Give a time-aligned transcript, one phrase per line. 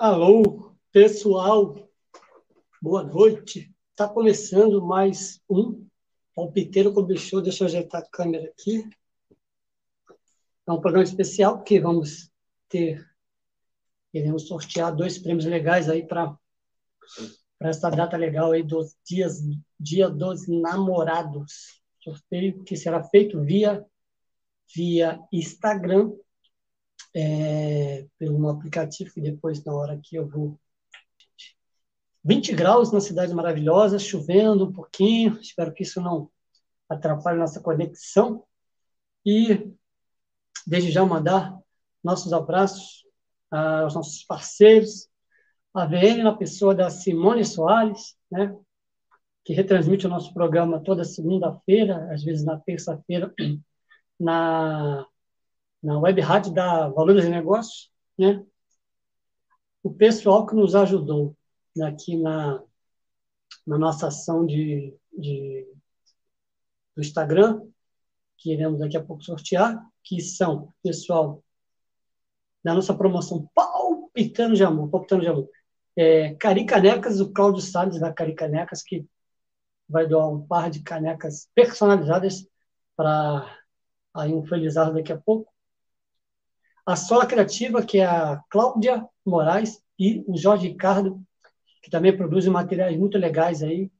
[0.00, 1.76] Alô, pessoal,
[2.80, 3.70] boa noite.
[3.90, 5.86] Está começando mais um
[6.34, 7.42] Palpiteiro com Bichô.
[7.42, 8.88] Deixa eu ajeitar a câmera aqui.
[10.66, 12.32] É um programa especial que vamos
[12.66, 13.06] ter,
[14.14, 16.34] iremos sortear dois prêmios legais aí para
[17.60, 19.42] essa data legal aí dos dias,
[19.78, 21.78] dia dos namorados.
[22.02, 23.84] Sorteio que será feito via,
[24.74, 26.10] via Instagram
[27.14, 30.58] é, pelo aplicativo, que depois, na hora que eu vou.
[32.22, 36.30] 20 graus na cidade maravilhosa, chovendo um pouquinho, espero que isso não
[36.88, 38.44] atrapalhe nossa conexão.
[39.24, 39.72] E
[40.66, 41.58] desde já mandar
[42.02, 43.04] nossos abraços
[43.50, 45.08] aos nossos parceiros,
[45.74, 48.54] a VM na pessoa da Simone Soares, né,
[49.44, 53.32] que retransmite o nosso programa toda segunda-feira, às vezes na terça-feira,
[54.18, 55.06] na
[55.82, 58.44] na web rádio da Valores de Negócios, né?
[59.82, 61.34] O pessoal que nos ajudou
[61.82, 62.62] aqui na,
[63.66, 65.66] na nossa ação de, de,
[66.94, 67.62] do Instagram,
[68.36, 71.42] que iremos daqui a pouco sortear, que são pessoal
[72.62, 75.48] da nossa promoção Palpitando de Amor, Palpitando de Amor.
[75.96, 79.06] É, Caricanecas, o Cláudio Salles da Caricanecas, que
[79.88, 82.46] vai doar um par de canecas personalizadas
[82.94, 83.58] para
[84.14, 85.50] aí um felizardo daqui a pouco
[86.86, 91.22] a Sola Criativa, que é a Cláudia Moraes, e o Jorge Ricardo,
[91.82, 93.90] que também produzem materiais muito legais aí,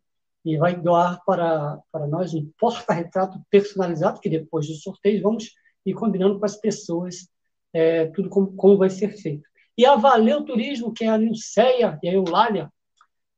[0.44, 5.94] e vai doar para, para nós um porta-retrato personalizado, que depois do sorteio vamos ir
[5.94, 7.28] combinando com as pessoas
[7.72, 9.48] é, tudo como, como vai ser feito.
[9.76, 12.72] E a Valeu Turismo, que é a Nilceia e a Eulália,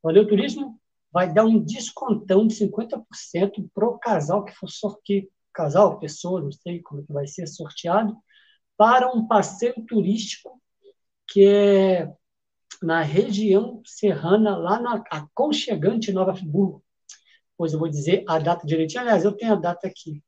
[0.02, 0.78] Valeu Turismo
[1.12, 6.50] vai dar um descontão de 50% para o casal que for sorteado, casal, pessoa, não
[6.50, 8.17] sei como que vai ser sorteado,
[8.82, 10.60] para um passeio turístico
[11.28, 12.12] que é
[12.82, 16.82] na região serrana, lá na aconchegante Nova Friburgo.
[17.56, 19.02] Pois eu vou dizer a data direitinho.
[19.02, 20.20] Aliás, eu tenho a data aqui.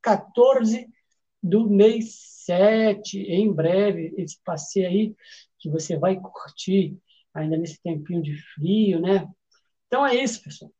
[0.00, 0.88] 14
[1.42, 2.14] do mês
[2.46, 5.14] 7, em breve, esse passeio aí
[5.58, 6.96] que você vai curtir
[7.34, 9.28] ainda nesse tempinho de frio, né?
[9.86, 10.72] Então é isso, pessoal.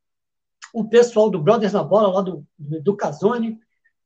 [0.72, 3.60] O pessoal do Brothers na Bola, lá do, do Casone,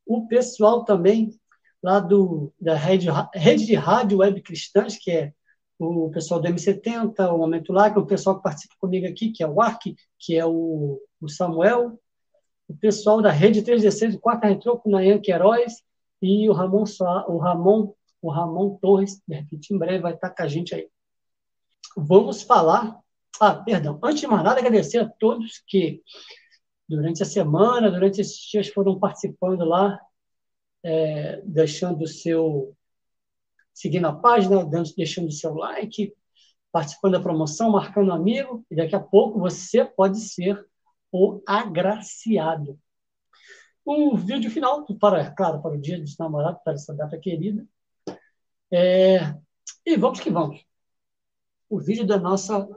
[0.05, 1.39] o pessoal também
[1.83, 5.33] lá do, da rede, rede de rádio web cristãs, que é
[5.77, 9.31] o pessoal do M70, o Momento Lá, que é o pessoal que participa comigo aqui,
[9.31, 11.99] que é o Ark, que é o, o Samuel,
[12.69, 15.83] o pessoal da Rede 316, o Quarta Retrô, com o Nayan Queiroz,
[16.21, 16.85] e o Ramon,
[17.27, 20.87] o Ramon, o Ramon Torres, de repente, em breve vai estar com a gente aí.
[21.97, 22.97] Vamos falar.
[23.41, 23.99] Ah, perdão.
[24.01, 26.01] Antes de mais nada, agradecer a todos que,
[26.87, 29.99] durante a semana, durante esses dias, foram participando lá
[30.83, 32.75] é, deixando o seu.
[33.73, 36.13] seguindo a página, deixando o seu like,
[36.71, 40.67] participando da promoção, marcando um amigo, e daqui a pouco você pode ser
[41.11, 42.79] o agraciado.
[43.85, 47.65] O vídeo final, para, claro, para o Dia dos Namorados, para essa data querida.
[48.71, 49.35] É,
[49.85, 50.65] e vamos que vamos.
[51.69, 52.67] O vídeo da nossa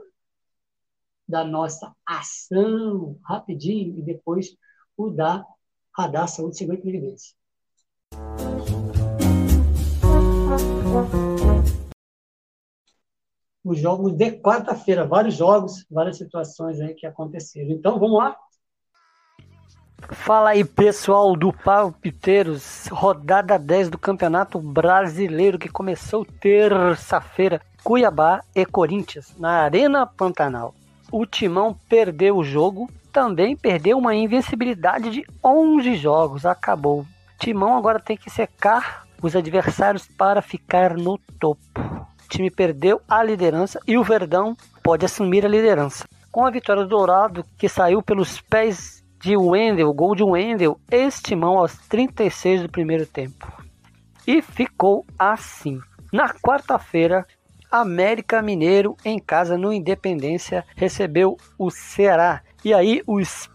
[1.27, 4.55] da nossa ação, rapidinho, e depois
[4.95, 5.45] o da
[5.95, 7.35] Radar Saúde Seguro e Previdência.
[13.63, 17.71] Os jogos de quarta-feira, vários jogos, várias situações aí que aconteceram.
[17.71, 18.35] Então, vamos lá?
[20.11, 27.61] Fala aí, pessoal do Palpiteiros, rodada 10 do Campeonato Brasileiro que começou terça-feira.
[27.83, 30.73] Cuiabá e Corinthians, na Arena Pantanal.
[31.11, 37.05] O Timão perdeu o jogo, também perdeu uma invencibilidade de 11 jogos, acabou
[37.37, 41.61] Timão agora tem que secar os adversários para ficar no topo.
[41.75, 46.07] O time perdeu a liderança e o Verdão pode assumir a liderança.
[46.31, 50.79] Com a vitória do Dourado, que saiu pelos pés de Wendel, gol de Wendel,
[51.23, 53.51] Timão aos 36 do primeiro tempo.
[54.25, 55.79] E ficou assim.
[56.11, 57.25] Na quarta-feira,
[57.71, 62.41] América Mineiro em casa no Independência recebeu o Ceará.
[62.63, 63.49] E aí os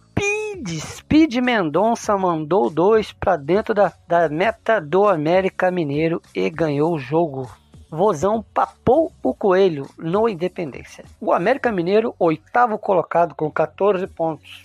[0.52, 6.94] Speed, Speed Mendonça mandou dois para dentro da, da meta do América Mineiro e ganhou
[6.94, 7.50] o jogo.
[7.90, 11.06] Vozão papou o coelho no Independência.
[11.18, 14.62] O América Mineiro, oitavo colocado com 14 pontos,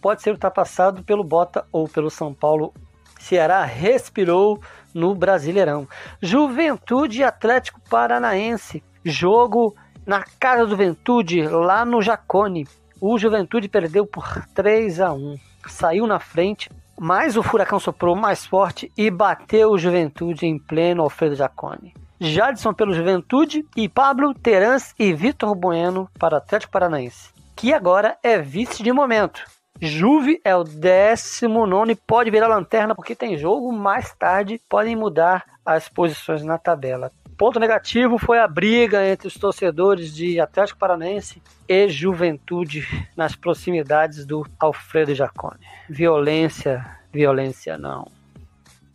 [0.00, 2.72] pode ser ultrapassado pelo Bota ou pelo São Paulo.
[3.18, 4.60] Ceará respirou
[4.94, 5.88] no Brasileirão.
[6.22, 9.74] Juventude Atlético Paranaense, jogo
[10.06, 12.68] na casa do Juventude, lá no Jacone.
[13.00, 15.36] O Juventude perdeu por 3 a 1.
[15.66, 21.02] Saiu na frente, mas o Furacão soprou mais forte e bateu o Juventude em pleno
[21.02, 21.94] Alfredo Jacone.
[22.20, 28.38] Jadson pelo Juventude e Pablo Terans e Vitor Bueno para Atlético Paranaense, que agora é
[28.38, 29.42] vice de momento.
[29.80, 33.72] Juve é o 19 e pode virar lanterna porque tem jogo.
[33.72, 37.10] Mais tarde podem mudar as posições na tabela.
[37.36, 42.86] Ponto negativo foi a briga entre os torcedores de Atlético Paranaense e Juventude
[43.16, 45.66] nas proximidades do Alfredo Jacone.
[45.90, 48.06] Violência, violência não.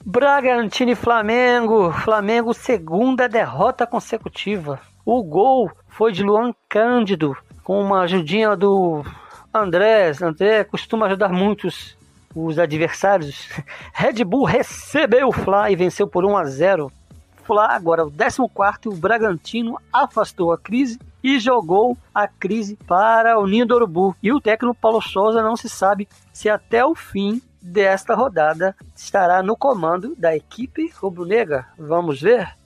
[0.05, 1.91] Bragantino e Flamengo.
[1.91, 4.79] Flamengo, segunda derrota consecutiva.
[5.05, 9.03] O gol foi de Luan Cândido, com uma ajudinha do
[9.53, 10.11] André.
[10.21, 11.97] André costuma ajudar muitos
[12.35, 13.49] os adversários.
[13.93, 16.91] Red Bull recebeu o Fla e venceu por 1 a 0.
[17.43, 23.47] Fla agora o 14 o Bragantino afastou a crise e jogou a crise para o
[23.47, 24.15] Ninho do Urubu.
[24.21, 29.41] E o técnico Paulo Souza não se sabe se até o fim desta rodada estará
[29.41, 31.65] no comando da equipe rubro-negra.
[31.77, 32.58] Vamos ver?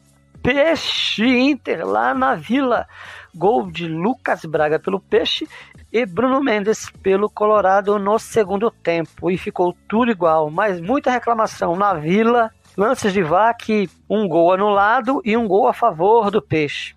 [0.43, 2.85] Peixe Inter lá na Vila.
[3.33, 5.47] Gol de Lucas Braga pelo Peixe
[5.89, 9.31] e Bruno Mendes pelo Colorado no segundo tempo.
[9.31, 12.51] E ficou tudo igual, mas muita reclamação na Vila.
[12.75, 16.93] Lances de vaque, um gol anulado e um gol a favor do Peixe.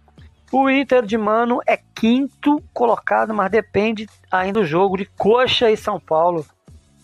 [0.50, 5.76] O Inter de Mano é quinto colocado, mas depende ainda do jogo de Coxa e
[5.76, 6.44] São Paulo.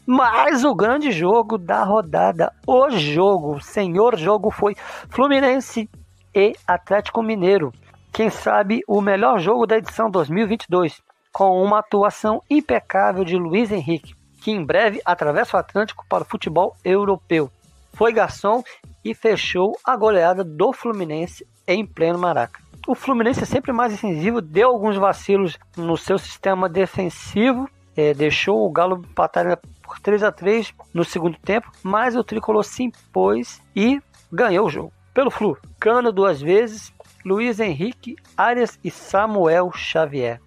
[0.04, 4.74] Mas o grande jogo da rodada, o jogo, senhor jogo foi
[5.08, 5.88] Fluminense
[6.34, 7.72] e Atlético Mineiro.
[8.12, 11.00] Quem sabe o melhor jogo da edição 2022,
[11.32, 16.26] com uma atuação impecável de Luiz Henrique, que em breve atravessa o Atlântico para o
[16.26, 17.50] futebol europeu.
[17.94, 18.62] Foi garçom
[19.04, 22.60] e fechou a goleada do Fluminense em pleno Maraca.
[22.86, 28.66] O Fluminense é sempre mais incisivo, deu alguns vacilos no seu sistema defensivo, é, deixou
[28.66, 33.62] o Galo empatar por 3 a 3 no segundo tempo, mas o Tricolor se impôs
[33.76, 34.00] e
[34.32, 34.92] ganhou o jogo.
[35.14, 36.90] Pelo Flu, Cano duas vezes,
[37.22, 40.40] Luiz Henrique, Arias e Samuel Xavier.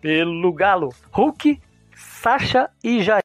[0.00, 1.60] Pelo Galo, Hulk,
[1.94, 3.22] Sacha e Jair.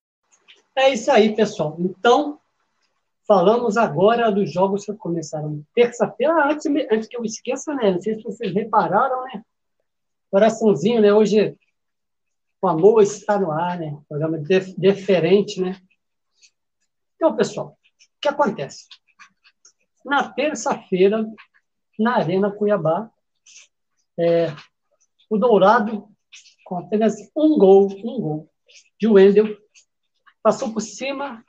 [0.76, 1.76] É isso aí, pessoal.
[1.80, 2.40] Então,
[3.28, 6.34] falamos agora dos jogos que começaram terça-feira.
[6.34, 7.92] Ah, antes, antes que eu esqueça, né?
[7.92, 9.44] Não sei se vocês repararam, né?
[10.30, 11.12] Coraçãozinho, né?
[11.12, 11.56] Hoje
[12.62, 13.98] o amor está no ar, né?
[14.08, 14.40] Programa
[14.78, 15.76] diferente, né?
[17.16, 18.88] Então, pessoal, o que acontece?
[20.06, 21.26] Na terça-feira,
[21.98, 23.10] na Arena Cuiabá,
[24.18, 24.48] é,
[25.30, 26.08] o Dourado,
[26.66, 28.50] com apenas um gol, um gol,
[29.00, 29.58] de Wendel,
[30.42, 31.44] passou por cima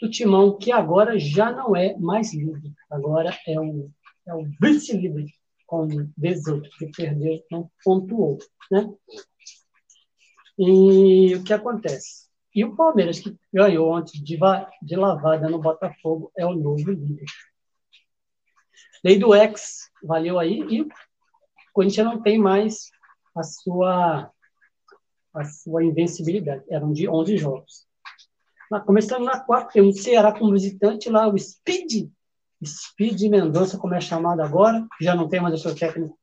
[0.00, 2.72] do Timão, que agora já não é mais líder.
[2.90, 3.90] Agora é o,
[4.26, 5.26] é o vice-líder,
[5.66, 5.86] com
[6.16, 8.38] 18, que perdeu, não pontuou.
[8.70, 8.88] Né?
[10.58, 12.26] E o que acontece?
[12.54, 14.38] E o Palmeiras, que ganhou antes de,
[14.82, 17.26] de lavada no Botafogo, é o novo líder.
[19.06, 20.88] Lei do ex valeu aí e o
[21.72, 22.90] Corinthians não tem mais
[23.36, 24.32] a sua,
[25.32, 26.64] a sua invencibilidade.
[26.68, 27.86] Eram de 11 jogos.
[28.84, 32.10] Começando na quarta, tem o Ceará como visitante lá, o Speed.
[32.64, 34.84] Speed Mendonça, como é chamado agora.
[35.00, 36.18] Já não tem mais o seu técnico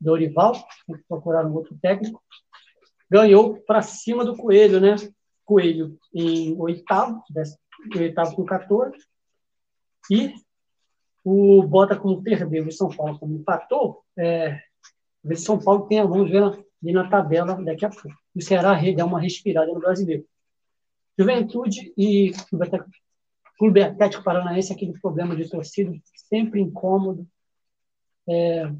[0.00, 0.52] Dorival.
[0.86, 2.22] Tem que procurar um outro técnico
[3.10, 4.94] ganhou para cima do Coelho, né?
[5.44, 7.24] Coelho em oitavo,
[7.96, 8.96] oitavo com 14,
[10.08, 10.32] e
[11.24, 14.60] o Bota como perdeu, o São Paulo como empatou, é,
[15.24, 18.08] se São Paulo tem, vamos ver ali na tabela daqui a pouco.
[18.34, 20.24] O Ceará dá uma respirada no brasileiro.
[21.18, 22.32] Juventude e
[23.58, 27.26] Clube Atlético Paranaense, aquele problema de torcida, sempre incômodo.
[28.26, 28.72] É,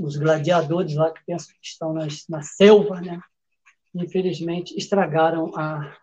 [0.00, 3.20] os gladiadores lá que pensam que estão nas, na selva, né?
[3.94, 5.96] infelizmente estragaram a,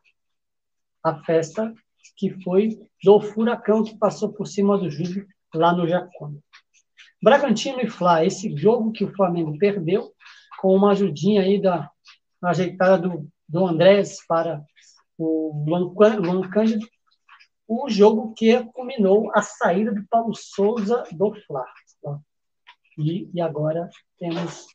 [1.04, 1.74] a festa
[2.15, 6.39] que foi do furacão que passou por cima do Júlio lá no Jacone.
[7.22, 10.12] Bragantino e Fla, esse jogo que o Flamengo perdeu,
[10.60, 11.89] com uma ajudinha aí da
[12.44, 14.63] ajeitada do, do Andrés para
[15.18, 16.88] o Luan Cândido,
[17.68, 21.65] o jogo que culminou a saída do Paulo Souza do Fla.
[22.98, 24.68] E, e agora temos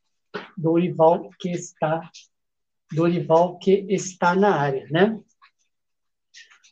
[0.56, 2.08] Dorival, que está
[2.92, 5.20] Dorival, que está na área, né?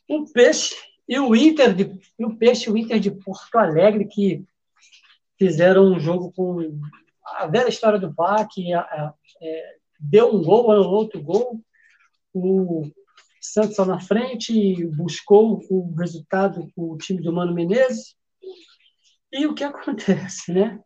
[0.07, 0.75] O Peixe
[1.07, 4.43] e o Inter de, o Peixe e o Inter de Porto Alegre, que
[5.37, 6.79] fizeram um jogo com
[7.23, 11.61] a velha história do VAR, que é, deu um gol, anulou outro gol,
[12.33, 12.89] o
[13.41, 18.15] Santos na frente, buscou o resultado, o time do Mano Menezes,
[19.31, 20.79] e o que acontece, né?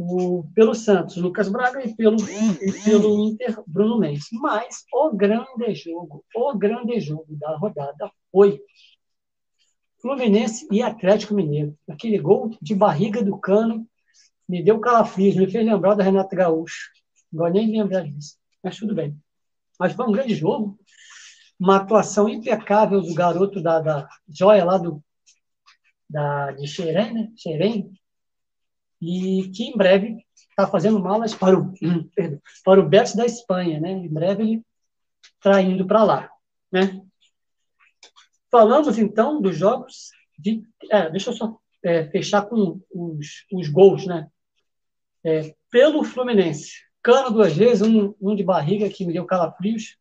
[0.00, 4.28] o, pelo Santos, Lucas Braga, e pelo, e pelo Inter, Bruno Mendes.
[4.32, 8.60] Mas o grande jogo, o grande jogo da rodada foi
[10.00, 11.76] Fluminense e Atlético Mineiro.
[11.88, 13.86] Aquele gol de barriga do cano
[14.48, 16.90] me deu calafrios, me fez lembrar da Renata Gaúcho.
[17.32, 19.16] Não vou nem lembrar disso, mas tudo bem.
[19.78, 20.78] Mas foi um grande jogo,
[21.58, 25.02] uma atuação impecável do garoto da, da joia lá do,
[26.08, 27.28] da, de Xerém, né?
[29.00, 31.72] E que em breve está fazendo malas para o,
[32.14, 33.92] perdão, para o Betis da Espanha, né?
[33.92, 34.62] Em breve ele
[35.36, 36.30] está indo para lá,
[36.72, 37.00] né?
[38.50, 44.06] Falamos então dos jogos de, é, deixa eu só é, fechar com os, os gols,
[44.06, 44.28] né?
[45.24, 46.72] É, pelo Fluminense.
[47.02, 49.96] Cano duas vezes, um, um de barriga que me deu calafrios.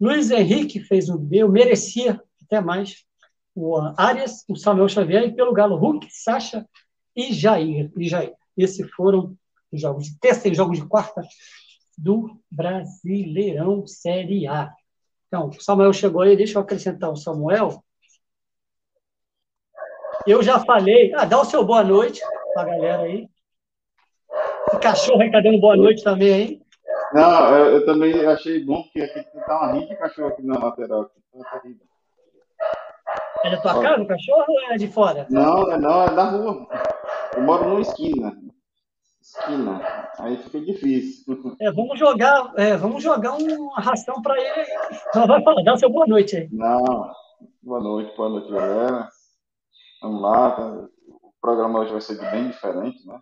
[0.00, 3.04] Luiz Henrique fez um eu merecia até mais.
[3.54, 6.68] O Arias, o Samuel Xavier e pelo Galo Hulk, Sacha
[7.14, 7.90] e Jair.
[7.96, 8.34] E Jair.
[8.56, 9.36] Esses foram
[9.72, 11.22] os jogos de terça e jogos de quarta
[11.96, 14.72] do Brasileirão Série A.
[15.36, 17.82] Então, o Samuel chegou aí, deixa eu acrescentar o Samuel.
[20.26, 22.22] Eu já falei, ah, dá o seu boa noite
[22.54, 23.28] para a galera aí.
[24.72, 26.62] O cachorro aí tá dando boa noite também, hein?
[27.12, 30.58] Não, eu, eu também achei bom, porque aqui tá uma rinha de cachorro aqui na
[30.58, 31.02] lateral.
[31.52, 31.76] Aqui.
[33.42, 35.26] Tá é da tua casa o cachorro ou é de fora?
[35.28, 36.66] Não, não, é da rua.
[37.36, 38.34] Eu moro numa esquina.
[39.26, 39.80] Esquina.
[40.18, 41.26] Aí fica difícil.
[41.60, 45.26] É, vamos jogar, é, vamos jogar uma ração para ele aí.
[45.26, 46.48] Vai falar, dá o seu boa noite aí.
[46.52, 47.10] Não,
[47.62, 49.08] boa noite, boa noite, galera.
[50.00, 50.86] Vamos lá.
[51.22, 53.20] O programa hoje vai ser bem diferente, né?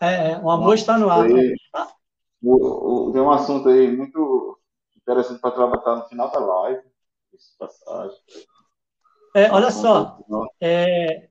[0.00, 1.28] É, é o amor está no ar.
[1.28, 1.54] Né?
[2.42, 4.58] O, o, tem um assunto aí muito
[4.96, 6.82] interessante para trabalhar no final da live.
[7.58, 8.18] Passagem.
[9.34, 10.18] É, olha só.
[10.60, 11.28] É,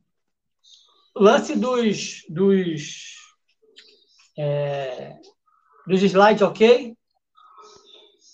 [1.15, 3.22] lance dos, dos,
[4.37, 5.15] é,
[5.85, 6.95] dos slides, ok?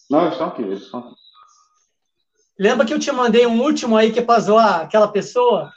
[0.10, 1.16] Não, estão aqui, estão aqui.
[2.60, 5.72] Lembra que eu te mandei um último aí que é para zoar aquela pessoa?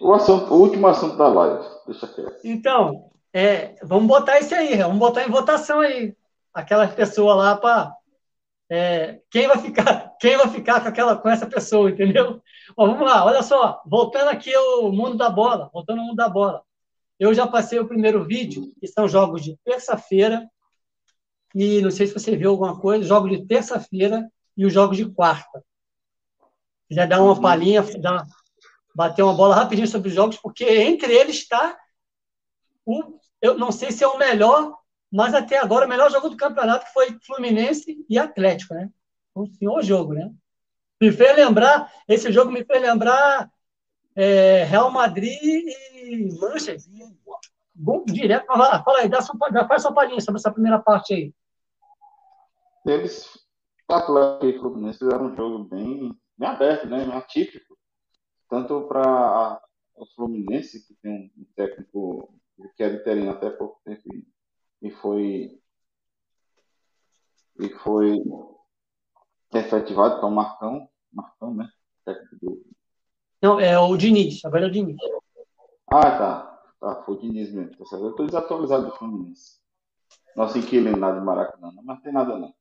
[0.00, 1.64] O, assunto, o último assunto da live.
[1.86, 2.40] Deixa quieto.
[2.42, 6.16] Então, é, vamos botar esse aí, vamos botar em votação aí.
[6.52, 7.94] Aquelas pessoas lá para.
[8.68, 12.40] É, quem vai ficar quem vai ficar com aquela com essa pessoa entendeu
[12.74, 16.28] Ó, vamos lá olha só voltando aqui ao mundo da bola voltando ao mundo da
[16.28, 16.62] bola
[17.22, 20.44] eu já passei o primeiro vídeo que são jogos de terça-feira
[21.54, 25.08] e não sei se você viu alguma coisa jogos de terça-feira e os jogos de
[25.08, 25.64] quarta
[26.90, 28.26] já dá uma palhinha dá,
[28.94, 31.78] bater uma bola rapidinho sobre os jogos porque entre eles está
[32.84, 34.72] o eu não sei se é o melhor,
[35.10, 38.88] mas até agora o melhor jogo do campeonato que foi Fluminense e Atlético, né?
[39.34, 40.30] Um senhor jogo, né?
[41.00, 43.50] Me fez lembrar, esse jogo me fez lembrar
[44.14, 46.92] é, Real Madrid e Manchester.
[47.74, 48.46] Gol direto.
[48.46, 51.34] Fala, fala aí, dá sua, faz sua palhinha sobre essa primeira parte aí.
[52.84, 53.38] Eles,
[53.88, 57.04] Atlético e Fluminense, fizeram um jogo bem, bem aberto, né?
[57.04, 57.78] Bem atípico.
[58.48, 59.60] Tanto para
[59.94, 62.34] o Fluminense, que tem um técnico
[62.76, 64.02] que era interino até pouco tempo
[64.82, 65.58] e, foi
[67.58, 68.18] e foi
[69.54, 71.70] efetivado para o Marcão, Marcão, né?
[72.40, 72.62] Do...
[73.42, 74.96] Não, é o Diniz, agora é o Diniz.
[75.92, 76.52] Ah, tá.
[76.80, 78.04] Tá, foi o Diniz mesmo, tá certo.
[78.04, 79.60] Eu estou desatualizado do Fluminense.
[80.36, 82.54] Nosso inquilino lá de Maracanã, mas não tem nada não.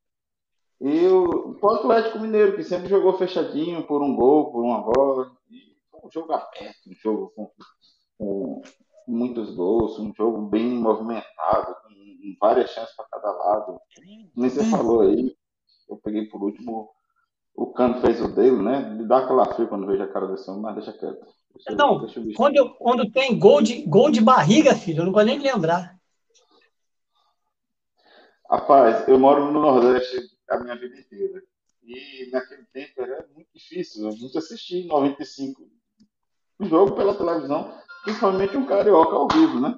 [0.81, 5.31] E o, o Atlético Mineiro, que sempre jogou fechadinho por um gol, por uma bola.
[6.03, 7.51] Um jogo aberto, um jogo com,
[8.17, 8.61] com
[9.07, 13.79] muitos gols, um jogo bem movimentado, com várias chances para cada lado.
[14.35, 15.35] Nem você falou aí,
[15.87, 16.89] eu peguei por último,
[17.63, 18.81] o Cano fez o dele, né?
[18.89, 21.25] Me dá aquela frio quando vejo a cara desse homem, mas deixa quieto.
[21.53, 25.11] Deixa, não, deixa quando, eu, quando tem gol de, gol de barriga, filho, eu não
[25.11, 25.95] vou nem lembrar.
[28.49, 30.17] Rapaz, eu moro no Nordeste
[30.49, 31.41] a minha vida inteira.
[31.83, 34.07] E naquele tempo era muito difícil.
[34.07, 35.61] A gente assistia em 95
[36.59, 39.77] o jogo pela televisão principalmente um carioca ao vivo, né?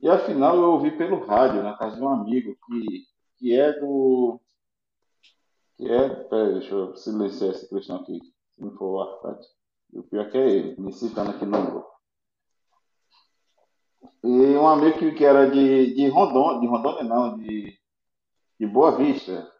[0.00, 3.06] E afinal eu ouvi pelo rádio, na casa de um amigo que,
[3.36, 4.40] que é do.
[5.78, 6.08] Que é.
[6.24, 8.20] Peraí, deixa eu silenciar esse questão aqui,
[8.54, 9.46] se não for o Arcade.
[9.94, 11.88] O pior que é ele, me citando aqui no grupo.
[14.22, 17.78] E um amigo que, que era de, de Rondônia, de Rondônia não, de,
[18.58, 19.50] de Boa Vista,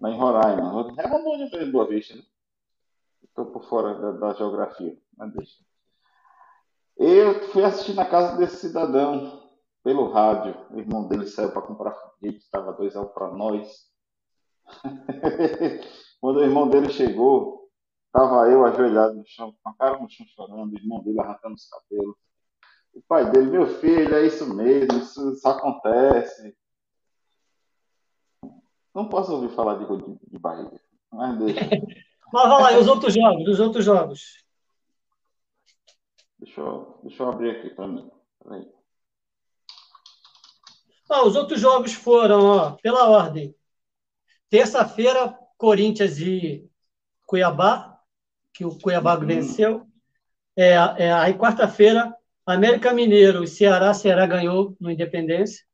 [0.00, 0.94] lá em Roraima.
[0.96, 2.22] É Rondônia mesmo, Boa Vista, né?
[3.24, 5.58] Estou por fora da, da geografia, mas deixa.
[6.96, 9.42] Eu fui assistir na casa desse cidadão
[9.82, 10.56] pelo rádio.
[10.70, 13.90] O irmão dele saiu para comprar foguete, estava dois reais para nós.
[16.20, 17.68] Quando o irmão dele chegou,
[18.06, 21.54] estava eu ajoelhado no chão, com a cara no chão chorando, o irmão dele arrancando
[21.54, 22.16] os cabelos.
[22.94, 26.56] O pai dele, meu filho, é isso mesmo, isso, isso acontece.
[28.94, 30.80] Não posso ouvir falar de, de, de barriga,
[31.12, 31.60] mas deixa.
[32.32, 34.46] mas vai lá, e os outros jogos, os outros jogos?
[36.38, 38.10] Deixa eu, deixa eu abrir aqui para mim.
[41.08, 43.54] Ah, os outros jogos foram, ó, pela ordem.
[44.50, 46.64] Terça-feira, Corinthians e
[47.24, 47.98] Cuiabá,
[48.52, 49.26] que o Cuiabá uhum.
[49.26, 49.86] venceu.
[50.56, 52.14] É, é, aí, quarta-feira,
[52.46, 55.64] América Mineiro e Ceará, Ceará ganhou no Independência.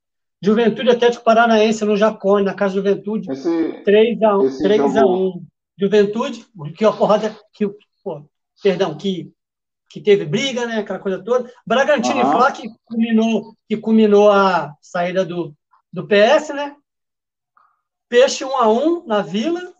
[0.42, 3.30] Juventude Atlético Paranaense no Jacone, na Casa Juventude.
[3.30, 5.46] Esse, 3 a 1 3 a 1
[5.78, 6.44] Juventude,
[6.76, 7.68] que a porrada que
[8.02, 8.28] pô,
[8.62, 9.32] perdão, que
[9.88, 11.52] que teve briga, né, aquela coisa toda.
[11.66, 12.28] Bragantino uhum.
[12.28, 15.54] e Flá que culminou, que culminou a saída do,
[15.92, 16.74] do PS, né?
[18.12, 19.74] Peixe 1 a 1 na Vila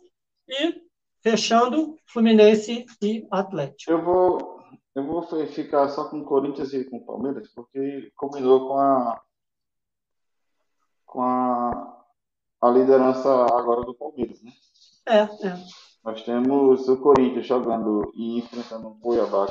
[0.49, 0.83] e
[1.21, 3.93] fechando Fluminense e Atlético.
[3.93, 4.59] Eu vou
[4.95, 9.21] eu vou ficar só com o Corinthians e com o Palmeiras, porque combinou com a
[11.05, 12.05] com a,
[12.63, 14.53] a liderança agora do Palmeiras, né?
[15.07, 15.65] É, é.
[16.03, 19.45] Nós temos o Corinthians jogando e enfrentando o Cuiabá,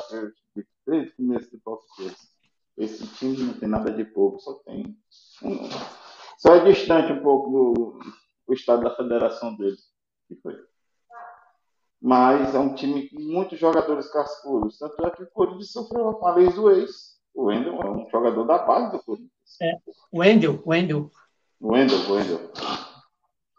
[0.88, 2.31] desde o começo do Palmeiras.
[2.75, 4.97] Esse time não tem nada de pouco, só tem.
[6.39, 8.00] Só é distante um pouco do,
[8.48, 9.89] do estado da federação deles.
[10.27, 10.55] Que foi.
[12.01, 14.79] Mas é um time com muitos jogadores cascudos.
[14.79, 17.19] Tanto é que o Corinthians sofreu uma vez do ex.
[17.33, 19.31] O Wendel é um jogador da base do Corinthians.
[19.62, 19.77] É,
[20.12, 21.12] Wendel, Wendel.
[21.62, 22.51] Wendel, Wendel.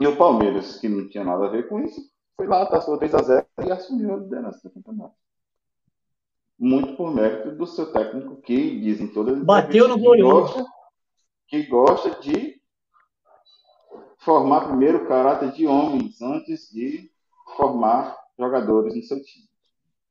[0.00, 2.00] E o Palmeiras, que não tinha nada a ver com isso,
[2.36, 5.14] foi lá, passou 3 a 0 e assumiu a liderança do campeonato.
[6.58, 10.64] Muito por mérito do seu técnico, que dizem todas as Bateu no gol gosta,
[11.46, 12.51] que gosta de
[14.24, 17.10] formar primeiro o caráter de homens antes de
[17.56, 19.48] formar jogadores no seu time.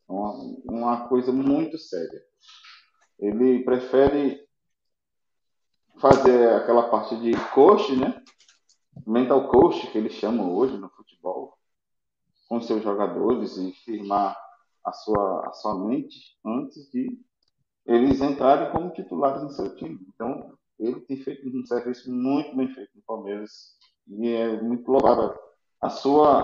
[0.08, 0.34] Uma,
[0.66, 2.22] uma coisa muito séria.
[3.18, 4.46] Ele prefere
[5.98, 8.22] fazer aquela parte de coach, né?
[9.08, 11.58] Mental coach, que eles chamam hoje no futebol,
[12.50, 14.36] com seus jogadores e firmar
[14.84, 17.18] a sua, a sua mente antes de
[17.86, 20.00] eles entrarem como titulares no seu time.
[20.14, 25.38] Então, ele tem feito um serviço muito bem feito no Palmeiras e é muito louvável
[25.80, 26.44] a sua,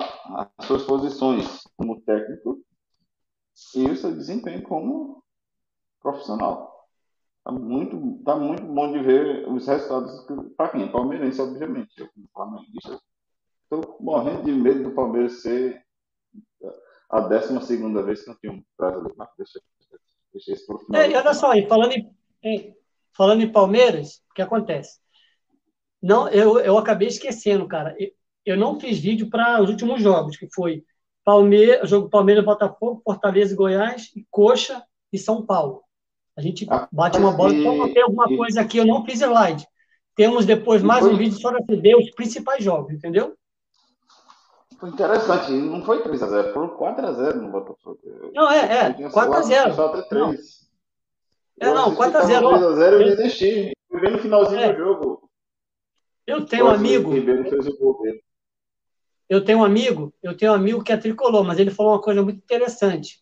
[0.58, 2.62] as suas posições como técnico
[3.76, 5.24] e o seu desempenho como
[6.02, 6.88] profissional.
[7.39, 11.91] Está muito, tá muito bom de ver os resultados para quem palmeirense, obviamente.
[11.98, 13.00] Eu, como flamenguista,
[13.63, 15.86] estou morrendo de medo do Palmeiras ser
[17.10, 19.15] a 12 segunda vez campeão brasileiro.
[19.17, 19.62] Mas deixa,
[20.34, 21.02] deixa isso para o final.
[21.02, 21.93] É, olha só, aí, falando,
[22.43, 22.76] em,
[23.13, 25.00] falando em Palmeiras, o que acontece?
[26.01, 27.95] Não, eu, eu acabei esquecendo, cara.
[27.97, 28.10] Eu,
[28.45, 30.83] eu não fiz vídeo para os últimos jogos, que foi
[31.23, 35.83] Palmeiras, jogo Palmeiras, Botafogo, Fortaleza e Goiás, e Coxa e São Paulo.
[36.38, 37.53] A gente ah, bate uma bola.
[37.53, 39.67] Então, tem alguma coisa aqui, eu não fiz slide.
[40.15, 43.36] Temos depois mais um vídeo só para ver os principais jogos, entendeu?
[44.79, 47.99] Foi interessante, não foi 3x0, foi 4x0 no Botafogo.
[48.33, 49.73] Não, é, é, 4x0.
[49.73, 50.67] Só até 3.
[51.60, 52.41] É, não, 4x0.
[52.41, 53.71] 3x0 eu desisti.
[53.89, 54.71] Fui bem no finalzinho é.
[54.71, 55.26] do jogo.
[56.27, 57.13] Eu tenho um amigo.
[59.29, 62.01] Eu tenho um amigo, eu tenho um amigo que é tricolor, mas ele falou uma
[62.01, 63.21] coisa muito interessante.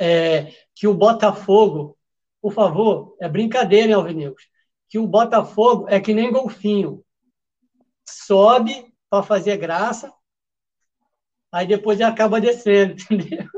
[0.00, 1.96] É, que o Botafogo,
[2.40, 4.42] por favor, é brincadeira, hein, Alvinegos?
[4.88, 7.04] Que o Botafogo é que nem golfinho.
[8.08, 10.12] Sobe para fazer graça,
[11.52, 13.48] aí depois ele acaba descendo, entendeu?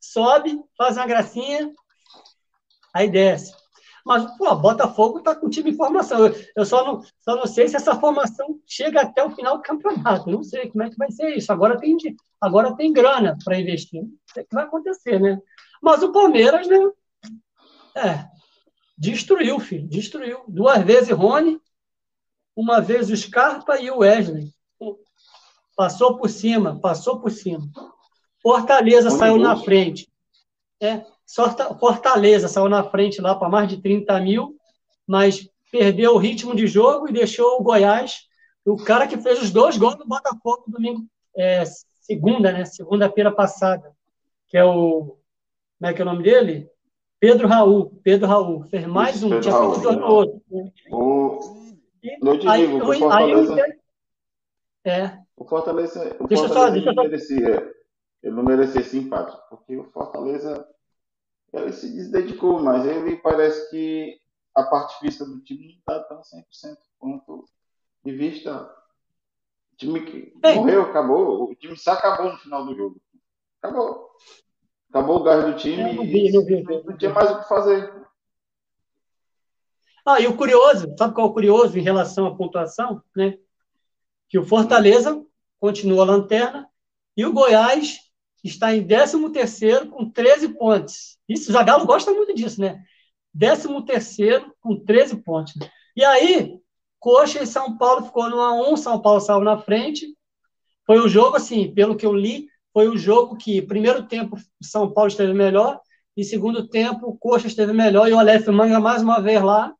[0.00, 1.70] Sobe, faz uma gracinha,
[2.94, 3.59] aí desce.
[4.04, 6.26] Mas, pô, Botafogo está com time em formação.
[6.26, 9.62] Eu, eu, só, não, só não sei se essa formação chega até o final do
[9.62, 10.30] campeonato.
[10.30, 11.52] Não sei como é que vai ser isso.
[11.52, 11.96] Agora tem,
[12.40, 14.02] agora tem grana para investir.
[14.02, 15.38] Não sei o que vai acontecer, né?
[15.82, 16.78] Mas o Palmeiras, né?
[17.94, 18.24] É,
[18.96, 19.88] destruiu, filho.
[19.88, 20.44] Destruiu.
[20.46, 21.60] Duas vezes Rony,
[22.54, 24.52] uma vez o Scarpa e o Wesley.
[25.76, 27.66] Passou por cima, passou por cima.
[28.42, 30.10] Fortaleza Onde saiu na frente.
[30.80, 31.04] É,
[31.78, 34.56] Fortaleza saiu na frente lá para mais de 30 mil,
[35.06, 38.28] mas perdeu o ritmo de jogo e deixou o Goiás,
[38.64, 41.64] o cara que fez os dois gols do Botafogo domingo, é,
[42.00, 42.64] segunda, né?
[42.64, 43.92] Segunda-feira passada,
[44.48, 45.16] que é o.
[45.78, 46.68] Como é que é o nome dele?
[47.18, 48.00] Pedro Raul.
[48.02, 48.64] Pedro Raul.
[48.68, 50.42] Fez mais Isso, um, Pedro tinha Raul, feito dois no outro.
[50.90, 51.40] O...
[52.02, 53.54] E, aí, digo, o Fortaleza.
[53.54, 53.72] Aí,
[54.84, 55.18] é.
[55.36, 57.72] O Fortaleza, o deixa Fortaleza só, deixa não merecia,
[58.22, 60.66] ele não merecia esse empate, porque o Fortaleza
[61.52, 64.20] ele se desdedicou, mas ele parece que
[64.54, 67.44] a parte física do time não está tão 100% quanto
[68.04, 68.62] de vista.
[69.72, 70.54] O time que Ei.
[70.54, 71.50] morreu, acabou.
[71.50, 73.00] O time se acabou no final do jogo.
[73.62, 74.10] Acabou.
[74.88, 77.48] Acabou o gás do time não vi, não, vi, não, não tinha mais o que
[77.48, 78.00] fazer.
[80.04, 83.02] Ah, e o curioso, sabe qual é o curioso em relação à pontuação?
[83.14, 83.38] Né?
[84.28, 85.24] Que o Fortaleza
[85.60, 86.68] continua a lanterna
[87.16, 88.09] e o Goiás
[88.44, 91.18] está em 13º com 13 pontos.
[91.28, 92.82] Isso, o Zagallo gosta muito disso, né?
[93.32, 95.54] décimo terceiro com 13 pontos.
[95.96, 96.58] E aí,
[96.98, 100.06] Coxa e São Paulo ficou no 1 1, São Paulo saiu na frente.
[100.86, 104.36] Foi um jogo, assim, pelo que eu li, foi o um jogo que, primeiro tempo,
[104.62, 105.80] São Paulo esteve melhor,
[106.16, 109.72] e segundo tempo, o Coxa esteve melhor, e o Aleph Manga, mais uma vez lá,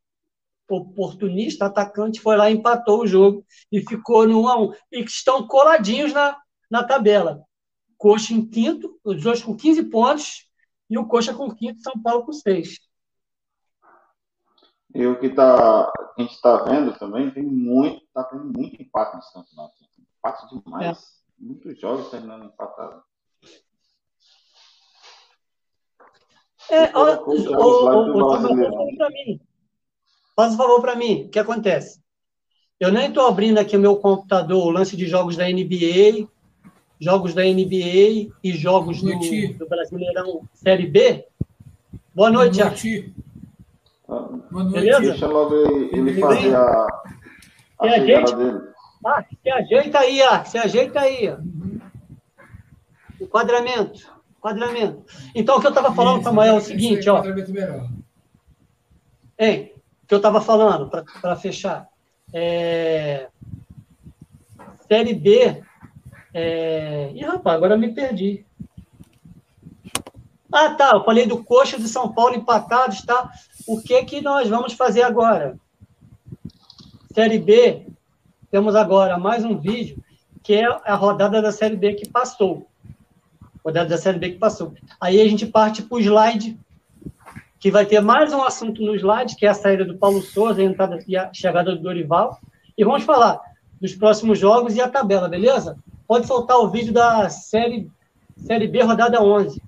[0.69, 5.47] oportunista, atacante, foi lá empatou o jogo, e ficou no 1 a 1 E estão
[5.47, 6.37] coladinhos na,
[6.71, 7.43] na tabela.
[8.01, 10.49] Coxa em quinto, os dois com 15 pontos,
[10.89, 12.79] e o Coxa com quinto, São Paulo com 6.
[14.95, 19.17] E o que, tá, a gente está vendo também, tem muito, tá tendo muito empate
[19.17, 19.75] nesse campeonato.
[20.17, 20.99] Empate demais.
[20.99, 21.01] É.
[21.39, 23.03] Muitos jogos terminando empatados.
[26.71, 29.41] É, olha, o, o, para mim.
[30.35, 31.25] Faz um favor para mim.
[31.25, 32.01] O que acontece?
[32.79, 36.27] Eu nem estou abrindo aqui o meu computador, o lance de jogos da NBA,
[37.01, 39.11] jogos da NBA e jogos do,
[39.59, 41.27] do, Brasileirão Série B.
[42.15, 43.15] Boa noite, Boa noite.
[44.07, 44.73] Boa noite.
[44.75, 45.01] Beleza?
[45.01, 46.87] Deixa logo ele fazer a,
[47.79, 48.37] a se gente...
[48.37, 48.61] dele.
[49.05, 51.35] Ah, se ajeita aí, ah, se ajeita aí.
[53.19, 54.13] Enquadramento.
[54.37, 55.05] Enquadramento.
[55.35, 57.23] Então, o que eu estava falando, Samuel, é o seguinte, ó.
[59.39, 61.89] Hein, o que eu estava falando, para fechar.
[62.33, 63.29] É...
[64.87, 65.63] Série B.
[66.33, 67.13] É...
[67.27, 68.45] Rapaz, agora me perdi.
[70.53, 70.91] Ah, tá.
[70.95, 73.31] Eu falei do Coxa de São Paulo empatados, tá?
[73.67, 75.59] O que que nós vamos fazer agora?
[77.15, 77.87] Série B,
[78.51, 80.03] temos agora mais um vídeo,
[80.43, 82.69] que é a rodada da Série B que passou.
[83.65, 84.75] Rodada da Série B que passou.
[85.01, 86.59] Aí a gente parte para o slide,
[87.59, 90.61] que vai ter mais um assunto no slide, que é a saída do Paulo Souza,
[90.61, 92.41] a entrada e a chegada do Dorival.
[92.77, 93.41] E vamos falar
[93.81, 95.77] dos próximos jogos e a tabela, beleza?
[96.11, 97.89] Pode soltar o vídeo da Série,
[98.37, 99.63] série B, rodada 11.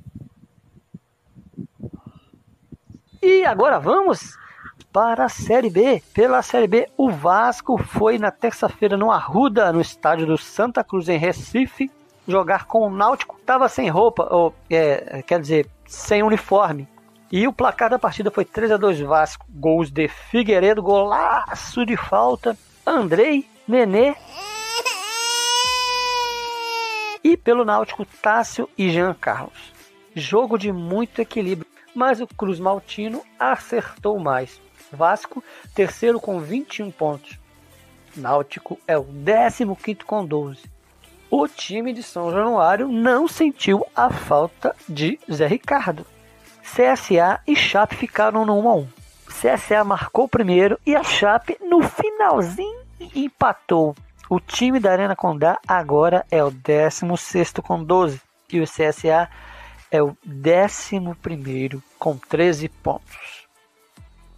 [3.23, 4.37] E agora vamos
[4.93, 6.03] para a Série B.
[6.13, 11.09] Pela Série B, o Vasco foi na terça-feira no Arruda, no estádio do Santa Cruz,
[11.09, 11.89] em Recife,
[12.27, 13.37] jogar com o Náutico.
[13.39, 16.89] Estava sem roupa, ou, é, quer dizer, sem uniforme.
[17.31, 19.47] E o placar da partida foi 3 a 2 Vasco.
[19.49, 22.59] Gols de Figueiredo, golaço de falta.
[22.85, 24.17] Andrei, Nenê.
[27.23, 29.73] E pelo Náutico, Tássio e Jean Carlos.
[30.15, 34.61] Jogo de muito equilíbrio mas o Cruz Maltino acertou mais.
[34.91, 35.43] Vasco,
[35.75, 37.39] terceiro com 21 pontos.
[38.17, 40.61] Náutico é o 15 com 12.
[41.31, 46.07] O time de São Januário não sentiu a falta de Zé Ricardo.
[46.63, 48.89] CSA e Chape ficaram no 1 a 1.
[49.27, 52.83] CSA marcou primeiro e a Chape no finalzinho
[53.15, 53.97] empatou.
[54.35, 58.19] O time da Arena Condá agora é o 16 com 12
[58.51, 59.29] e o CSA
[59.91, 63.47] é o 11 com 13 pontos.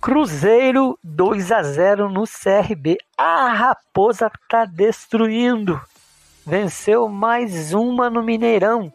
[0.00, 2.98] Cruzeiro 2 a 0 no CRB.
[3.16, 5.80] A Raposa está destruindo.
[6.44, 8.92] Venceu mais uma no Mineirão.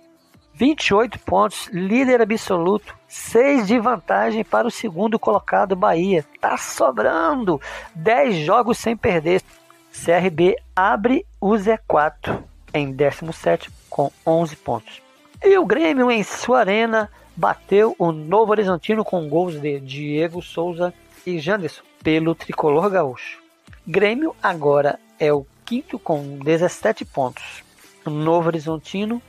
[0.54, 6.26] 28 pontos, líder absoluto, 6 de vantagem para o segundo colocado Bahia.
[6.42, 7.62] Tá sobrando
[7.96, 9.42] 10 jogos sem perder.
[9.92, 15.02] CRB abre o Z4 em 17 com 11 pontos.
[15.44, 20.94] E o Grêmio, em sua arena, bateu o Novo Horizontino com gols de Diego Souza
[21.26, 23.42] e Janderson pelo tricolor gaúcho.
[23.88, 27.64] Grêmio agora é o quinto com 17 pontos.
[28.06, 29.22] O Novo Horizontino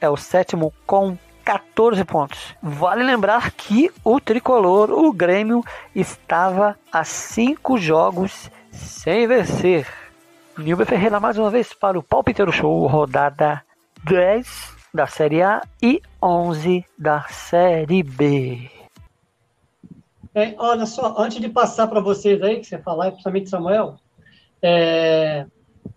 [0.00, 2.54] é o sétimo com 14 pontos.
[2.62, 9.86] Vale lembrar que o tricolor, o Grêmio, estava a cinco jogos sem vencer.
[10.58, 13.62] Nilber Ferreira mais uma vez para o Palpiteiro Show, rodada
[14.02, 18.68] 10 da Série A e 11 da Série B.
[20.34, 23.98] É, olha só, antes de passar para vocês aí, que você falar, principalmente Samuel,
[24.60, 25.46] é,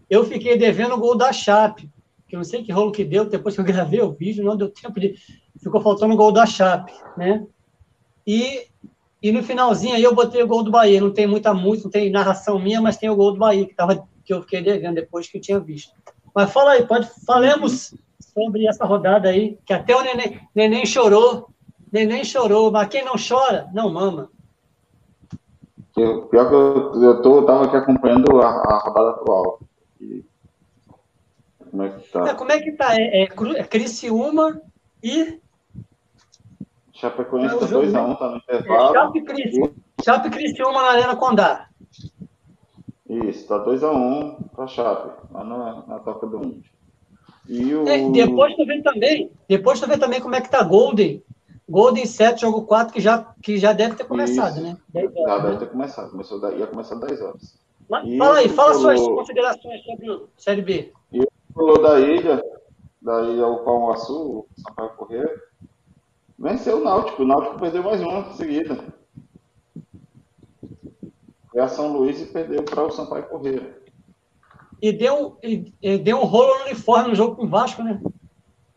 [0.08, 1.89] eu fiquei devendo o gol da Chape,
[2.28, 4.56] que eu não sei que rolo que deu, depois que eu gravei o vídeo, não
[4.56, 5.15] deu tempo de.
[5.60, 7.43] Ficou faltando o gol da Chape, né?
[8.28, 8.67] E,
[9.24, 11.02] e no finalzinho aí eu botei o gol do Bahia.
[11.02, 13.74] Não tem muita música, não tem narração minha, mas tem o gol do Bahia, que,
[13.74, 15.93] tava, que eu fiquei devendo depois que eu tinha visto.
[16.34, 17.93] Mas fala aí, pode, falemos
[18.34, 21.49] sobre essa rodada aí, que até o neném, neném chorou.
[21.91, 24.29] Neném chorou, mas quem não chora, não mama.
[25.97, 29.60] Eu, pior que eu, eu, tô, eu tava aqui acompanhando a, a rodada atual.
[29.99, 30.23] E...
[31.69, 32.29] Como é que tá?
[32.29, 32.95] É, como é que tá?
[32.95, 34.62] É, é, é Criciúma
[35.03, 35.39] e.
[36.93, 38.89] Chapecoense tá 2x1, um, tá no intervalo.
[38.89, 39.71] É, Chape, Criciúma,
[40.05, 41.70] Chape Criciúma na Arena Condá.
[43.12, 46.62] Isso, tá 2x1 um pra Chape, lá na, na toca do 1.
[47.50, 47.88] E o...
[47.88, 51.21] É, depois tu vê também, depois tu vê também como é que tá Golden.
[51.69, 54.62] Golden 7, jogo 4, que já, que já deve ter começado, Isso.
[54.63, 54.78] né?
[54.93, 56.12] Já deve ter começado.
[56.12, 57.60] Começou, da- ia começar 10 horas.
[57.89, 60.93] Mas, E fala aí, fala falou- suas considerações sobre o Série B.
[61.54, 62.41] Falou da ilha,
[63.02, 65.30] da ilha o Palmaçu, o Sampaio Correia.
[66.39, 67.24] Venceu o Náutico.
[67.24, 68.78] O Náutico perdeu mais uma em seguida.
[71.51, 73.77] Foi a São Luís e perdeu para o Sampaio Correia.
[74.81, 78.01] E deu, e, e deu um rolo no uniforme no jogo com o Vasco, né?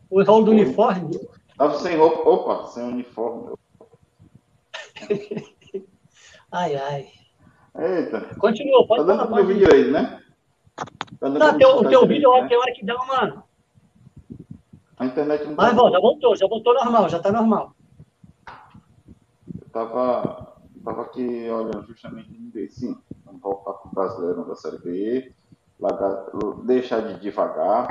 [0.09, 0.61] O rolo do Foi.
[0.61, 1.19] uniforme.
[1.57, 3.55] Tava sem roupa, opa, sem uniforme.
[6.51, 7.09] Ai, ai.
[7.77, 9.41] Eita, Continua, tá pode dando falar.
[9.41, 9.57] ir.
[9.57, 10.21] direito, né?
[10.77, 10.85] Tá
[11.27, 12.47] dando Tá, teu, teu vídeo, né?
[12.47, 13.43] tem hora que dá uma.
[14.97, 17.73] A internet não tá Mas, bom, já voltou, já voltou normal, já tá normal.
[18.47, 20.54] Eu tava,
[20.85, 22.29] tava aqui olhando justamente
[22.69, 22.95] sim.
[23.25, 25.33] Vamos voltar para o brasileiro da Série B,
[25.79, 26.27] largar-
[26.63, 27.89] deixar de devagar.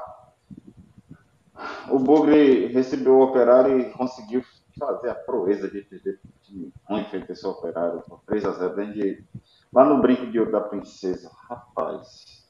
[1.90, 4.42] O Bugre recebeu o operário e conseguiu
[4.78, 9.24] fazer a proeza de perder time ruim feito operário por 3 a 0 dentro de,
[9.72, 11.30] lá no brinco de ouro da princesa.
[11.48, 12.44] Rapaz.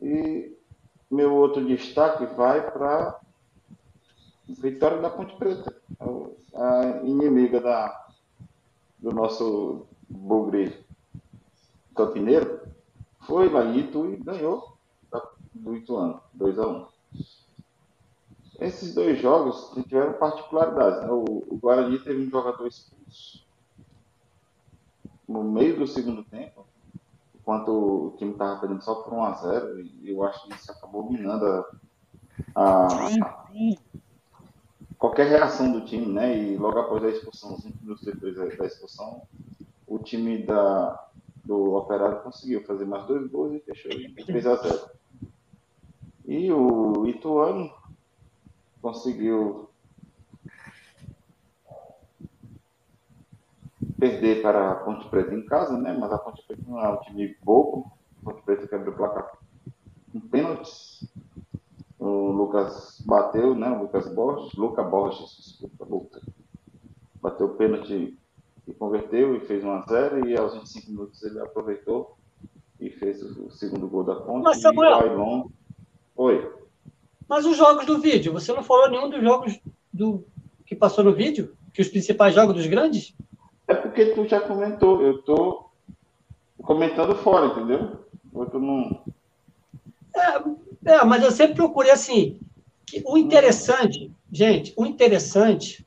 [0.00, 0.56] E
[1.10, 3.20] meu outro destaque vai para
[4.48, 5.74] Vitória da Ponte Preta,
[6.54, 8.05] a inimiga da,
[8.98, 10.84] do nosso Bugre
[11.94, 12.60] Campineiro,
[13.26, 14.76] foi lá em Itu e ganhou
[15.54, 16.86] do Ituano, 2 a 1
[18.60, 21.00] Esses dois jogos tiveram particularidades.
[21.02, 21.08] né?
[21.10, 23.44] O, Guarani teve um jogador expulso
[25.26, 26.64] no meio do segundo tempo,
[27.34, 30.70] enquanto o time estava perdendo só por 1 a 0 e eu acho que isso
[30.70, 31.64] acabou minando a,
[32.54, 33.48] a-
[35.06, 36.36] qualquer reação do time, né?
[36.36, 39.22] E logo após a expulsão, cinco minutos depois da expulsão,
[39.86, 41.08] o time da,
[41.44, 44.90] do Operário conseguiu fazer mais dois gols e fechou em 3 a 0.
[46.26, 47.72] E o Ituano
[48.82, 49.70] conseguiu
[53.96, 55.96] perder para a Ponte Preta em casa, né?
[55.98, 57.92] Mas a Ponte Preta não é um time bobo.
[58.20, 59.38] A Ponte Preta quebrou o placar
[60.12, 61.05] com pênaltis.
[62.06, 63.68] O Lucas bateu, né?
[63.68, 66.22] O Lucas Borges, Luca Borges, desculpa, Luca.
[67.20, 68.16] Bateu o pênalti
[68.66, 72.16] e converteu e fez 1 a 0 e aos 25 minutos ele aproveitou
[72.78, 74.44] e fez o segundo gol da Ponte.
[74.44, 75.52] Mas, e Samuel- longo.
[76.14, 76.52] Oi.
[77.28, 79.58] Mas os jogos do vídeo, você não falou nenhum dos jogos
[79.92, 80.24] do
[80.64, 81.56] que passou no vídeo?
[81.72, 83.14] Que os principais jogos dos grandes?
[83.66, 85.64] É porque tu já comentou, eu tô
[86.62, 87.96] comentando fora, entendeu?
[88.32, 89.00] Eu tô num...
[90.14, 90.38] É,
[90.86, 92.38] é, mas eu sempre procurei assim.
[93.04, 95.84] o interessante, gente, o interessante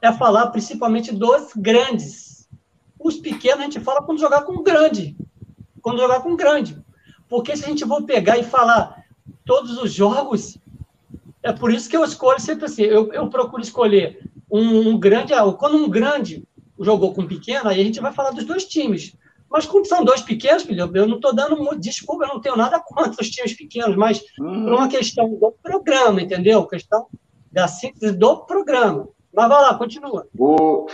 [0.00, 2.48] é falar principalmente dos grandes.
[2.98, 5.14] Os pequenos a gente fala quando jogar com o grande.
[5.82, 6.76] Quando jogar com o grande.
[7.28, 9.04] Porque se a gente for pegar e falar
[9.44, 10.58] todos os jogos,
[11.42, 12.82] é por isso que eu escolho sempre assim.
[12.82, 15.34] Eu, eu procuro escolher um, um grande.
[15.34, 16.44] ah, Quando um grande
[16.78, 19.14] jogou com um pequeno, aí a gente vai falar dos dois times.
[19.50, 21.80] Mas como são dois pequenos, filho, eu não estou dando muito.
[21.80, 24.74] Desculpa, eu não tenho nada contra os times pequenos, mas por Uhum.
[24.76, 26.64] uma questão do programa, entendeu?
[26.66, 27.06] Questão
[27.50, 29.08] da síntese do programa.
[29.34, 30.26] Mas vai lá, continua.
[30.38, 30.86] O,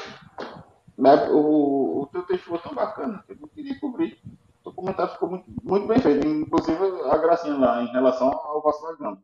[1.30, 4.18] o, o teu texto ficou tão bacana que eu não queria cobrir.
[4.64, 8.86] O comentário ficou muito, muito bem feito, inclusive a gracinha lá em relação ao Vasco
[8.86, 9.22] da Gama.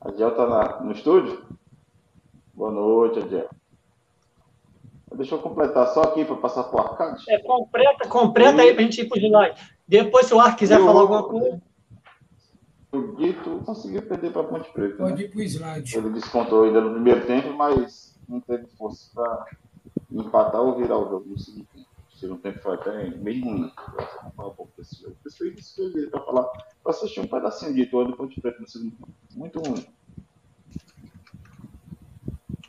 [0.00, 1.44] A Diel tá lá no estúdio?
[2.54, 3.50] Boa noite, Adiel.
[5.14, 7.24] Deixa eu completar só aqui para passar para o Arcade.
[7.28, 9.60] É, completa, completa aí para a gente ir para o slide.
[9.86, 11.62] Depois, se o Ar quiser Eu- falar alguma coisa.
[12.92, 15.02] O Dito conseguiu perder para Ponte Preta.
[15.04, 15.10] né?
[15.10, 15.96] Pode ir para o slide.
[15.96, 19.46] Ele descontou ainda no primeiro tempo, mas não teve força para
[20.10, 21.86] empatar ou virar o jogo no segundo tempo.
[22.12, 23.70] O segundo tempo foi até bem ruim.
[24.22, 25.14] Vou falar um pouco desse jogo.
[25.22, 26.42] Por isso foi isso que eu para falar.
[26.84, 29.08] Eu assisti um pedacinho de e Ponte Preta no segundo tempo.
[29.34, 29.86] Muito ruim.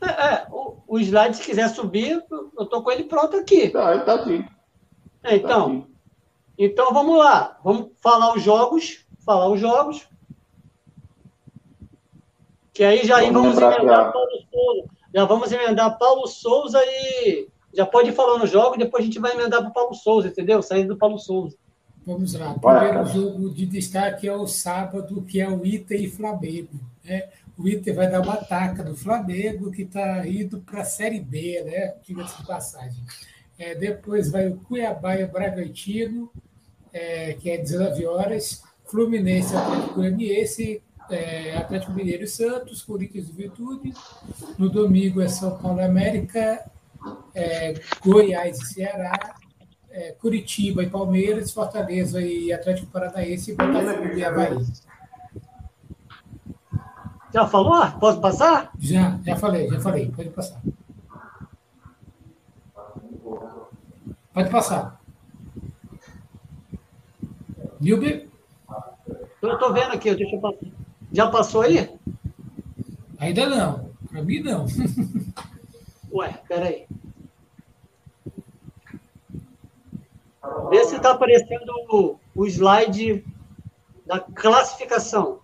[0.01, 3.69] É, é, o, o slide, se quiser subir, eu estou com ele pronto aqui.
[3.69, 4.45] Tá, ele tá aqui.
[5.23, 5.87] É, Tá então, aqui.
[6.57, 7.57] então, vamos lá.
[7.63, 9.05] Vamos falar os jogos.
[9.25, 10.07] Falar os jogos.
[12.73, 14.87] Que aí já Vamos vamos emendar Paulo Souza.
[15.13, 17.47] Já vamos emendar Paulo Souza e.
[17.73, 20.27] Já pode ir falando o jogo, depois a gente vai emendar para o Paulo Souza,
[20.29, 20.61] entendeu?
[20.61, 21.55] Saindo do Paulo Souza.
[22.05, 22.51] Vamos lá.
[22.51, 26.79] O primeiro jogo de destaque é o sábado, que é o Inter e Flamengo.
[27.03, 27.29] né?
[27.57, 31.63] O Inter vai dar uma taca do Flamengo, que está indo para a Série B,
[31.63, 31.95] né?
[32.05, 33.03] Diga-se de passagem.
[33.57, 36.31] É, depois vai o Cuiabá e o Bragantino,
[36.93, 38.63] é, que é 19 horas.
[38.85, 43.93] Fluminense, Atlético Goianiense, é, Atlético Mineiro e Santos, Corinthians e Juventude.
[44.57, 46.63] No domingo é São Paulo e América,
[47.33, 47.73] é,
[48.05, 49.35] Goiás e Ceará,
[49.89, 54.57] é, Curitiba e Palmeiras, Fortaleza e Atlético Paranaense, Botafogo e Havaí.
[57.33, 57.91] Já falou?
[57.99, 58.71] Posso passar?
[58.79, 60.11] Já, já falei, já falei.
[60.11, 60.61] Pode passar.
[64.33, 65.01] Pode passar.
[67.79, 68.27] Nilber?
[69.41, 70.67] Eu estou vendo aqui, deixa eu passar.
[71.11, 71.97] Já passou aí?
[73.19, 73.89] Ainda não.
[74.09, 74.65] Para mim, não.
[76.11, 76.87] Ué, peraí.
[80.69, 83.23] Vê se está aparecendo o, o slide
[84.05, 85.39] da classificação.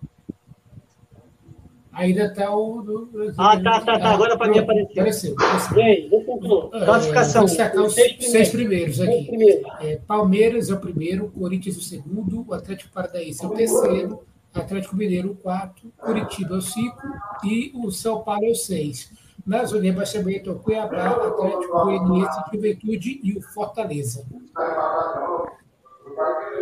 [1.94, 2.82] Ainda está o.
[2.82, 4.10] Do, ah, tá, tá, tá.
[4.10, 4.92] Agora para mim apareceu.
[4.92, 5.34] Apareceu.
[5.34, 5.74] apareceu.
[5.74, 7.42] Bem, vou Classificação.
[7.42, 9.62] É, os seis, seis primeiros aqui.
[9.80, 14.96] É, Palmeiras é o primeiro, Corinthians o segundo, o Atlético Paranaense é o terceiro, Atlético
[14.96, 17.00] Mineiro o quarto, Curitiba é o cinco
[17.44, 19.12] e o São Paulo é o seis.
[19.46, 24.24] Na zona de rebaixamento, o Cuiabá, Atlético Goianiense, Juventude e o Fortaleza.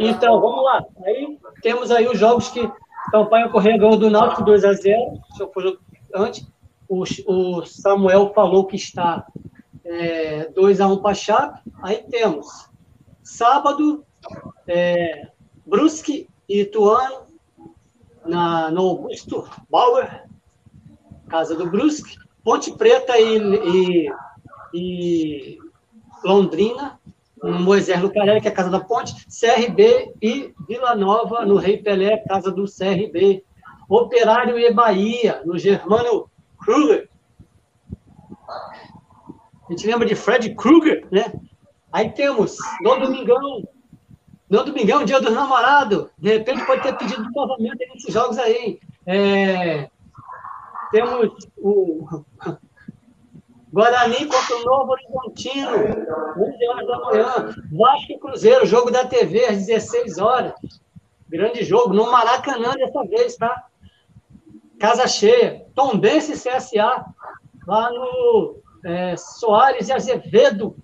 [0.01, 0.85] Então, vamos lá.
[1.05, 2.69] Aí temos aí os jogos que
[3.13, 5.79] Campanha Correia ganhou do Náutico 2 a 0 se eu for
[6.15, 6.51] antes.
[6.89, 9.27] O, o, Samuel falou que está
[9.85, 11.61] é, 2 a 1 para a Chape.
[11.83, 12.71] Aí temos
[13.23, 14.03] sábado,
[14.67, 15.29] é,
[15.67, 17.27] Brusque e Ituano
[18.25, 20.27] na, no Augusto Bauer,
[21.29, 22.17] casa do Brusque.
[22.43, 24.13] Ponte Preta e, e,
[24.75, 25.59] e
[26.25, 26.99] Londrina
[27.43, 32.19] Moisés Lucarelli, que é a Casa da Ponte, CRB e Vila Nova, no Rei Pelé,
[32.29, 33.45] Casa do CRB.
[33.89, 37.09] Operário e Bahia, no Germano Kruger.
[38.49, 41.33] A gente lembra de Fred Kruger, né?
[41.93, 43.63] Aí temos no Domingão,
[44.49, 46.09] no Domingão, dia dos namorados.
[46.17, 48.79] De repente pode ter pedido novamente nesses jogos aí.
[49.07, 49.91] É...
[50.91, 52.25] Temos o
[53.73, 55.71] Guarani contra o Novo Horizontino,
[56.39, 57.55] 11 horas da manhã.
[57.73, 60.53] Vasco e Cruzeiro, jogo da TV às 16 horas.
[61.27, 63.67] Grande jogo, no Maracanã dessa vez, tá?
[64.79, 65.65] Casa cheia.
[65.75, 67.07] Tombense CSA,
[67.67, 70.77] lá no é, Soares e Azevedo.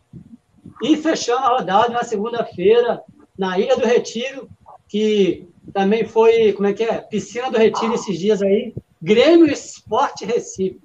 [0.82, 3.02] E fechando a rodada na segunda-feira,
[3.36, 4.48] na Ilha do Retiro,
[4.88, 6.98] que também foi, como é que é?
[7.02, 8.72] Piscina do Retiro esses dias aí.
[9.02, 10.80] Grêmio Esporte Recife.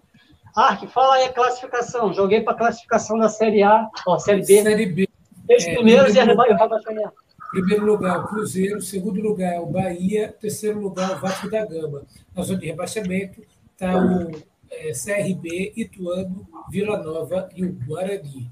[0.55, 2.13] Ark, fala aí a classificação.
[2.13, 4.61] Joguei para a classificação da Série A, ó, Série B.
[4.61, 5.09] Série B.
[5.47, 7.13] Três é, primeiros e a rebaixamento.
[7.51, 12.03] Primeiro lugar o Cruzeiro, segundo lugar o Bahia, terceiro lugar o Vasco da Gama.
[12.35, 14.31] Na zona de rebaixamento está o
[14.71, 18.51] é, CRB, Ituano, Vila Nova e o Guarani.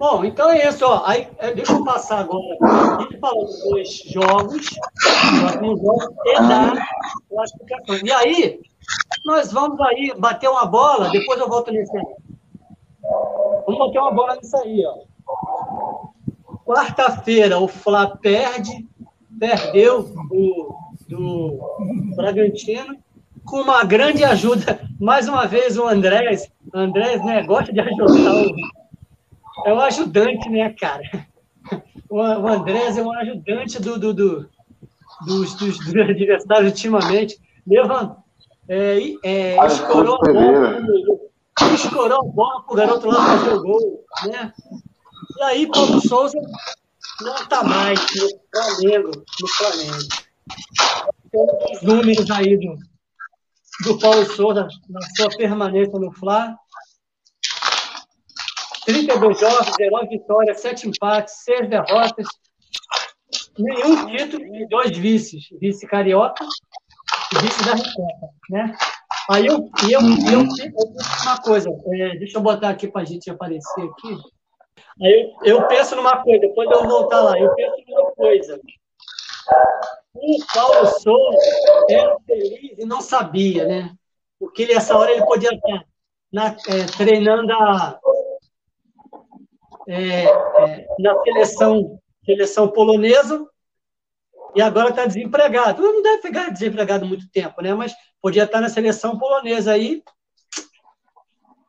[0.00, 0.82] Bom, então é isso.
[0.86, 1.02] Ó.
[1.04, 2.56] Aí, é, deixa eu passar agora.
[3.02, 4.66] Gente falou dos dos jogos
[6.24, 6.72] e da
[7.28, 7.96] classificação.
[8.02, 8.60] E aí,
[9.26, 12.04] nós vamos aí bater uma bola, depois eu volto nesse aí.
[13.66, 16.08] Vamos bater uma bola nisso aí, ó.
[16.64, 18.88] Quarta-feira, o Fla perde,
[19.38, 20.74] perdeu do,
[21.06, 21.58] do
[22.16, 22.96] Bragantino,
[23.44, 24.80] com uma grande ajuda.
[24.98, 26.50] Mais uma vez, o Andrés.
[26.72, 28.79] Andrés né, gosta de ajudar o
[29.66, 31.02] é o ajudante, né, cara?
[32.08, 34.50] O, Andrés é um ajudante do, do, do
[35.26, 37.38] dos, dos, dos, adversários ultimamente.
[37.66, 38.16] Levant,
[38.68, 40.82] é, é, escorou a bola,
[41.74, 44.04] escorou a bola para o garoto lá fazer o gol.
[44.26, 44.52] Né?
[45.38, 46.38] E aí, Paulo Souza
[47.20, 49.10] não está mais no Flamengo.
[49.40, 50.08] No Flamengo.
[51.30, 52.76] Temos os números aí do,
[53.84, 56.58] do Paulo Souza na sua permanência no Flamengo.
[58.84, 62.26] 32 jogos, 19 vitórias, 7 empates, 6 derrotas,
[63.58, 65.48] nenhum título e dois vices.
[65.60, 66.44] Vice carioca
[67.32, 68.28] e vice da Recopa.
[68.50, 68.76] Né?
[69.30, 73.04] Aí eu, eu, eu, eu, penso uma coisa, é, deixa eu botar aqui para a
[73.04, 74.16] gente aparecer aqui.
[75.02, 78.60] Aí eu, eu penso numa coisa, depois eu voltar lá, eu penso numa coisa.
[80.14, 81.38] O Paulo Souza
[81.88, 83.94] era feliz e não sabia, né?
[84.38, 85.84] Porque nessa hora ele podia estar
[86.32, 87.98] na, é, treinando a,
[89.88, 93.46] é, é, na seleção, seleção polonesa
[94.54, 95.82] e agora está desempregado.
[95.82, 97.74] Não deve ficar desempregado muito tempo, né?
[97.74, 100.02] Mas podia estar na seleção polonesa aí.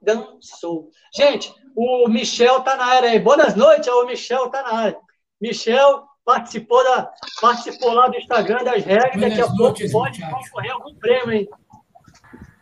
[0.02, 0.90] Dançou.
[1.14, 3.20] Gente, o Michel está na área aí.
[3.20, 5.00] Boas noites, o Michel está na área.
[5.40, 9.16] Michel participou, da, participou lá do Instagram das regras.
[9.16, 11.50] Boas daqui a pouco pode concorrer algum prêmio, hein?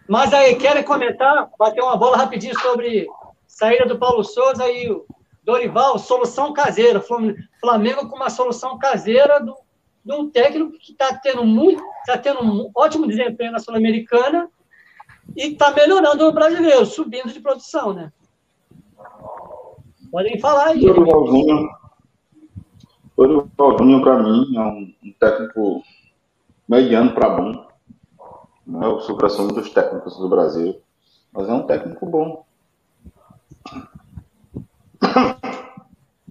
[0.08, 1.50] Mas aí, querem comentar?
[1.58, 3.08] Bater uma bola rapidinho sobre
[3.48, 5.06] saída do Paulo Souza e o
[5.50, 7.02] Dorival, solução caseira.
[7.60, 9.56] Flamengo com uma solução caseira do,
[10.06, 14.48] de um técnico que está tendo muito, está tendo um ótimo desempenho na Sul-Americana
[15.36, 18.14] e está melhorando no brasileiro, subindo de produção, né?
[20.12, 20.82] Podem falar aí.
[20.82, 21.80] Dorival Júnior,
[24.04, 25.84] para mim, é um, um técnico
[26.68, 27.68] mediano para bom.
[28.68, 30.80] Não é o supra-sumo dos técnicos do Brasil,
[31.34, 32.46] mas é um técnico bom.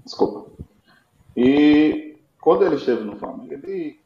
[0.08, 0.50] Desculpa.
[1.36, 4.00] E quando ele esteve no Flamengo, ele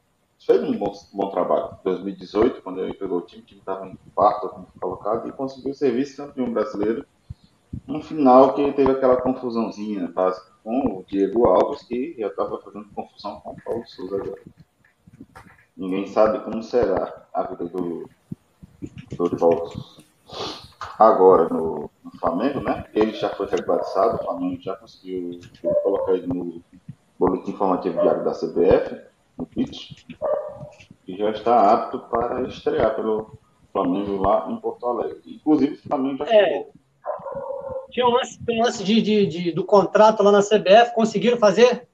[0.44, 1.78] fez um bom, bom trabalho.
[1.80, 5.92] Em 2018, quando ele pegou o time, time estava em quarto, colocado, e conseguiu ser
[5.92, 7.06] vice-campeão brasileiro.
[7.86, 12.88] No final, que teve aquela confusãozinha básica com o Diego Alves, que já estava fazendo
[12.94, 14.42] confusão com o Paulo Souza agora.
[15.76, 18.10] Ninguém sabe como será a vida do,
[19.16, 19.70] Dorival
[20.98, 22.84] agora no, no, Flamengo, né?
[22.94, 25.40] Ele já foi regularizado, o Flamengo já conseguiu
[25.82, 26.62] colocar ele no
[27.18, 29.00] boletim informativo diário da CBF,
[29.38, 30.04] no pitch,
[31.06, 33.38] e já está apto para estrear pelo
[33.72, 35.22] Flamengo lá em Porto Alegre.
[35.26, 36.44] Inclusive, o Flamengo já é.
[36.44, 36.72] chegou.
[37.90, 41.86] Tinha um lance, um lance de, de, de, do contrato lá na CBF, conseguiram fazer?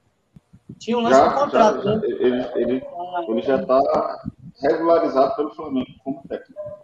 [0.77, 2.01] Tinha um lance já, do contrato, já, né?
[2.05, 3.79] Ele, ele, ah, ele já está
[4.61, 6.78] regularizado pelo Flamengo como técnico.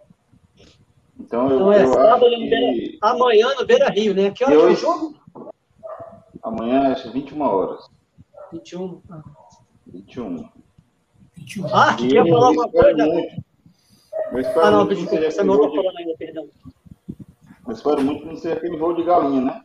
[1.18, 2.50] Então, eu, então é eu sábado que...
[2.50, 2.98] Beira...
[3.00, 4.30] amanhã no Beira Rio, né?
[4.30, 4.68] Que hora eu...
[4.68, 5.16] é o jogo?
[6.42, 7.90] Amanhã às 21 horas.
[8.52, 9.02] 21.
[9.86, 10.48] 21.
[11.34, 11.66] 21.
[11.74, 13.06] Ah, que quer falar alguma coisa?
[14.32, 16.48] Muito, ah, não, desculpa, você não está falando ainda, perdão.
[17.66, 19.64] Eu espero muito que não seja aquele voo de galinha, né?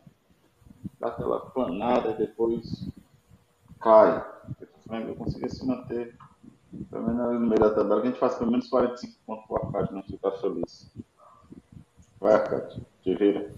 [0.98, 2.88] Dá aquela planada e depois
[3.80, 4.24] cai.
[4.90, 6.16] Eu consiga se manter
[6.90, 9.76] pelo menos no meio da tabela, que a gente faz pelo menos 45 pontos por
[9.76, 10.90] a não ficar feliz.
[12.22, 12.38] Vai,
[13.02, 13.50] te vira.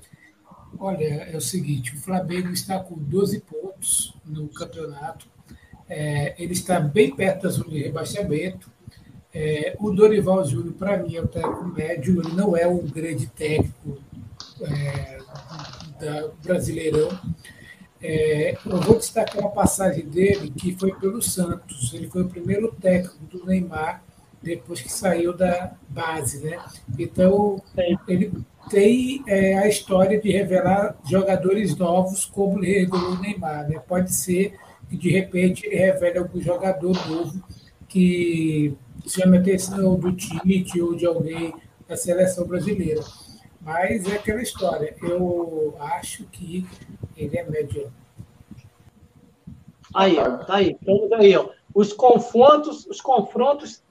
[0.78, 5.26] Olha, é o seguinte, o Flamengo está com 12 pontos no campeonato.
[5.86, 8.72] É, ele está bem perto da zona de rebaixamento.
[9.34, 12.22] É, o Dorival Júnior, para mim, é o técnico médio.
[12.22, 13.98] Ele não é um grande técnico
[14.62, 15.18] é,
[16.00, 17.10] da Brasileirão.
[18.00, 21.92] É, eu vou destacar uma passagem dele que foi pelo Santos.
[21.92, 24.02] Ele foi o primeiro técnico do Neymar
[24.42, 26.62] depois que saiu da base, né?
[26.98, 27.62] Então
[28.06, 28.30] ele
[28.68, 33.78] tem é, a história de revelar jogadores novos como ele revelou o Neymar, né?
[33.78, 34.58] Pode ser
[34.88, 37.42] que de repente ele revele algum jogador novo
[37.88, 41.54] que chame a atenção do time ou de alguém
[41.86, 43.02] da seleção brasileira.
[43.60, 44.94] Mas é aquela história.
[45.02, 46.66] Eu acho que
[47.16, 47.92] ele é médio.
[49.94, 50.76] Aí, tá aí.
[50.78, 51.48] Estamos aí, ó.
[51.74, 53.82] Os confrontos, os confrontos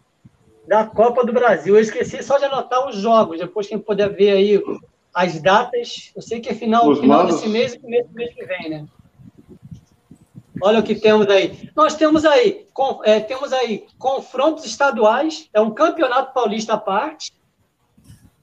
[0.68, 1.76] da Copa do Brasil.
[1.76, 4.64] Eu esqueci só de anotar os jogos, depois quem puder ver aí
[5.14, 6.12] as datas.
[6.16, 8.86] Eu sei que é final, final desse mês e começo do mês que vem, né?
[10.62, 11.70] Olha o que temos aí.
[11.76, 17.34] Nós temos aí, com, é, temos aí confrontos estaduais, é um campeonato paulista à parte,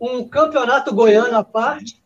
[0.01, 2.03] um campeonato goiano à parte,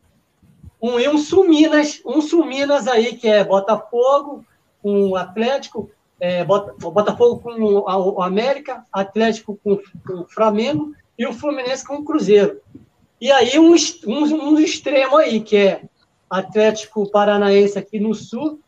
[0.81, 4.45] um e um Suminas, um Suminas aí, que é Botafogo,
[4.85, 5.91] um Atlético,
[6.21, 9.81] é, Botafogo com o América, Atlético com,
[10.13, 12.61] o Flamengo e o Fluminense com o Cruzeiro.
[13.21, 13.75] E aí um,
[14.07, 15.83] um, um extremo aí, que é
[16.29, 18.61] Atlético Paranaense aqui no Sul,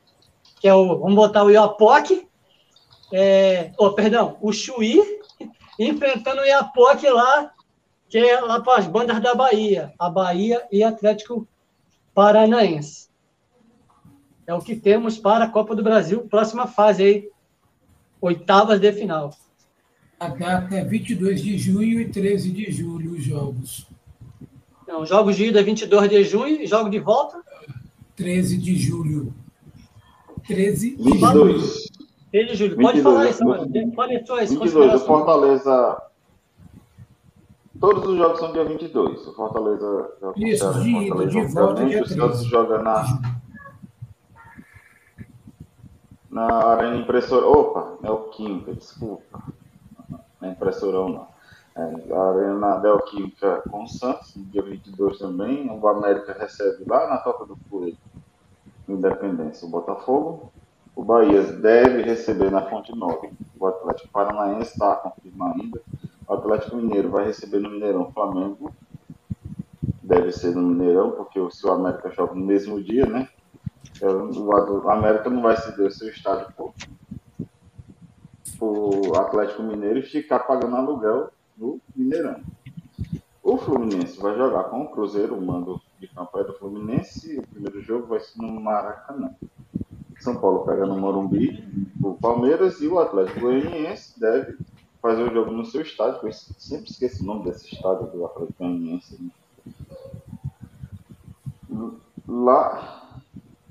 [0.61, 2.27] que é o, vamos botar o Iapoque,
[3.13, 5.01] é, oh, perdão, o Chuí,
[5.79, 7.53] enfrentando o Iapoque lá
[8.09, 11.47] que é lá para as bandas da Bahia, a Bahia e Atlético
[12.15, 13.09] Paranaense.
[14.47, 17.31] É o que temos para a Copa do Brasil, próxima fase aí,
[18.27, 19.35] oitavas de final.
[20.19, 23.87] A data é 22 de junho e 13 de julho, os jogos.
[24.87, 27.43] Não, jogos de ida 22 de junho e jogo de volta?
[28.17, 29.35] 13 de julho.
[30.47, 31.33] 13 de 22.
[31.33, 31.87] julho.
[32.31, 32.77] 13 de julho.
[32.77, 33.93] Pode 22, falar isso, mano.
[33.95, 34.59] Pode só isso.
[34.59, 36.03] 22, o Fortaleza
[37.81, 39.27] Todos os jogos são dia 22.
[39.27, 43.05] O Fortaleza Isso, de, Fortaleza, de volta dia O Santos joga na,
[46.37, 47.47] na Arena Impressora.
[47.47, 49.43] Opa, Neoquímica, desculpa.
[50.11, 51.29] Não é impressorão, não.
[51.75, 55.71] É, a Arena Neoquímica com o Santos, dia 22 também.
[55.71, 57.97] O América recebe lá na Toca do Coelho,
[58.87, 60.53] Independência, o Botafogo.
[60.95, 63.29] O Bahia deve receber na Fonte Nova.
[63.59, 65.81] O Atlético Paranaense está confirmando ainda.
[66.29, 68.71] O Atlético Mineiro vai receber no Mineirão Flamengo.
[70.03, 73.27] Deve ser no Mineirão, porque o seu América joga no mesmo dia, né?
[74.03, 76.67] O América não vai ceder o seu estádio para
[78.61, 82.41] o Atlético Mineiro ficar pagando aluguel no Mineirão.
[83.43, 87.39] O Fluminense vai jogar com o Cruzeiro, o mando de campanha do Fluminense.
[87.39, 89.31] O primeiro jogo vai ser no Maracanã.
[90.19, 91.65] São Paulo pega no Morumbi,
[92.03, 94.59] o Palmeiras e o Atlético Goianiense deve
[95.01, 98.59] fazer o jogo no seu estádio, eu sempre esqueço o nome desse estádio do Atlético
[98.59, 99.31] Goianiense.
[102.27, 103.06] Lá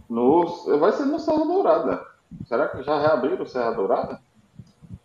[0.10, 2.06] no, vai ser no Serra Dourada.
[2.48, 4.20] Será que já reabriram o Serra Dourada?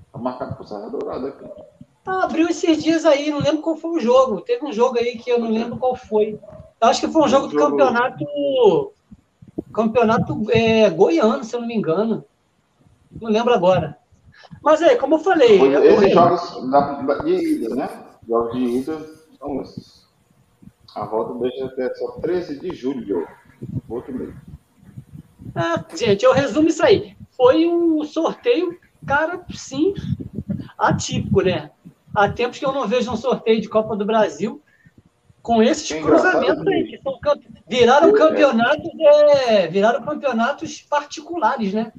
[0.07, 1.45] Está marcado para o Serra Dourada aqui.
[2.07, 4.41] Ah, abriu esses dias aí, não lembro qual foi o jogo.
[4.41, 6.39] Teve um jogo aí que eu não lembro qual foi.
[6.81, 8.25] Eu acho que foi um jogo do campeonato.
[9.73, 12.25] Campeonato é, goiano, se eu não me engano.
[13.21, 13.99] Não lembro agora.
[14.63, 15.61] Mas é, como eu falei.
[15.61, 16.11] Esses eu...
[16.11, 17.89] jogos da, de ida, né?
[18.27, 19.07] Jogos de ida
[19.39, 20.09] são esses.
[20.95, 23.27] A volta deixa até só 13 de julho.
[23.89, 24.35] Outro mês.
[25.55, 27.17] É, gente, eu resumo isso aí.
[27.37, 29.95] Foi um sorteio, cara, sim,
[30.79, 31.71] atípico, né?
[32.15, 34.61] Há tempos que eu não vejo um sorteio de Copa do Brasil
[35.43, 37.19] com esses é cruzamentos aí, que são,
[37.67, 38.91] viraram campeonatos,
[39.49, 41.93] é, viraram campeonatos particulares, né?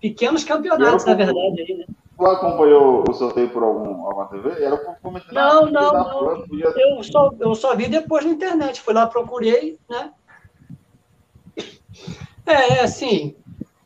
[0.00, 1.86] Pequenos campeonatos, na verdade, aí, né?
[2.16, 4.62] Tu acompanhou o sorteio por algum, alguma TV?
[4.62, 4.96] Era
[5.32, 6.44] não, não, não.
[6.50, 8.80] Eu só, eu só vi depois na internet.
[8.80, 10.10] Fui lá, procurei, né?
[12.46, 13.34] É, assim,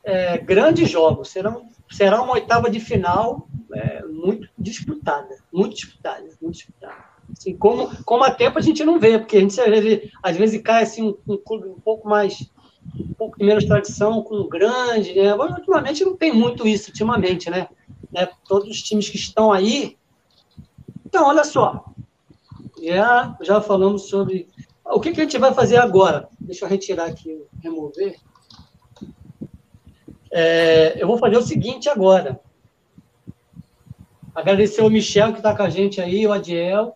[0.05, 1.29] é, grandes jogos.
[1.29, 5.39] Serão, será uma oitava de final é, muito disputada.
[5.53, 7.11] Muito disputada, muito disputada.
[7.33, 10.37] Assim, como, como há tempo a gente não vê, porque a gente às vezes, às
[10.37, 12.51] vezes cai assim, um, um clube um pouco mais
[12.99, 15.35] um pouco de menos tradição com um grande, né?
[15.35, 17.69] Ultimamente não tem muito isso, ultimamente, né?
[18.11, 18.29] né?
[18.49, 19.97] Todos os times que estão aí.
[21.05, 21.85] Então, olha só.
[22.83, 24.49] Já, já falamos sobre.
[24.85, 26.29] O que, que a gente vai fazer agora?
[26.41, 28.17] Deixa eu retirar aqui, remover.
[30.31, 32.41] É, eu vou fazer o seguinte agora.
[34.35, 36.95] Agradecer o Michel que está com a gente aí, o Adiel.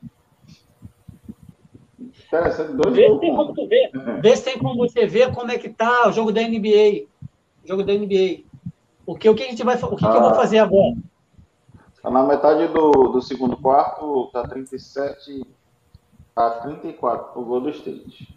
[2.31, 3.91] Vê se, tem como tu ver.
[4.21, 7.07] Vê se tem como você ver como é que tá o jogo da NBA.
[7.65, 8.45] O jogo da NBA.
[9.07, 10.35] O que, o que a gente vai o que, ah, que eu vou ah.
[10.35, 10.97] fazer agora?
[12.03, 15.43] Tá na metade do, do segundo quarto, tá 37
[16.37, 18.35] a 34 o Golden State.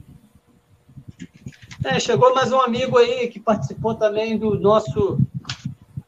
[1.84, 5.20] É, chegou mais um amigo aí que participou também do nosso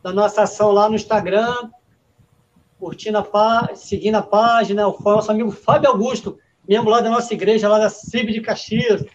[0.02, 1.70] da nossa ação lá no Instagram,
[2.80, 7.34] curtindo a página, seguindo a página, o nosso amigo Fábio Augusto, membro lá da nossa
[7.34, 9.06] igreja, lá da CIB de Caxias.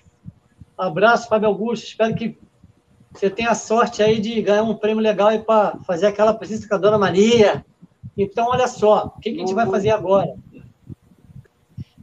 [0.78, 1.86] Abraço, Fábio Augusto.
[1.86, 2.38] Espero que
[3.12, 6.68] você tenha a sorte aí de ganhar um prêmio legal aí para fazer aquela presença
[6.68, 7.64] com a Dona Maria.
[8.16, 10.34] Então, olha só, o que, que a gente vai fazer agora?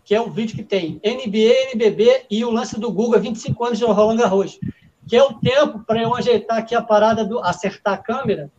[0.03, 3.77] Que é um vídeo que tem NBA, NBB e o lance do Google, 25 anos
[3.77, 4.59] de Roland Garros.
[5.07, 8.51] Que é o tempo para eu ajeitar aqui a parada, do, acertar a câmera,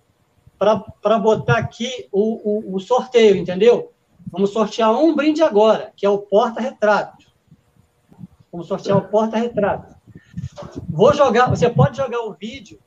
[0.58, 3.92] para botar aqui o, o, o sorteio, entendeu?
[4.30, 7.26] Vamos sortear um brinde agora, que é o porta-retrato.
[8.50, 9.94] Vamos sortear o porta-retrato.
[10.88, 12.78] Vou jogar, você pode jogar o vídeo.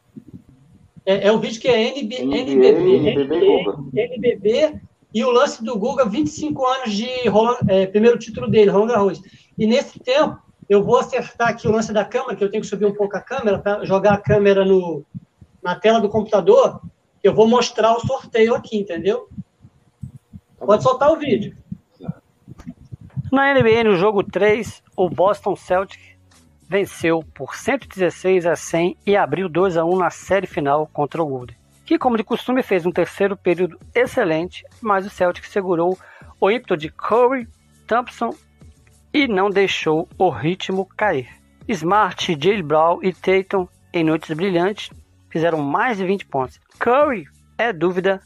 [1.05, 4.81] É, é o vídeo que é NB, NBB, NBB, NBB
[5.15, 9.21] e o lance do Guga, 25 anos de Roland, é, primeiro título dele, Roland Garros.
[9.57, 10.37] E nesse tempo,
[10.67, 13.15] eu vou acertar aqui o lance da câmera, que eu tenho que subir um pouco
[13.15, 15.05] a câmera para jogar a câmera no,
[15.63, 16.81] na tela do computador.
[17.23, 19.29] Eu vou mostrar o sorteio aqui, entendeu?
[20.59, 21.55] Pode soltar o vídeo.
[23.31, 26.17] Na NBA, no jogo 3, o Boston Celtics
[26.67, 31.25] venceu por 116 a 100 e abriu 2 a 1 na série final contra o
[31.25, 31.55] Golden,
[31.85, 35.97] que como de costume fez um terceiro período excelente, mas o Celtic segurou
[36.41, 37.47] o ímpeto de Curry,
[37.87, 38.33] Thompson
[39.13, 41.29] e não deixou o ritmo cair.
[41.67, 44.89] Smart, Jalen Brown e Tatum em noites brilhantes
[45.29, 46.59] fizeram mais de 20 pontos.
[46.79, 47.25] Curry
[47.57, 48.21] é dúvida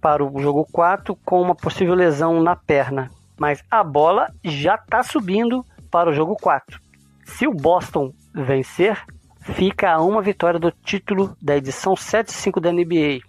[0.00, 5.02] para o jogo 4 com uma possível lesão na perna, mas a bola já está
[5.02, 6.80] subindo para o jogo 4.
[7.24, 9.00] Se o Boston vencer,
[9.42, 13.20] fica a uma vitória do título da edição 7-5 da NBA.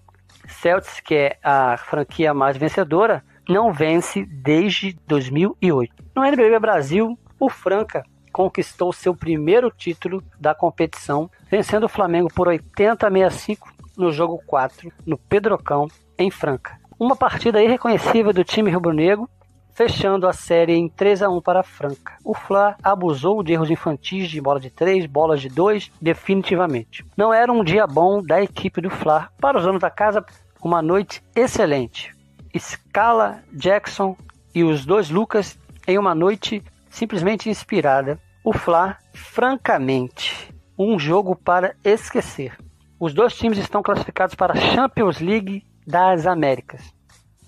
[0.48, 6.04] Celtics, que é a franquia mais vencedora, não vence desde 2008.
[6.16, 12.48] No NBB Brasil, o Franca conquistou seu primeiro título da competição, vencendo o Flamengo por
[12.48, 15.88] 80 a 65 no jogo 4, no Pedrocão,
[16.18, 16.80] em Franca.
[17.00, 19.30] Uma partida irreconhecível do time rubro-negro,
[19.74, 22.18] fechando a série em 3 a 1 para a Franca.
[22.24, 27.06] O Fla abusou de erros infantis de bola de 3, bolas de 2, definitivamente.
[27.18, 29.30] Não era um dia bom da equipe do Fla.
[29.40, 30.24] Para os donos da casa,
[30.64, 32.14] uma noite excelente.
[32.58, 34.16] Scala, Jackson
[34.54, 35.58] e os dois Lucas
[35.88, 38.20] em uma noite simplesmente inspirada.
[38.44, 42.56] O Fla, francamente, um jogo para esquecer.
[43.00, 46.94] Os dois times estão classificados para a Champions League das Américas.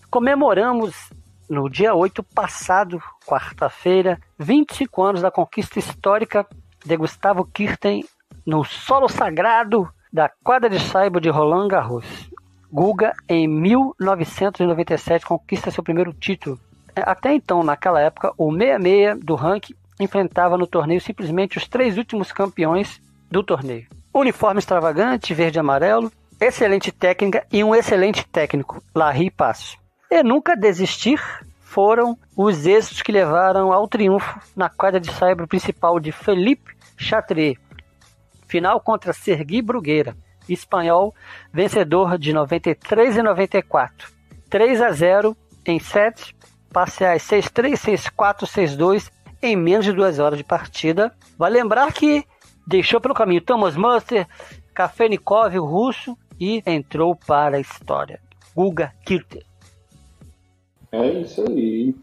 [0.10, 1.10] Comemoramos
[1.50, 6.46] no dia 8 passado, quarta-feira, 25 anos da conquista histórica
[6.86, 8.04] de Gustavo Kirten
[8.46, 12.06] no solo sagrado da quadra de saibo de Roland Garros.
[12.72, 16.60] Guga, em 1997, conquista seu primeiro título.
[16.96, 22.32] Até então, naquela época, o 66 do ranking enfrentava no torneio simplesmente os três últimos
[22.32, 23.88] campeões do torneio.
[24.14, 29.78] Uniforme extravagante, verde e amarelo, excelente técnica e um excelente técnico, Larry Passos.
[30.10, 31.20] E nunca desistir
[31.62, 37.58] foram os êxitos que levaram ao triunfo na quadra de saibro principal de Felipe Chatrier.
[38.48, 40.16] Final contra Sergi Brugueira,
[40.48, 41.14] espanhol,
[41.52, 44.14] vencedor de 93 e 94.
[44.50, 45.36] 3 a 0
[45.66, 46.34] em sets
[46.72, 47.74] parciais 6-3,
[48.16, 51.12] 6-4, 6-2 em menos de duas horas de partida.
[51.38, 52.26] Vale lembrar que
[52.68, 54.28] deixou pelo caminho Thomas Muster,
[54.74, 58.20] Kafenikov, o russo, e entrou para a história.
[58.56, 59.44] Guga Kirter.
[60.96, 61.94] É isso aí.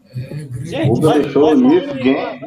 [0.87, 2.39] Guga vai, deixou vai, o Yevgeny.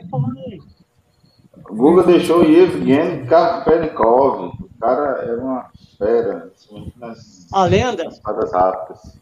[1.64, 4.54] Guga deixou o Yevgeny Karpenikov.
[4.60, 6.52] O cara era uma fera,
[6.96, 8.04] nas, a lenda.
[8.04, 9.18] Nas rápidas.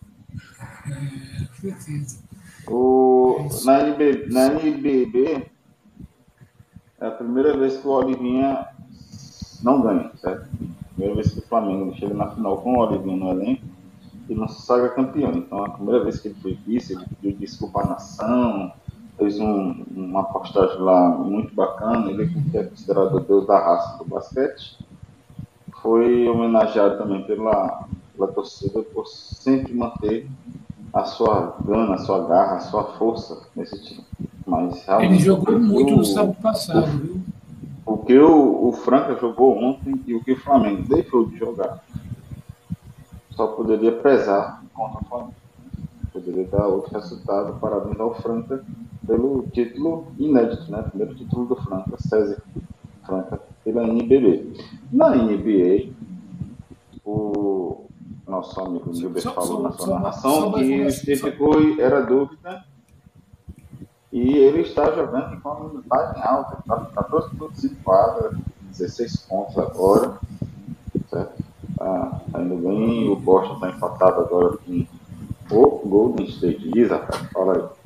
[2.69, 5.47] O, na, NB, na NBB,
[7.01, 8.67] é a primeira vez que o Olivinha
[9.63, 10.47] não ganha, certo?
[10.95, 13.74] Primeira vez que o Flamengo chega na final com o Olivinha no elenco
[14.29, 15.33] e não se saga campeão.
[15.33, 18.73] Então, a primeira vez que ele foi vice, ele pediu desculpa à nação,
[19.19, 22.11] fez um, uma postagem lá muito bacana.
[22.11, 24.79] Ele é considerado o deus da raça do basquete.
[25.83, 30.29] Foi homenageado também pela, pela torcida por sempre manter
[30.93, 34.05] a sua gana, a sua garra, a sua força nesse time.
[34.47, 37.21] Mas ele jogou muito no sábado passado, o, viu?
[37.85, 41.83] O que o, o Franca jogou ontem e o que o Flamengo deixou de jogar
[43.37, 45.35] só poderia pesar contra o Flamengo.
[46.13, 47.59] Poderia dar outro resultado.
[47.61, 48.65] Parabéns ao Franca
[49.07, 50.83] pelo título inédito, né?
[50.83, 52.41] Primeiro título do Franca, César
[53.05, 54.55] Franca, pela NBB.
[54.93, 55.93] Na NBA,
[57.05, 57.85] o
[58.27, 62.65] nosso amigo Gilberto falou na sua narração que ficou, era dúvida
[64.13, 68.31] e ele está jogando com uma minutagem alta, está 14 pontos em quadra,
[68.71, 70.19] 16 pontos agora,
[71.11, 71.44] certo?
[71.85, 74.87] Tá, tá indo bem, o Boston está empatado agora com
[75.51, 76.71] o Golden State.
[76.73, 77.77] Diz, rapaz, fala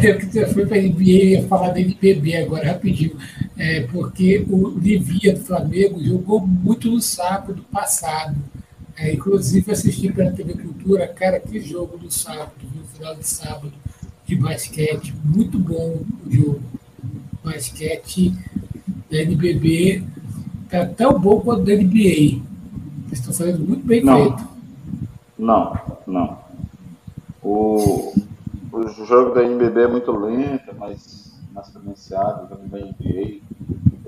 [0.08, 3.14] eu que fui para NBA ia falar da NBB agora rapidinho,
[3.58, 8.34] é, porque o Livia do Flamengo jogou muito no sábado passado.
[8.96, 13.74] É, inclusive assisti pela TV Cultura, cara, que jogo do sábado, no final de sábado
[14.24, 16.62] de basquete, muito bom o jogo.
[17.44, 18.32] Basquete
[19.10, 20.02] da NBB
[20.70, 22.55] tá tão bom quanto da NBA.
[23.06, 24.22] Eles estão fazendo muito bem não.
[24.22, 24.48] feito.
[25.38, 26.38] Não, não.
[27.42, 28.14] O,
[28.72, 33.40] o jogo da NBB é muito lento, mas mais cadenciado, o da NBA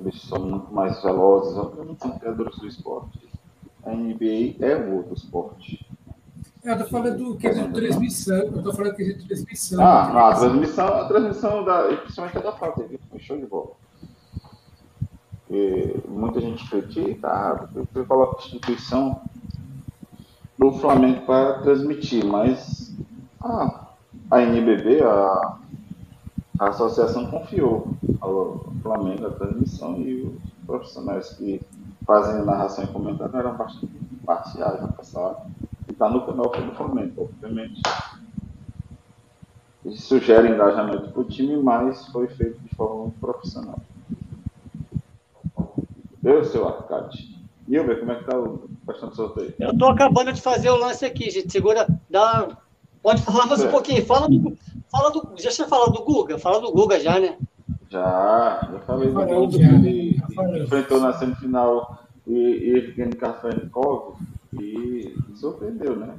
[0.09, 3.29] eles são muito mais velozes, obviamente são criadores do esporte.
[3.85, 5.87] A NBA é o outro esporte.
[6.65, 8.37] Eu estou falando do quesito de transmissão.
[8.37, 9.85] Eu estou falando do quesito transmissão.
[9.85, 13.71] Ah, não, a transmissão, a transmissão da, principalmente é da foi show de bola.
[15.51, 19.21] E muita gente critica, ah, você coloca a instituição
[20.59, 22.95] do Flamengo para transmitir, mas
[23.41, 23.89] ah,
[24.31, 25.59] a NBB, a,
[26.59, 27.89] a associação confiou
[28.21, 31.61] ao Flamengo a transmissão e os profissionais que
[32.05, 33.93] fazem narração e comentário eram bastante
[34.25, 35.49] parciais no passado
[35.99, 37.83] está no canal do Flamengo, obviamente.
[39.85, 43.81] Isso gera engajamento para o time, mas foi feito de forma profissional.
[46.29, 47.39] Eu, seu Arcade.
[47.66, 49.55] E eu, como é que está o questão do sorteio?
[49.59, 51.51] Eu estou acabando de fazer o lance aqui, gente.
[51.51, 52.49] Segura, dá.
[53.03, 54.05] Pode falar mais um pouquinho.
[54.05, 54.57] Fala do.
[54.91, 55.33] Fala do.
[55.39, 56.39] Já tinha falado do Guga?
[56.39, 57.39] Fala do Guga já, né?
[57.89, 59.57] Já, já falei do Guga.
[59.57, 60.20] Ele
[60.62, 64.18] enfrentou na semifinal e ele ganhou café em Cove
[64.61, 66.14] e surpreendeu, né?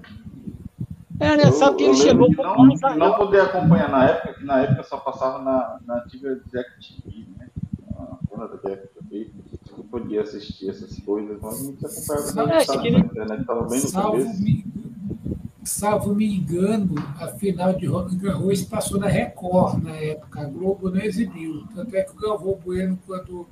[1.20, 1.52] É, né?
[1.52, 2.30] Sabe que ele chegou.
[2.32, 6.70] Não, não poder acompanhar na época, que na época só passava na, na antiga Jack
[7.04, 7.48] TV, né?
[7.96, 8.99] A dona da Jack TV, não
[9.90, 13.88] podia assistir essas coisas, mas não se acompanhava na, é, na internet, estava bem no
[13.88, 14.44] salvo começo.
[14.44, 14.66] Me,
[15.64, 20.90] salvo me engano, a final de Rock Garros passou na Record na época, a Globo
[20.90, 21.64] não exibiu.
[21.76, 23.48] Tanto é que o Galvão Bueno, quando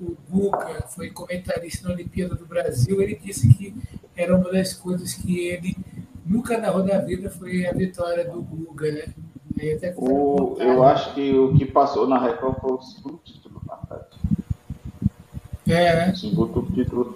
[0.00, 3.74] o Guga foi comentarista na Olimpíada do Brasil, ele disse que
[4.16, 5.76] era uma das coisas que ele
[6.24, 9.04] nunca narrou na vida foi a vitória do Guga, né?
[9.96, 14.09] O, eu acho que o que passou na Record foi o segundo título, na verdade.
[15.66, 16.12] É, né?
[16.12, 17.14] O segundo título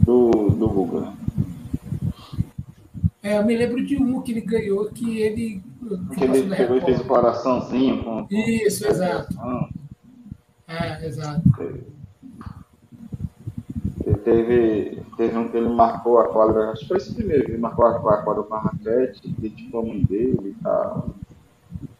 [0.00, 1.00] do, do.
[1.00, 1.16] Né?
[3.22, 5.62] É, eu me lembro de um que ele ganhou, que ele.
[6.14, 8.02] Que ele pegou e fez o coraçãozinho.
[8.02, 9.34] Com, Isso, exato.
[9.38, 9.68] Ah.
[10.68, 11.42] É, exato.
[14.04, 17.58] Ele teve, teve um que ele marcou a quadra, acho que foi esse primeiro, ele
[17.58, 21.14] marcou a quadra com a raquete, dedicou a mãe dele e tal.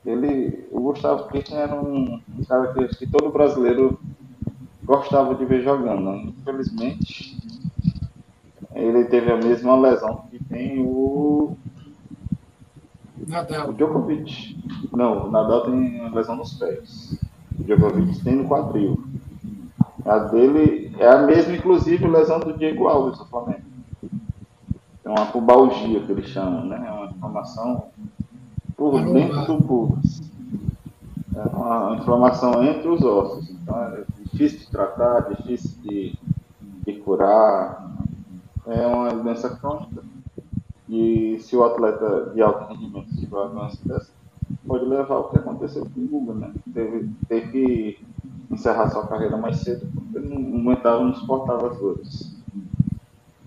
[0.04, 4.00] Ele, o Gustavo Kirchner era um, cara que, que todo brasileiro
[4.89, 6.30] gostava de ver jogando.
[6.30, 7.36] Infelizmente,
[8.74, 11.55] ele teve a mesma lesão que tem o
[13.26, 13.68] Nadal.
[13.68, 14.57] O Djokovic.
[14.91, 17.20] Não, o Nadal tem lesão nos pés.
[17.61, 19.05] O Djokovic tem no quadril.
[20.07, 23.68] A dele é a mesma, inclusive, lesão do Diego Alves do Flamengo.
[25.05, 26.82] É uma pubalgia que eles chamam, né?
[26.86, 27.89] É uma inflamação
[28.74, 30.22] por dentro do pubis.
[31.34, 33.51] É uma inflamação entre os ossos.
[33.51, 36.14] Então é difícil de tratar, difícil de,
[36.84, 37.96] de curar.
[38.66, 40.02] É uma doença crônica.
[40.88, 44.10] E se o atleta de alto rendimento tiver uma doença dessa,
[44.66, 46.52] pode levar o que aconteceu com o Guga, né?
[46.72, 47.98] Teve, teve que
[48.50, 52.38] encerrar sua carreira mais cedo porque não, não aguentava, não suportava as dores.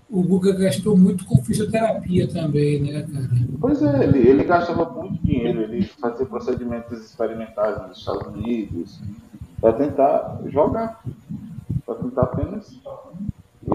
[0.09, 3.29] O Guga gastou muito com fisioterapia também, né, cara?
[3.59, 8.99] Pois é, ele, ele gastava muito dinheiro, ele fazia procedimentos experimentais nos Estados Unidos
[9.61, 11.03] para tentar jogar,
[11.85, 12.81] para tentar apenas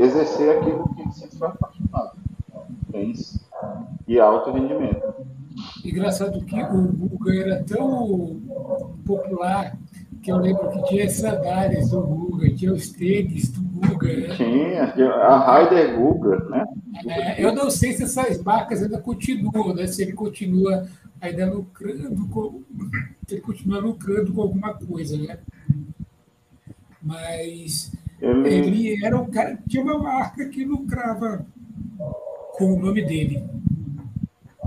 [0.01, 2.19] exercer aquilo que ele sempre foi apaixonado.
[2.91, 3.47] Tênis
[4.09, 5.15] e alto rendimento.
[5.85, 8.41] Engraçado que o Guga era tão
[9.07, 9.79] popular
[10.23, 14.09] que eu lembro que tinha as sandálias do Guga, tinha os tênis do Guga.
[14.09, 14.35] Né?
[14.35, 16.67] Tinha, a Raider Guga, né?
[17.07, 19.87] É, eu não sei se essas marcas ainda continuam, né?
[19.87, 20.87] se ele continua
[21.21, 22.63] ainda lucrando com,
[23.31, 25.39] ele continua lucrando com alguma coisa, né?
[27.07, 28.49] Mas ele...
[28.49, 31.47] ele era um cara tinha uma marca que lucrava
[32.59, 33.45] com o nome dele.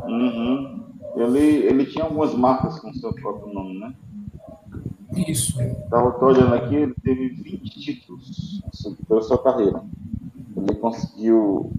[0.03, 0.85] Uhum.
[1.15, 3.93] Ele, ele tinha algumas marcas com seu próprio nome, né?
[5.27, 5.59] Isso.
[5.61, 8.61] Estava olhando aqui, ele teve 20 títulos
[9.07, 9.83] pela sua carreira.
[10.55, 11.73] Ele conseguiu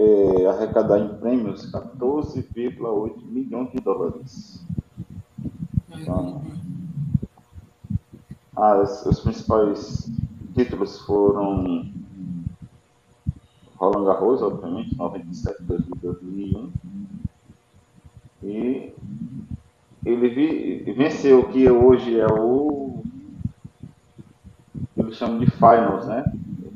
[0.00, 4.64] é, arrecadar em prêmios 14,8 milhões de dólares.
[5.90, 6.42] Então,
[8.58, 10.10] as, os principais
[10.54, 11.88] títulos foram
[13.76, 16.70] Roland Garros, obviamente, 97, 2001.
[18.42, 18.92] E
[20.04, 23.02] ele vi, venceu o que hoje é o.
[24.96, 26.24] Eles chamam de Finals, né?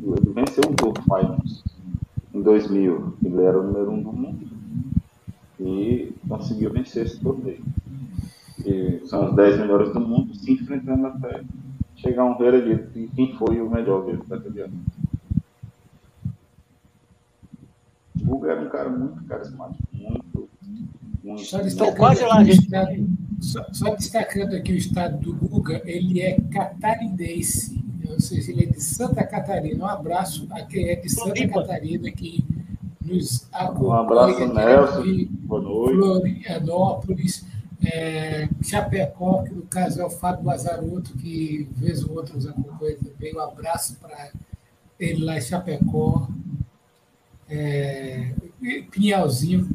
[0.02, 1.64] Ele venceu o Tour Finals
[2.32, 3.14] em 2000.
[3.24, 4.46] Ele era o número um do mundo
[5.58, 7.62] e conseguiu vencer esse torneio.
[8.64, 11.42] E são os 10 melhores do mundo se enfrentando até
[12.02, 14.84] chegar a um veredito de quem foi o melhor dele daquele ano.
[18.20, 20.48] O Hugo era um cara muito carismático, muito,
[21.22, 21.44] muito.
[21.44, 23.08] Só destacando, quase lá, estado,
[23.40, 28.66] só, só, destacando aqui o estado do Guga, ele é catarinense, ou seja, ele é
[28.66, 29.84] de Santa Catarina.
[29.84, 32.44] Um abraço a quem é de Santa Catarina que
[33.00, 33.88] nos acompanha.
[33.88, 35.26] Um abraço, Nelson.
[35.42, 35.96] Boa noite.
[35.96, 37.51] Florianópolis.
[37.84, 42.96] É, Chapecó, que no caso é o Fábio Lazarotto, que vez ou outra nos acompanha
[42.96, 43.34] também.
[43.34, 44.30] Um abraço para
[44.98, 46.28] ele lá em Chapecó.
[47.48, 48.32] É,
[48.90, 49.68] Pinhalzinho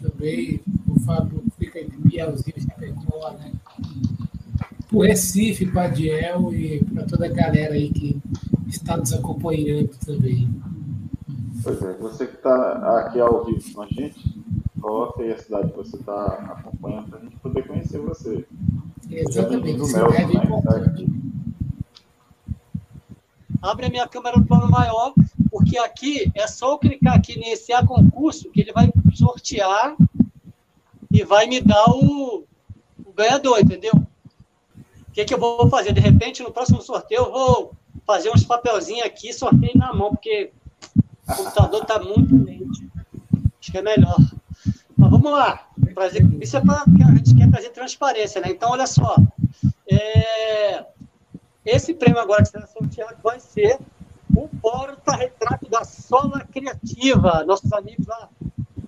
[0.00, 3.52] também, o Fábio fica em Pinhalzinho, Chapecó, né?
[4.88, 8.20] Para o Recife, para Adiel e para toda a galera aí que
[8.68, 10.48] está nos acompanhando também.
[11.62, 14.31] Pois é, você que está aqui ao vivo com a gente,
[14.82, 18.44] coloca aí a cidade que você está acompanhando para a gente poder conhecer você.
[19.08, 21.06] Exatamente, é né, importante.
[23.62, 25.14] Abre a minha câmera no plano maior
[25.50, 29.96] porque aqui é só eu clicar aqui em iniciar concurso que ele vai sortear
[31.10, 32.44] e vai me dar o,
[33.04, 33.92] o ganhador, entendeu?
[33.94, 35.92] O que, que eu vou fazer?
[35.92, 37.72] De repente, no próximo sorteio, eu vou
[38.06, 40.50] fazer uns papelzinhos aqui e sorteio na mão, porque
[41.28, 42.82] o computador está muito lento.
[43.60, 44.16] Acho que é melhor.
[45.02, 45.66] Mas vamos lá.
[46.40, 48.50] Isso é para a gente quer trazer transparência, né?
[48.50, 49.16] Então, olha só.
[49.90, 50.86] É...
[51.66, 53.80] Esse prêmio agora que será sorteado vai ser
[54.32, 58.28] o porta-retrato da Sola Criativa, nossos amigos lá,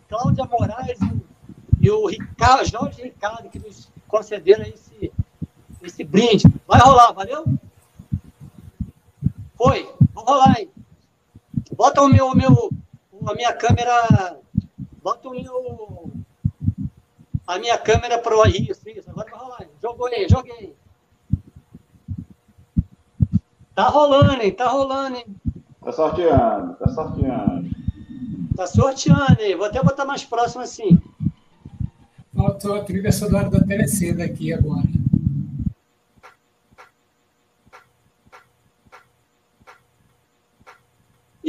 [0.08, 0.98] Cláudia Moraes
[1.80, 5.12] e o Ricardo, Jorge Ricardo, que nos concederam esse,
[5.82, 6.44] esse brinde.
[6.66, 7.44] Vai rolar, valeu?
[9.56, 10.70] Foi, vamos rolar, hein?
[11.76, 12.70] Bota o meu, meu,
[13.26, 14.38] a minha câmera,
[15.04, 16.10] bota o meu,
[17.46, 19.66] a minha câmera pro isso, isso, agora vai rolar.
[19.82, 20.74] Jogou aí, joguei.
[23.74, 24.50] Tá rolando, hein?
[24.50, 25.26] Tá rolando, hein?
[25.84, 27.70] Tá sorteando, tá sorteando.
[28.56, 29.56] Tá sorteando, hein?
[29.56, 30.98] Vou até botar mais próximo assim.
[32.34, 34.93] Faltou a trilha sonora da Telecena aqui agora.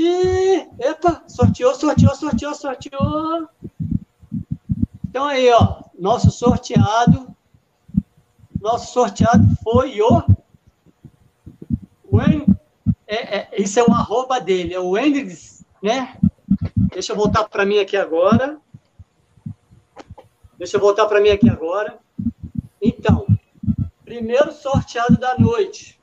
[0.08, 3.50] E epa, sorteou, sorteou, sorteou, sorteou.
[5.10, 7.36] Então aí, ó, nosso sorteado,
[8.62, 10.22] nosso sorteado foi o
[12.14, 12.46] Wen,
[13.08, 16.16] é, é, isso é o arroba dele, é o Wendix, né?
[16.94, 18.60] Deixa eu voltar para mim aqui agora.
[20.56, 21.98] Deixa eu voltar para mim aqui agora.
[22.80, 23.26] Então,
[24.04, 26.00] primeiro sorteado da noite.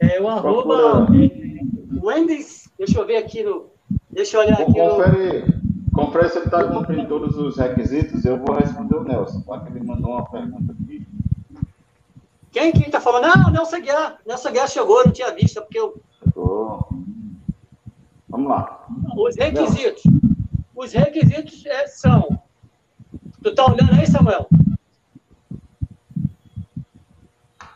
[0.00, 1.41] É o arroba é,
[2.02, 2.68] Wendy's.
[2.78, 3.70] Deixa eu ver aqui no.
[4.10, 5.92] Deixa eu olhar aqui confere, no.
[5.92, 8.24] Confere se ele está cumprindo todos os requisitos.
[8.24, 9.60] Eu vou responder o Nelson, tá?
[9.60, 11.06] Que ele mandou uma pergunta aqui.
[12.50, 13.34] Quem quem está falando?
[13.36, 14.18] Não, Nelson Guiar.
[14.26, 16.02] Nelson Guiar chegou, não tinha visto, é porque eu.
[16.22, 16.88] Chegou.
[18.28, 18.86] Vamos lá.
[19.16, 20.02] Os requisitos.
[20.74, 22.40] Os requisitos é, são.
[23.42, 24.48] Tu está olhando aí, Samuel?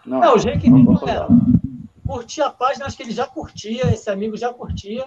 [0.04, 1.55] Não, não os requisitos não eram.
[2.06, 5.04] Curtir a página, acho que ele já curtia, esse amigo já curtia.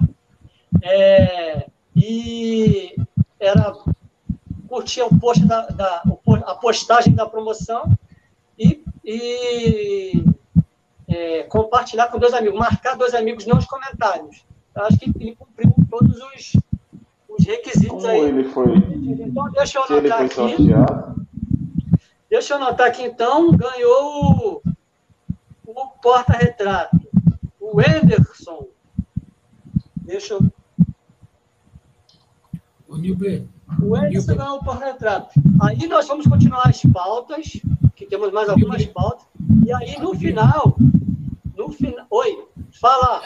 [0.82, 2.96] É, e
[3.40, 3.74] era
[4.68, 6.04] curtir o post da, da,
[6.46, 7.92] a postagem da promoção
[8.58, 10.24] e, e
[11.08, 14.46] é, compartilhar com dois amigos, marcar dois amigos nos comentários.
[14.76, 16.54] Eu acho que ele cumpriu todos os,
[17.28, 18.20] os requisitos Como aí.
[18.22, 18.78] ele foi?
[18.78, 20.36] Então, deixa eu anotar aqui.
[20.36, 21.26] Sorteado.
[22.30, 24.62] Deixa eu anotar aqui, então, ganhou
[25.84, 27.00] o, porta-retrato.
[27.60, 28.68] O Anderson.
[29.98, 30.42] Deixa eu.
[32.88, 33.46] O Nilber.
[33.82, 35.40] O Anderson ganhou o porta-retrato.
[35.62, 37.62] Aí nós vamos continuar as pautas,
[37.96, 39.26] que temos mais algumas pautas.
[39.66, 40.76] E aí, no final.
[41.56, 42.06] No final.
[42.10, 42.48] Oi,
[42.80, 43.22] fala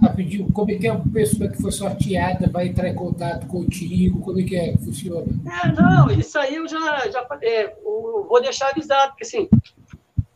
[0.00, 4.20] rapidinho, como é que é a pessoa que foi sorteada vai entrar em contato contigo?
[4.20, 5.26] Como é que é que funciona?
[5.46, 9.48] É, não, isso aí eu já, já é, eu vou deixar avisado, porque assim,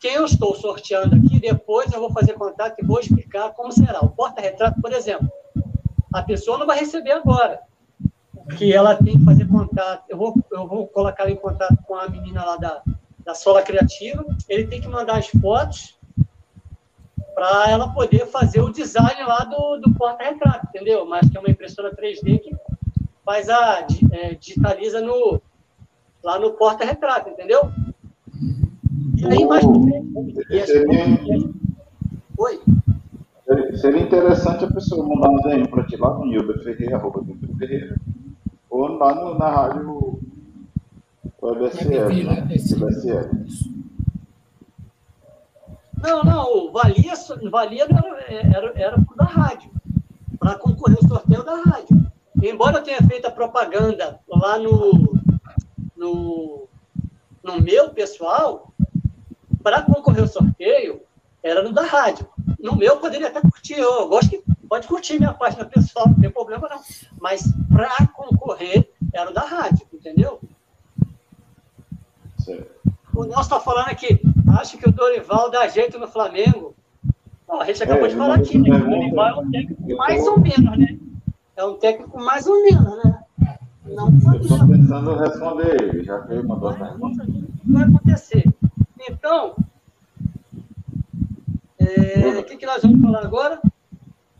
[0.05, 4.00] quem eu estou sorteando aqui, depois eu vou fazer contato e vou explicar como será.
[4.00, 5.26] O porta-retrato, por exemplo,
[6.12, 7.62] a pessoa não vai receber agora,
[8.59, 10.05] que ela tem que fazer contato.
[10.11, 12.82] Eu vou, eu vou colocar em contato com a menina lá da,
[13.20, 15.98] da Sola Criativa, ele tem que mandar as fotos
[17.34, 21.07] para ela poder fazer o design lá do, do porta-retrato, entendeu?
[21.07, 22.55] Mas que é uma impressora 3D que
[23.24, 25.40] faz a é, digitaliza no
[26.22, 27.72] lá no porta-retrato, entendeu?
[29.25, 29.64] E aí mais
[30.66, 31.20] seria...
[32.39, 32.61] Oi.
[33.77, 37.57] Seria interessante a pessoa mandar um DM para ti lá no Nilber Ferreira, arroba Nilber
[37.57, 37.97] Ferreira,
[38.70, 40.18] ou lá no, na rádio
[41.41, 42.49] WSL, né?
[42.49, 43.31] WSL.
[46.03, 47.12] Não, não, valia,
[47.51, 49.70] valia era, era, era da rádio,
[50.39, 52.05] para concorrer ao sorteio da rádio.
[52.43, 55.18] Embora eu tenha feito a propaganda lá no,
[55.97, 56.68] no,
[57.43, 58.74] no meu pessoal,
[59.65, 61.01] para concorrer ao sorteio,
[61.43, 62.29] era no da rádio.
[62.61, 66.31] No meu, poderia até curtir, eu gosto que pode curtir minha página pessoal, não tem
[66.31, 66.81] problema não.
[67.19, 70.39] Mas para concorrer, era o da rádio, entendeu?
[72.39, 72.75] Certo.
[73.15, 74.21] O Nelson está falando aqui,
[74.61, 76.75] acho que o Dorival dá jeito no Flamengo.
[77.47, 78.77] Bom, a gente acabou é, de falar aqui, né?
[78.77, 80.99] O Dorival é um técnico mais ou menos, né?
[81.57, 83.25] É um técnico mais ou menos, né?
[83.87, 87.23] Não Eu estou pensando responder ele, já que ele mandou a pergunta.
[87.23, 88.45] O que vai acontecer?
[89.09, 89.55] Então,
[91.78, 93.61] é, o que, que nós vamos falar agora?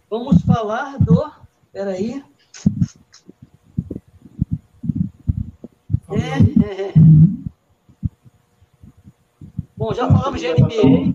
[0.08, 1.30] Vamos falar do.
[1.72, 2.24] Peraí.
[6.10, 6.16] É,
[6.88, 6.94] é,
[9.76, 11.12] Bom, já falamos de NBA,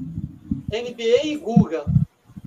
[0.69, 1.85] NBA e Guga.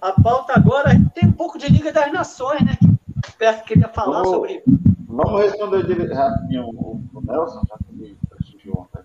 [0.01, 2.77] A pauta agora tem um pouco de Liga das Nações, né?
[3.25, 4.63] Que Perto queria falar vamos, sobre.
[5.09, 7.77] Vamos responder de, rapidinho o, Nelson, já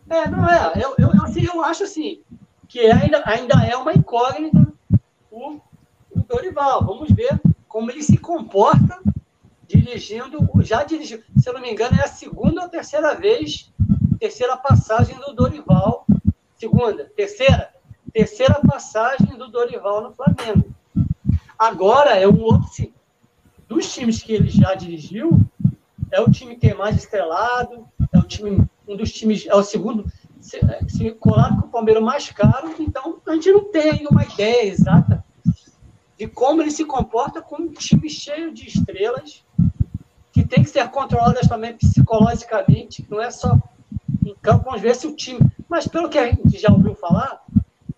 [0.09, 0.73] É, não é.
[0.75, 2.21] Eu, eu, assim, eu acho assim,
[2.67, 4.67] que ainda, ainda é uma incógnita
[5.31, 5.59] o,
[6.11, 6.85] o Dorival.
[6.85, 8.99] Vamos ver como ele se comporta
[9.67, 13.69] dirigindo, já dirigiu, se eu não me engano, é a segunda ou terceira vez,
[14.17, 16.05] terceira passagem do Dorival
[16.57, 17.05] Segunda.
[17.15, 17.71] Terceira.
[18.11, 20.73] Terceira passagem do Dorival no Flamengo.
[21.57, 22.91] Agora é um outro.
[23.67, 25.39] Dos times que ele já dirigiu,
[26.09, 29.63] é o time que é mais estrelado, é o time, um dos times, é o
[29.63, 30.05] segundo,
[30.39, 34.23] se, se colado com o Palmeiras mais caro, então a gente não tem ainda uma
[34.23, 35.23] ideia exata
[36.17, 39.43] de como ele se comporta com um time cheio de estrelas,
[40.31, 43.57] que tem que ser controladas também psicologicamente, não é só
[44.25, 45.39] em campo, vamos ver se o time.
[45.69, 47.43] Mas pelo que a gente já ouviu falar,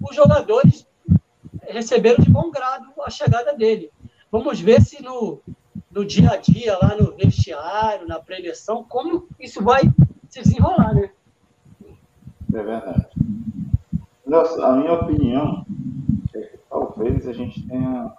[0.02, 0.86] os jogadores
[1.62, 3.90] receberam de bom grado a chegada dele.
[4.32, 5.40] Vamos ver se no,
[5.92, 9.82] no dia a dia, lá no vestiário, na preleção, como isso vai
[10.30, 11.10] se desenrolar, né?
[12.54, 13.08] É verdade.
[14.26, 15.66] Nossa, a minha opinião
[16.34, 18.14] é que talvez a gente tenha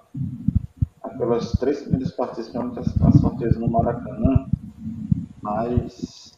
[1.02, 4.46] aquelas três primeiras participantes das sorteios no Maracanã,
[5.42, 6.32] mas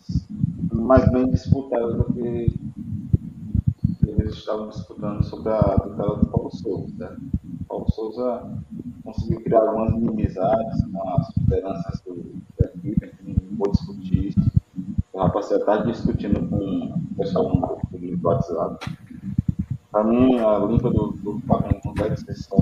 [0.73, 2.53] mais bem disputadas do que
[4.07, 6.93] eles estavam disputando sobre a tutela do Paulo Souza.
[6.99, 7.17] Né?
[7.69, 8.51] Paulo Souza
[9.05, 12.03] conseguiu criar algumas inimizades com as lideranças
[12.59, 14.52] da equipe, não vou discutir isso.
[15.15, 18.97] Rapaz passei a tarde discutindo com o pessoal do WhatsApp.
[19.91, 22.57] Para mim, a limpa do, do Flamengo não deve ser só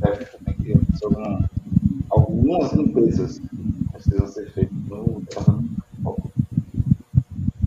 [0.00, 1.44] técnico, tem que ter algum,
[2.10, 3.40] algumas limpezas
[3.92, 5.22] precisam ser feitas no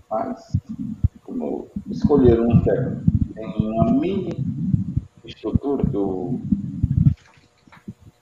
[0.09, 0.57] Mas,
[1.23, 4.45] como escolheram um técnico tem uma mini
[5.25, 6.39] estrutura que o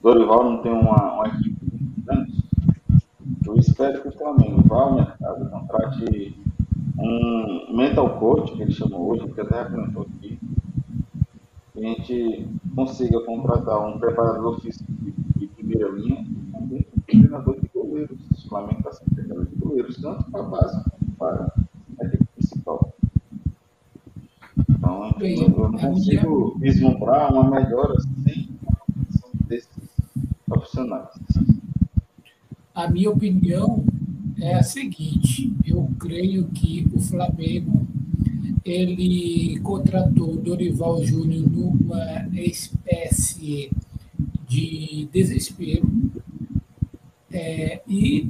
[0.02, 1.58] Dorival não tem uma, uma equipe
[2.06, 2.41] grande,
[3.46, 6.38] eu espero que o Flamengo vá ao mercado, contrate
[6.98, 10.40] um mental coach, que ele chamou hoje, que até comentou aqui,
[11.74, 17.02] que a gente consiga contratar um preparador físico de, de primeira linha e também um
[17.02, 18.18] treinador de goleiros.
[18.32, 21.54] O Flamengo está sendo treinador de goleiros, tanto para a base quanto para
[22.02, 22.94] a equipe principal.
[24.70, 29.90] Então, eu não consigo vislumbrar uma melhora sem a formação desses
[30.46, 31.21] profissionais.
[32.74, 33.84] A minha opinião
[34.40, 37.88] é a seguinte: eu creio que o Flamengo
[38.64, 43.72] ele contratou Dorival Júnior numa espécie
[44.48, 45.90] de desespero
[47.32, 48.30] é, e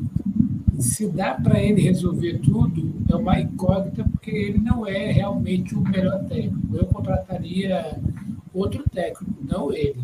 [0.79, 5.81] se dá para ele resolver tudo é uma incógnita porque ele não é realmente o
[5.81, 6.75] melhor técnico.
[6.75, 7.97] Eu contrataria
[8.53, 10.01] outro técnico, não ele.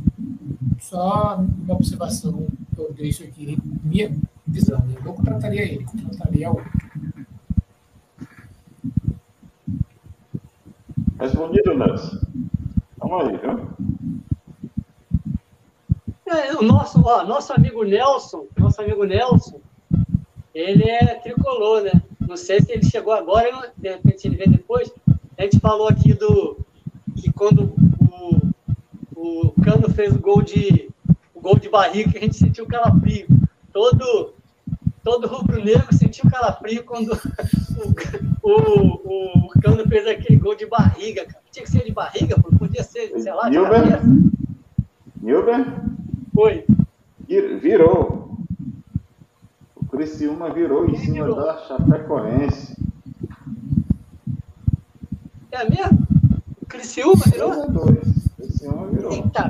[0.80, 4.16] Só uma observação eu deixo aqui, minha
[4.46, 4.80] visão.
[4.80, 4.96] Né?
[4.98, 6.72] Eu não contrataria ele, contrataria outro.
[11.20, 12.20] Respondido, Nelson.
[12.98, 13.68] Vamos aí, viu?
[16.28, 19.60] É, o nosso, ó, nosso amigo Nelson, nosso amigo Nelson,
[20.54, 22.02] ele é tricolor, né?
[22.20, 24.92] Não sei se ele chegou agora, de repente ele vem depois.
[25.38, 26.58] A gente falou aqui do
[27.16, 28.52] que quando o,
[29.16, 30.97] o Cano fez o gol de o
[31.48, 33.26] gol de barriga, a gente sentiu calafrio.
[33.72, 34.34] Todo
[35.02, 37.12] todo rubro-negro sentiu calafrio quando
[38.44, 41.26] o, o, o, Cano fez aquele gol de barriga.
[41.50, 44.02] Tinha que ser de barriga, podia ser, sei lá, de Nilber?
[45.22, 45.66] Nilber?
[46.36, 46.66] Foi.
[47.62, 48.38] Virou.
[49.90, 51.36] Criciúma virou em cima virou.
[51.38, 52.76] da Chapecoense.
[55.52, 56.08] É mesmo?
[56.68, 57.52] Criciúma virou?
[58.36, 59.14] Criciúma virou.
[59.14, 59.50] Eita,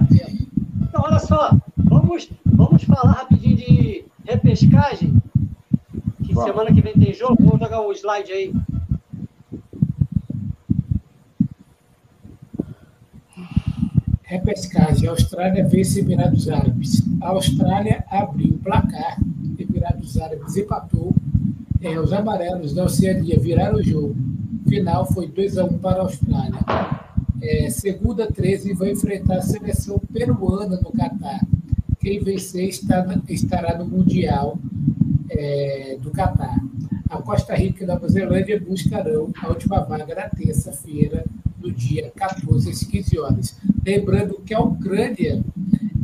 [0.98, 1.52] então, olha só.
[1.98, 5.20] Vamos, vamos falar rapidinho de repescagem.
[6.24, 6.52] Que Vamos.
[6.52, 7.38] semana que vem tem jogo.
[7.40, 8.54] Vamos jogar o slide aí.
[14.24, 15.08] Repescagem.
[15.08, 17.04] A Austrália vence Emirados Árabes.
[17.20, 19.18] A Austrália abriu o placar
[19.58, 21.16] Emirados Árabes empatou.
[21.82, 24.16] É, os amarelos da Oceania viraram o jogo.
[24.68, 26.60] Final foi 2 a 1 para a Austrália.
[27.42, 31.40] É, segunda 13 vai enfrentar a seleção peruana no Catar.
[32.08, 34.58] Quem vencer está, estará no Mundial
[35.30, 36.56] é, do Catar.
[37.10, 41.26] A Costa Rica e Nova Zelândia buscarão a última vaga na terça-feira,
[41.60, 43.60] no dia 14 às 15 horas.
[43.86, 45.44] Lembrando que a Ucrânia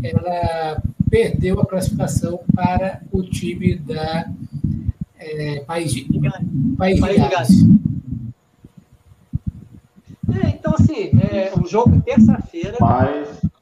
[0.04, 4.30] ela perdeu a classificação para o time da
[5.18, 6.06] é, País de,
[6.78, 7.64] País de Gales.
[10.44, 12.76] É, então, assim, é, o jogo terça-feira.
[12.82, 13.53] Mas...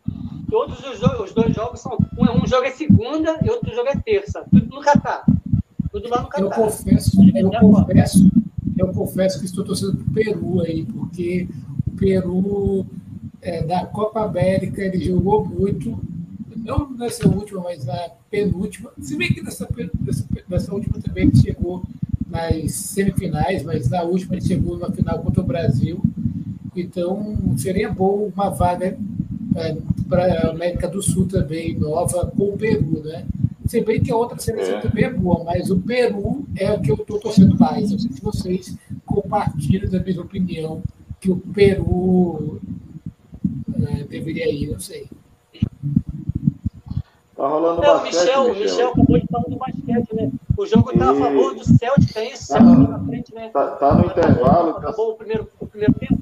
[0.51, 1.97] Todos os, os dois jogos são.
[2.17, 4.43] Um, um, jogo é segunda e outro jogo é terça.
[4.51, 5.23] Tudo no Catar.
[5.89, 6.43] Tudo lá no Catar.
[6.43, 8.31] Eu confesso, eu confesso,
[8.77, 11.47] eu confesso que estou torcendo para o Peru aí, porque
[11.87, 12.85] o Peru
[13.41, 15.97] é, da Copa América ele jogou muito
[16.57, 18.91] não nessa última, mas na penúltima.
[18.99, 19.65] Se bem que nessa,
[20.01, 21.81] nessa, nessa última também ele chegou
[22.29, 26.01] nas semifinais, mas na última ele chegou na final contra o Brasil.
[26.75, 28.97] Então seria bom uma vaga
[29.55, 29.77] é,
[30.07, 33.25] para a América do Sul também, nova, com o Peru, né?
[33.67, 34.81] Se bem que a outra seleção é.
[34.81, 37.91] também é boa, mas o Peru é o que eu estou torcendo mais.
[37.91, 40.81] Não sei se vocês compartilham da mesma opinião
[41.19, 42.59] que o Peru
[43.87, 45.07] é, deveria ir, não sei.
[47.35, 48.63] Tá rolando é, basquete, Michel, Michel.
[48.63, 50.31] Michel acabou de falar do basquete, né?
[50.57, 52.53] O jogo está a favor do Celtic, é isso?
[52.53, 53.49] Tá, na frente, né?
[53.49, 54.69] Tá, tá no intervalo.
[54.71, 56.19] Acabou, acabou o, primeiro, o primeiro tempo?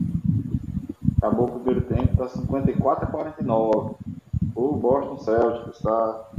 [1.19, 3.95] Acabou o primeiro tempo, tá 54 a 49.
[4.55, 6.29] O Boston Celtics está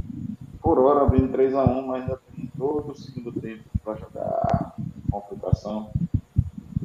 [0.62, 4.74] por hora abrindo 3 a 1 mas ainda tem todo o segundo tempo para jogar
[5.10, 5.90] complicação.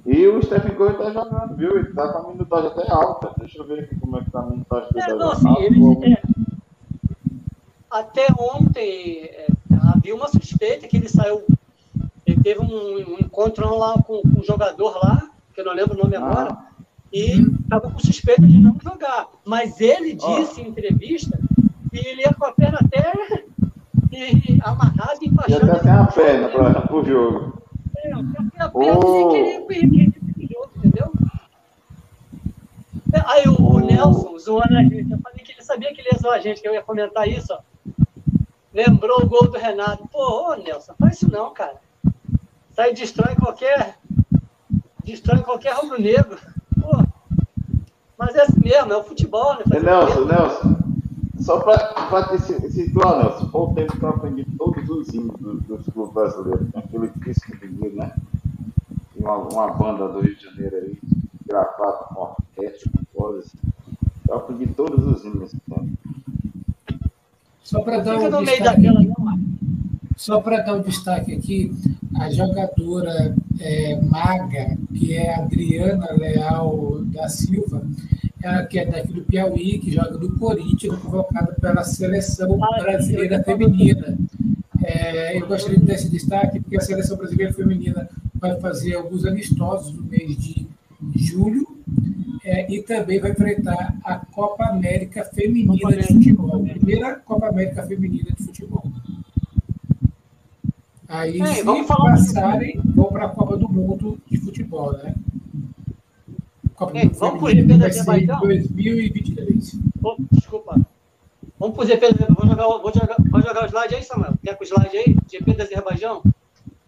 [0.06, 1.80] E o Stephen Curry tá jogando, viu?
[1.80, 3.32] Ele tá com a minutagem até alta.
[3.39, 5.12] Deixa eu ver aqui como é que tá a minutagem dele.
[5.12, 6.22] É, não, assim, ele, é,
[7.89, 9.48] até ontem é,
[9.93, 11.43] havia uma suspeita que ele saiu.
[12.26, 15.96] Ele teve um, um encontro lá com, com, um jogador lá, que eu não lembro
[15.96, 16.20] o nome ah.
[16.20, 16.58] agora,
[17.16, 19.30] e estava com suspeita de não jogar.
[19.45, 20.61] Mas ele disse oh.
[20.61, 21.39] em entrevista
[21.89, 23.13] que ele ia com a perna até
[24.11, 25.66] e, amarrada e enfaixada.
[25.66, 26.49] E até tem a perna
[26.82, 27.63] para o jogo.
[28.03, 28.11] É,
[28.74, 29.30] oh.
[29.30, 31.13] queria que jogo, entendeu?
[33.28, 35.09] Aí o, o Nelson zoando a gente.
[35.09, 37.30] Eu falei que ele sabia que ele ia zoar a gente, que eu ia comentar
[37.30, 37.59] isso, ó.
[38.74, 40.05] Lembrou o gol do Renato.
[40.11, 41.80] Pô, ô Nelson, faz isso não, cara.
[42.78, 43.95] Aí destrói qualquer.
[45.05, 46.38] Destrói qualquer rubro-negro.
[46.38, 46.55] Pô.
[48.18, 49.80] Mas é assim mesmo, é o futebol, né?
[49.82, 50.76] Nelson, Nelson.
[51.39, 55.61] Só para te situar, Nelson, foi o tempo que eu aprendi todos os hinos dos,
[55.63, 56.68] dos clubes brasileiros.
[56.76, 58.11] Aquele disco de né?
[59.16, 60.97] Uma, uma banda do Rio de Janeiro aí,
[61.45, 63.51] gravada com orquestra, com coisas.
[64.28, 65.89] Eu aprendi todos os hinos nesse tempo.
[67.63, 68.82] Só para dar um destaque,
[70.16, 71.76] só para dar um destaque aqui,
[72.20, 77.86] a jogadora é, maga, que é Adriana Leal da Silva,
[78.41, 84.18] ela que é daqui do Piauí, que joga do Corinthians, convocada pela seleção brasileira feminina.
[84.84, 89.26] É, eu gostaria de dar esse destaque, porque a seleção brasileira feminina vai fazer alguns
[89.26, 90.68] amistosos no mês de
[91.16, 91.68] julho
[92.43, 96.63] é, e também vai enfrentar a Copa América Feminina Copa de Futebol.
[96.63, 98.84] Primeira Copa América Feminina de Futebol.
[101.08, 105.14] Aí, é, se passarem, vão para a Copa do Mundo de Futebol, né?
[106.76, 108.39] Copa do Mundo vamos para o GP da Azerbaijão?
[108.39, 109.80] 2023.
[110.03, 110.82] Oh, desculpa.
[111.60, 114.34] Vamos para o GP da Vou jogar, vou jogar, vou jogar o slide aí, Samuel?
[114.43, 115.16] Quer com o slide aí?
[115.32, 116.24] GP da Azerbaijão?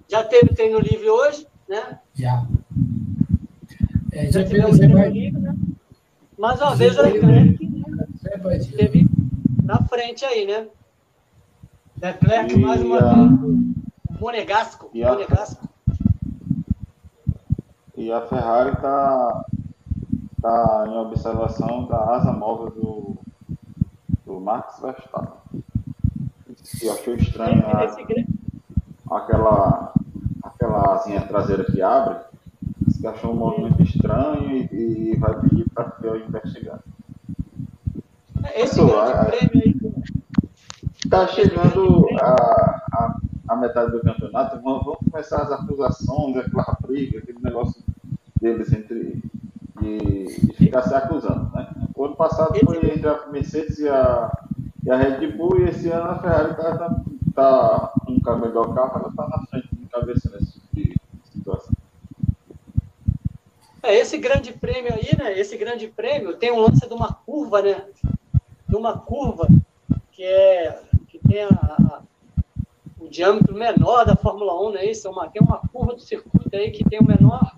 [0.07, 1.99] Já teve treino livre hoje, né?
[2.15, 2.45] Já.
[4.11, 5.39] É, já teve Azerbaijão.
[5.39, 5.55] Né?
[6.37, 8.07] Mais uma vez o Leclerc né?
[8.75, 9.07] teve
[9.63, 10.67] na frente aí, né?
[12.01, 13.77] Leclerc mais uma vez.
[14.19, 14.89] Monegasco.
[14.93, 15.67] E a, Monegasco.
[17.95, 19.45] E a Ferrari está
[20.41, 23.17] tá em observação da asa móvel do,
[24.25, 25.63] do Max Verstappen.
[26.81, 29.93] E achou estranho a, aquela,
[30.43, 32.19] aquela asinha traseira que abre.
[32.81, 36.79] Disse que achou um movimento estranho e, e vai pedir para a investigar.
[38.55, 39.77] Esse grande prêmio aí.
[41.05, 47.19] Está chegando a, a a metade do campeonato, vão, vão começar as acusações, aquela briga,
[47.19, 47.81] aquele negócio
[48.41, 49.21] deles entre
[49.79, 51.51] de ficar se acusando.
[51.55, 51.69] Né?
[51.95, 54.31] O ano passado foi entre a Mercedes e a,
[54.83, 56.97] e a Red Bull, e esse ano a Ferrari está tá,
[57.35, 61.73] tá um carro melhor carro, ela está na frente, de cabeça nesse tipo de situação.
[63.83, 65.39] É, esse grande prêmio aí, né?
[65.39, 67.85] Esse grande prêmio tem um lance de uma curva, né?
[68.67, 69.47] De uma curva
[70.11, 72.01] que é que tem a, a
[73.07, 75.07] o diâmetro menor da Fórmula 1, não é isso?
[75.07, 77.55] É uma, tem uma curva do circuito aí que tem o menor.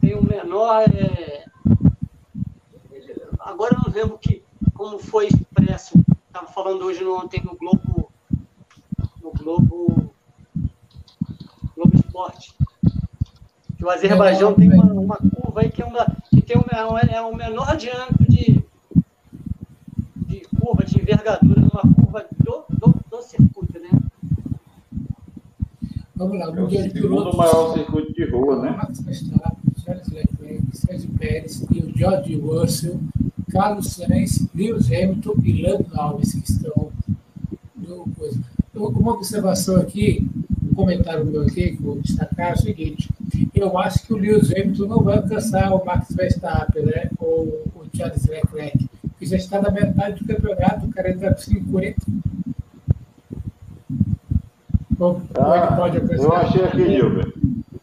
[0.00, 0.84] Tem o menor.
[0.88, 1.44] É...
[3.38, 4.42] Agora eu não lembro que,
[4.74, 6.02] como foi expresso.
[6.26, 8.10] Estava falando hoje no, ontem no Globo.
[9.22, 10.14] No Globo.
[11.76, 12.54] Globo Esporte.
[13.76, 17.20] Que o Azerbaijão tem uma, uma curva aí que, é uma, que tem um, é
[17.20, 18.64] o menor diâmetro de,
[20.16, 23.61] de curva, de envergadura, numa curva do, do, do circuito.
[26.22, 27.34] Vamos lá, o Mundial de Pilotos.
[27.34, 28.70] O maior circuito de rua, né?
[28.70, 33.00] Max Verstappen, Charles Leclerc, Sérgio Pérez e o George Russell,
[33.50, 36.92] Carlos Sainz, Lewis Hamilton e Lando Norris, que estão
[37.76, 38.40] no coisa.
[38.70, 40.24] Então, uma observação aqui,
[40.62, 43.10] um comentário meu aqui, que vou destacar, é o seguinte:
[43.52, 47.10] eu acho que o Lewis Hamilton não vai alcançar o Max Verstappen, né?
[47.18, 51.40] Ou o Charles Leclerc, porque já está na metade do campeonato, o cara está com
[51.40, 51.96] 50
[55.04, 57.32] ah, pode Eu achei aqui, Gilbert.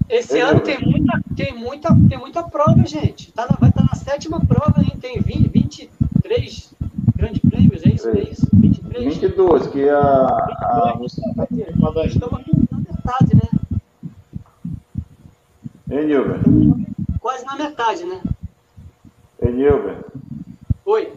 [0.10, 3.32] Esse Ei, ano tem muita, tem, muita, tem muita prova, gente.
[3.34, 4.94] Tá na, vai estar tá na sétima prova, hein?
[5.00, 6.74] Tem 20, 23
[7.16, 8.10] grandes prêmios, é isso?
[8.10, 8.48] É isso?
[8.54, 9.18] 23?
[9.18, 10.00] 22, que é a.
[10.00, 13.60] a, a Estamos aqui na metade, né?
[15.92, 16.42] Hein, Gilbert?
[17.20, 18.22] Quase na metade, né?
[19.42, 20.06] Hein, Gilbert?
[20.86, 21.14] Oi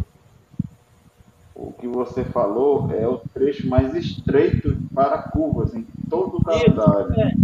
[1.83, 7.13] que você falou é o trecho mais estreito para curvas em todo o calendário.
[7.21, 7.35] É.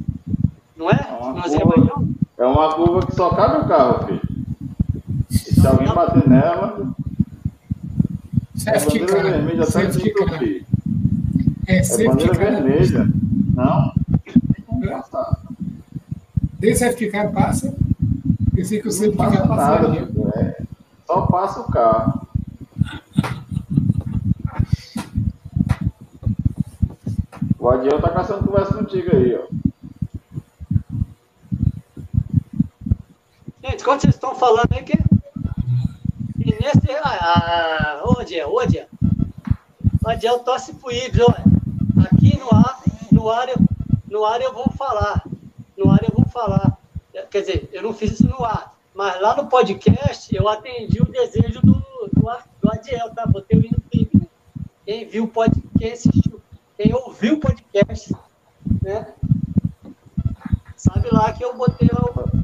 [0.77, 0.94] Não é?
[0.94, 2.05] É uma, curva,
[2.39, 4.20] é uma curva que só cabe o carro, filho.
[5.28, 6.94] E se alguém bater nela,
[8.65, 10.65] é bandeira vermelha até filho.
[11.66, 13.10] É, é bandeira vermelha.
[13.56, 13.93] Não,
[16.60, 17.74] tem safety car passa?
[18.55, 20.09] Pensei que o safety car passaria.
[20.36, 20.62] É,
[21.09, 22.28] só passa o carro.
[27.69, 29.47] O Adiel tá caçando conversa contigo aí, ó.
[33.62, 34.95] Gente, quando vocês estão falando aí que.
[36.39, 36.90] E nesse.
[37.03, 38.86] Ah, ah, ô Adiel, ô Adiel.
[40.03, 41.20] O Adiel torce pro Ibs.
[42.11, 42.81] Aqui no ar,
[43.12, 43.57] no ar, eu,
[44.09, 45.23] no ar eu vou falar.
[46.39, 46.78] falar.
[47.31, 51.05] Quer dizer, eu não fiz isso no ar, mas lá no podcast eu atendi o
[51.05, 51.74] desejo do,
[52.15, 53.27] do, do Adiel, tá?
[53.27, 54.27] Botei o né?
[54.86, 56.40] Quem viu o podcast, quem assistiu,
[56.79, 58.15] quem ouviu o podcast,
[58.81, 59.13] né?
[60.77, 62.39] Sabe lá que eu botei lá o.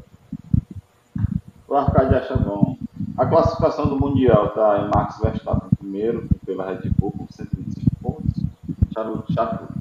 [1.69, 2.77] O Arcade acha bom.
[3.17, 8.43] A classificação do Mundial está em Max Verstappen primeiro, pela Red Bull, com 125 pontos.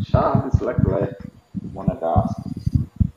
[0.04, 1.16] Charles Leclerc,
[1.72, 2.42] Monegasco,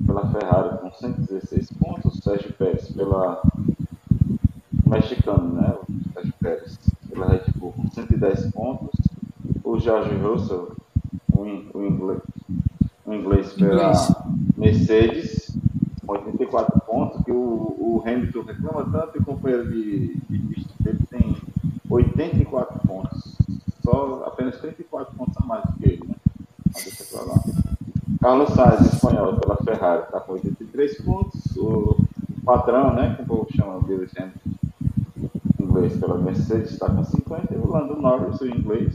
[0.05, 2.19] pela Ferrari, com 116 pontos.
[2.23, 3.43] Sérgio Pérez, pela
[4.87, 5.75] mexicano, né?
[5.87, 8.99] O Sérgio Pérez, pela Red Bull, com 110 pontos.
[9.63, 10.75] O George Russell,
[11.41, 12.21] o, inglês,
[13.05, 13.93] o inglês pela
[14.57, 15.57] Mercedes,
[16.05, 20.73] com 84 pontos, que o, o Hamilton reclama tanto e o companheiro de, de pista
[20.79, 21.37] dele tem
[21.89, 23.37] 84 pontos.
[23.83, 26.15] Só apenas 34 pontos a mais do que ele, né?
[28.21, 31.55] Carlos Sainz, espanhol, pela Ferrari, está com 83 pontos.
[31.55, 31.95] O
[32.43, 33.15] patrão, né?
[33.15, 34.41] Que o povo chama dele sempre,
[35.59, 37.53] inglês pela Mercedes, está com 50.
[37.53, 38.93] E o Lando Norris, o inglês,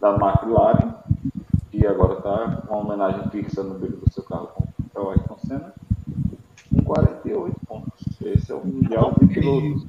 [0.00, 0.94] da McLaren,
[1.84, 4.48] que agora está com uma homenagem fixa no bico do seu carro
[4.94, 5.74] com o Ayrton Senna,
[6.74, 8.06] com 48 pontos.
[8.24, 9.86] Esse é o Mundial de Pilotos.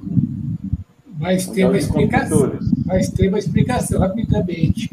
[1.18, 2.52] Mas tem uma explicação.
[2.84, 4.90] Mas tem uma explicação, rapidamente.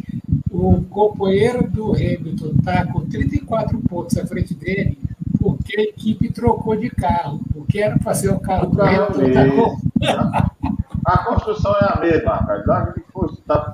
[0.50, 4.98] O companheiro do Hamilton está com 34 pontos à frente dele,
[5.42, 7.42] porque a equipe trocou de carro.
[7.52, 9.34] Porque era para ser o carro do Hamilton.
[9.34, 10.54] Tá com...
[11.06, 12.64] A construção é a mesma, cara.
[12.66, 13.74] Lá que fosse, tá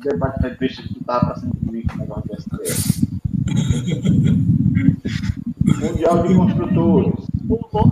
[0.00, 2.50] debate de peixe que tava pra cima comigo com o negócio dessa
[5.80, 7.14] Mundial de Construtores.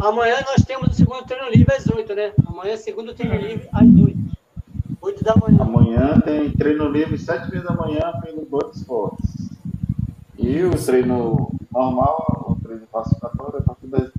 [0.00, 2.32] Amanhã nós temos o segundo treino livre às 8, né?
[2.46, 4.18] Amanhã, segundo treino livre às 8.
[5.00, 5.58] 8 da manhã.
[5.60, 9.48] Amanhã tem treino livre às 7 da manhã pelo Blood Sports.
[10.36, 14.10] E o treino normal, o treino classificatório, é a partir das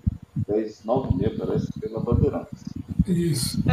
[0.47, 2.63] 10, 9 meia, parece, pela Bandeirantes.
[3.07, 3.63] Isso.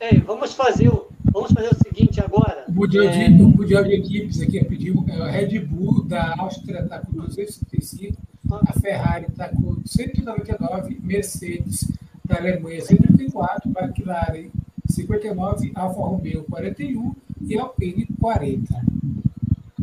[0.00, 1.07] É, é, vamos fazer o.
[1.38, 2.64] Vamos fazer o seguinte agora.
[2.66, 3.28] O mundial, é...
[3.28, 5.04] de, o mundial de equipes aqui pediu.
[5.06, 8.20] É, a Red Bull da Áustria está com 265,
[8.50, 11.92] a Ferrari está com 199, Mercedes
[12.24, 14.50] da Alemanha 134, McLaren
[14.88, 18.74] 59, Alfa Romeo 41 e Alpine 40.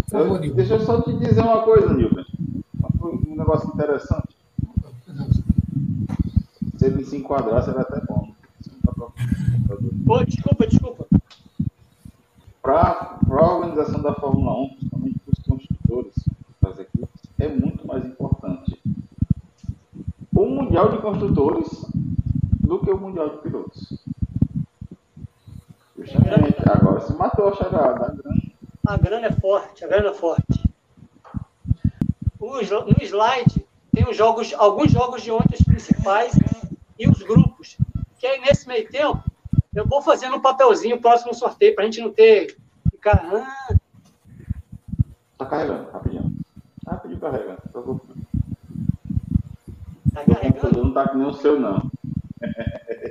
[0.10, 2.26] Favor, eu, deixa eu só te dizer uma coisa, Nilton.
[3.02, 4.36] Um negócio interessante.
[6.77, 8.30] Se ele se enquadrasse, era até bom.
[10.07, 11.07] Oh, desculpa, desculpa.
[12.65, 16.15] Para a organização da Fórmula 1, principalmente para os construtores
[16.59, 18.81] das equipes, é muito mais importante
[20.35, 24.03] o Mundial de Construtores do que o Mundial de Pilotos.
[25.95, 28.41] Justamente, agora se matou a charada, a grana.
[28.87, 30.63] A grana é forte, a grana é forte.
[32.41, 33.63] no slide
[33.93, 36.33] tem os jogos, alguns jogos de ontem principais
[36.97, 37.77] e os grupos.
[38.17, 39.23] Que aí, nesse meio tempo,
[39.76, 42.56] eu vou fazendo um papelzinho próximo sorteio, para a gente não ter.
[42.89, 43.26] Ficar.
[43.34, 43.76] Ah.
[45.38, 46.34] Tá carregando, rapidinho.
[46.88, 47.61] Rapidinho carregando.
[50.14, 50.84] Tá carregando?
[50.84, 51.91] Não tá que nem o seu, não.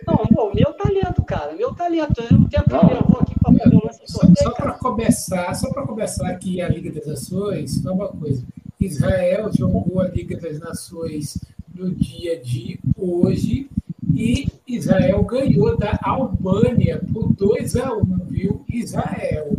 [0.07, 1.53] Não, o meu talento, cara.
[1.53, 2.23] Meu talento.
[2.23, 3.01] Eu não tenho problema.
[3.01, 4.37] Eu vou aqui para fazer o lance sorteio.
[4.37, 8.43] Só, só para começar, só para começar aqui a Liga das Nações, só uma coisa.
[8.81, 11.39] Israel jogou a Liga das Nações
[11.75, 13.69] no dia de hoje
[14.15, 18.65] e Israel ganhou da Albânia por 2 a 1 viu?
[18.73, 19.57] Israel.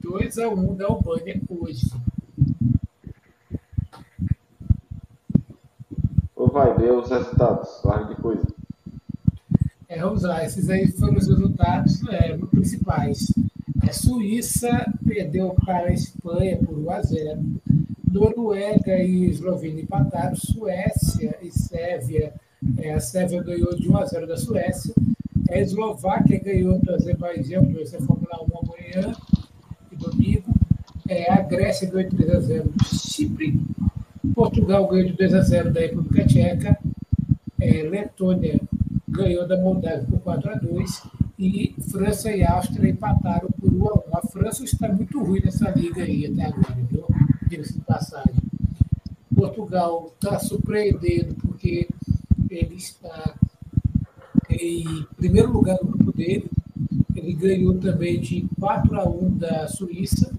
[0.00, 1.90] 2 a 1 da Albânia hoje.
[6.36, 8.46] Ou vai ver os resultados, larga de coisa.
[9.88, 13.32] É, vamos lá, esses aí foram os resultados é, principais.
[13.82, 17.42] A Suíça perdeu para a Espanha por 1 a 0.
[18.12, 20.36] Noruega e Eslovênia empataram.
[20.36, 22.32] Suécia e Sérvia
[22.78, 24.94] é, a Sérvia ganhou de 1 a 0 da Suécia.
[25.50, 29.12] A Eslováquia ganhou do Azerbaijão, que vai ser Fórmula 1 amanhã
[29.92, 30.54] e domingo.
[31.08, 33.60] É, a Grécia ganhou de 3 a 0 do Chipre.
[34.34, 36.78] Portugal ganhou de 2 a 0 da República Tcheca.
[37.60, 38.60] É, Letônia
[39.08, 41.02] ganhou da Moldávia por 4 a 2
[41.38, 44.18] e França e Áustria empataram por 1 a 1.
[44.18, 47.06] A França está muito ruim nessa liga aí até agora, viu?
[47.48, 48.34] Diga-se de passagem.
[49.34, 51.88] Portugal está surpreendendo porque
[52.56, 53.34] ele está
[54.48, 56.50] em primeiro lugar no grupo dele.
[57.14, 60.32] Ele ganhou também de 4 a 1 da Suíça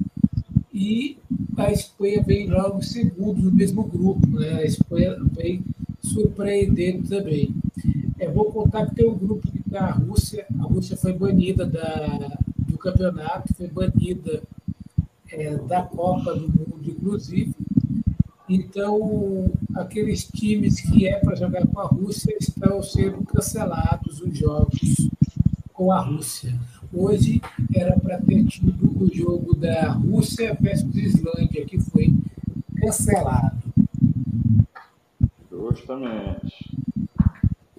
[0.73, 1.17] e
[1.57, 4.27] a Espanha vem logo em segundo no mesmo grupo.
[4.27, 4.53] Né?
[4.53, 5.63] A Espanha vem
[6.01, 7.53] surpreendendo também.
[8.19, 10.45] É, vou contar que tem um grupo da Rússia.
[10.59, 14.41] A Rússia foi banida da, do campeonato, foi banida
[15.31, 17.53] é, da Copa do Mundo, inclusive.
[18.49, 25.09] Então, aqueles times que é para jogar com a Rússia estão sendo cancelados os jogos
[25.73, 26.53] com a Rússia.
[26.93, 27.41] Hoje
[27.75, 32.13] era para ter tido o jogo da Rússia versus Islândia, que foi
[32.79, 33.57] cancelado.
[35.51, 36.77] Justamente.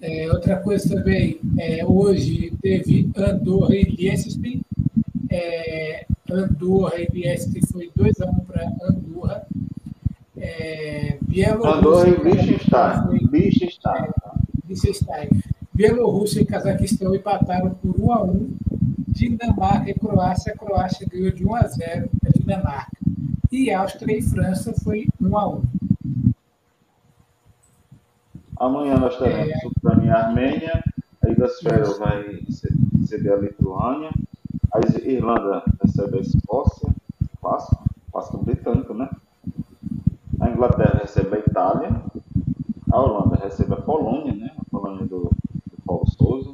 [0.01, 4.61] É, outra coisa também, é, hoje teve Andorra e Liechtenstein.
[5.31, 9.47] É, Andorra e Liechtenstein foi 2x1 um para Andorra.
[10.41, 11.43] É, e
[12.23, 13.29] Liechtenstein.
[13.31, 14.11] Liechtenstein.
[14.67, 15.29] Liechtenstein.
[15.73, 18.49] Bielorrússia e Cazaquistão empataram por 1 a 1
[19.07, 20.53] Dinamarca e Croácia.
[20.53, 22.97] A Croácia ganhou de 1 a 0 a Dinamarca.
[23.51, 25.61] E Áustria e França foi 1 a 1
[28.59, 29.67] Amanhã nós teremos é...
[29.67, 30.83] Ucrânia e Armênia.
[31.23, 32.39] A Idasfera vai
[32.97, 34.09] receber a Lituânia.
[34.73, 36.89] A Irlanda recebe a Escócia.
[37.41, 37.79] Páscoa.
[38.11, 39.09] Páscoa britânica, né?
[40.39, 42.01] A Inglaterra recebe a Itália.
[42.91, 44.51] A Holanda recebe a Polônia, né?
[44.57, 45.29] A Polônia do
[45.85, 46.53] Paulo Souza.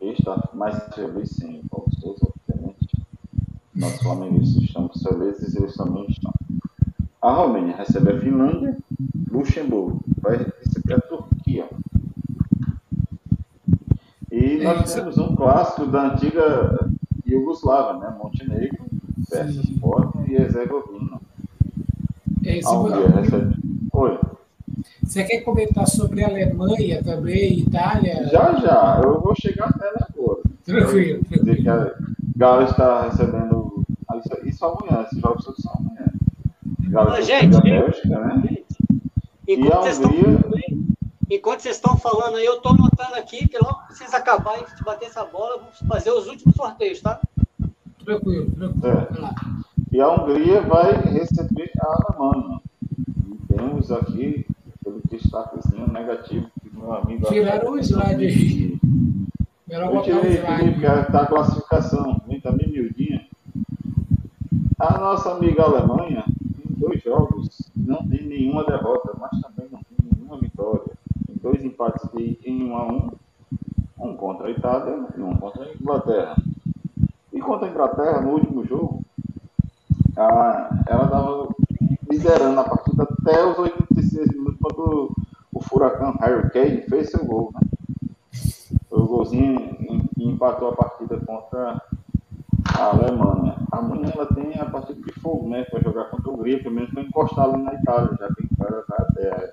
[0.00, 2.88] Ele está mais feliz sim, o Paulo Souza, obviamente.
[3.74, 6.32] Nós flamenguistas estamos felizes e eles também estão.
[7.20, 8.76] A Romênia recebe a Finlândia,
[9.30, 11.68] Luxemburgo vai receber a Turquia.
[14.30, 16.88] E nós temos um clássico da antiga
[17.26, 18.16] Iugoslávia, né?
[18.16, 18.84] Montenegro
[19.28, 21.15] versus Bósnia e Herzegovina.
[22.46, 23.54] É, a Hungria recebe.
[23.92, 24.18] Oi.
[25.02, 28.24] Você quer comentar sobre a Alemanha também, Itália?
[28.28, 29.00] Já, já.
[29.02, 30.42] Eu vou chegar até lá agora.
[30.64, 31.56] Tranquilo, tranquilo.
[31.56, 31.94] Que a
[32.36, 33.84] Galo está recebendo.
[34.44, 36.06] Isso amanhã, esses jogos são amanhã.
[36.88, 38.58] Galo gente, a Bélgica, né?
[39.48, 40.36] Enquanto, e vocês Hungria...
[40.36, 40.50] estão,
[41.30, 44.84] enquanto vocês estão falando aí, eu estou anotando aqui que logo que vocês acabarem de
[44.84, 47.20] bater essa bola, vamos fazer os últimos sorteios, tá?
[48.04, 48.86] Tranquilo, tranquilo.
[48.86, 49.65] É.
[49.96, 52.60] E a Hungria vai receber a Alemanha.
[53.00, 54.46] E temos aqui
[55.08, 57.26] destaquezinho negativo que meu amigo.
[57.28, 58.78] Tiraram o slide aí.
[59.70, 63.26] Eu tirei, Felipe, está a classificação, vem também miudinha.
[64.78, 69.96] A nossa amiga Alemanha, em dois jogos, não tem nenhuma derrota, mas também não tem
[70.14, 70.92] nenhuma vitória.
[71.26, 75.22] Tem dois empates de, em 1 um a 1 um, um contra a Itália e
[75.22, 76.36] um contra a Inglaterra.
[77.32, 79.05] E contra a Inglaterra, no último jogo,
[80.16, 81.48] a, ela estava
[82.10, 85.12] liderando a partida até os 86 minutos, quando
[85.52, 87.60] o furacão Harry Kane fez seu gol, né?
[88.88, 89.76] Foi o golzinho
[90.16, 91.82] e empatou a partida contra
[92.76, 93.56] a Alemanha.
[93.72, 95.64] Amanhã ela tem a partida de fogo, né?
[95.64, 98.56] Para jogar contra o Hungria, pelo menos para encostar ali na Itália, já tem que
[98.56, 98.68] vai
[98.98, 99.52] até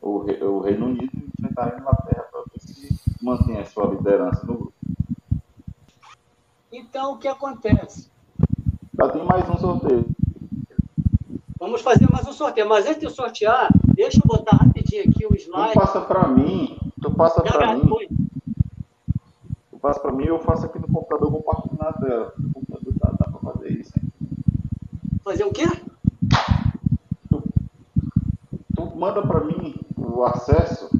[0.00, 4.54] o, o Reino Unido enfrentar a Inglaterra para ver se mantém a sua liderança no
[4.54, 4.72] grupo.
[6.72, 8.11] Então, o que acontece?
[8.94, 10.04] Já tem mais um sorteio.
[11.58, 12.68] Vamos fazer mais um sorteio.
[12.68, 15.72] Mas antes de eu sortear, deixa eu botar rapidinho aqui o slide.
[15.72, 16.78] Tu passa para mim.
[17.00, 17.88] Tu passa para mim.
[17.88, 18.08] Foi.
[19.70, 22.34] Tu passa para mim eu faço aqui no computador compartilhar na tela.
[22.38, 23.92] No computador dá, dá para fazer isso.
[23.96, 24.10] Hein?
[25.24, 25.66] Fazer o quê?
[27.30, 27.42] Tu,
[28.76, 30.90] tu manda para mim o acesso.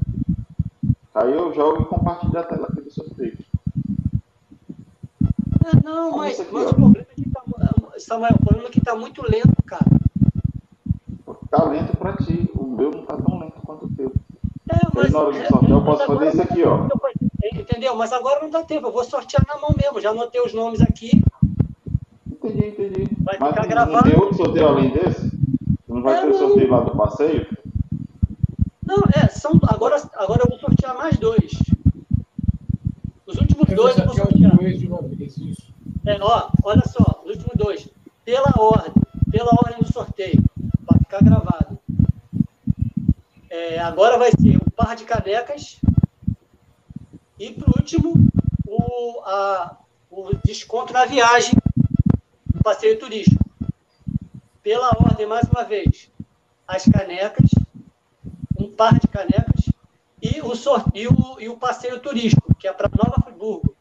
[1.13, 3.37] Aí eu jogo e compartilho a tela aqui do sorteio.
[5.83, 7.12] Não, mas, aqui, mas o problema
[8.03, 9.85] Samuel, o problema é que tá muito lento, cara.
[11.49, 12.49] Tá lento para ti.
[12.55, 14.11] O meu não tá tão lento quanto o teu.
[14.69, 16.87] É, mas, na hora de sortear, eu posso fazer isso aqui, ó.
[17.53, 17.95] Entendeu?
[17.95, 18.87] Mas agora não dá tempo.
[18.87, 20.01] Eu vou sortear na mão mesmo.
[20.01, 21.23] Já anotei os nomes aqui.
[22.27, 23.07] Entendi, entendi.
[23.19, 23.93] Vai mas ficar gravado.
[23.93, 25.31] Não tem outro sorteio além desse?
[25.87, 27.47] Não vai é, ter o sorteio lá do passeio?
[28.85, 29.27] Não, é.
[29.29, 31.51] São, agora, agora eu vou sortear mais dois.
[33.25, 34.57] Os últimos eu dois eu vou sortear.
[34.57, 35.73] Dois de uma vez, isso.
[36.05, 37.92] É, ó, olha só, os últimos dois.
[38.25, 38.93] Pela ordem.
[39.31, 40.43] Pela ordem do sorteio
[41.13, 41.79] ficar gravado.
[43.49, 45.79] É, agora vai ser o par de canecas
[47.37, 48.13] e, por último,
[48.65, 49.77] o, a,
[50.09, 51.53] o desconto na viagem
[52.47, 53.43] do passeio turístico.
[54.63, 56.09] Pela ordem, mais uma vez,
[56.67, 57.49] as canecas,
[58.57, 59.69] um par de canecas
[60.21, 60.53] e o,
[60.95, 63.75] e o, e o passeio turístico, que é para Nova Friburgo.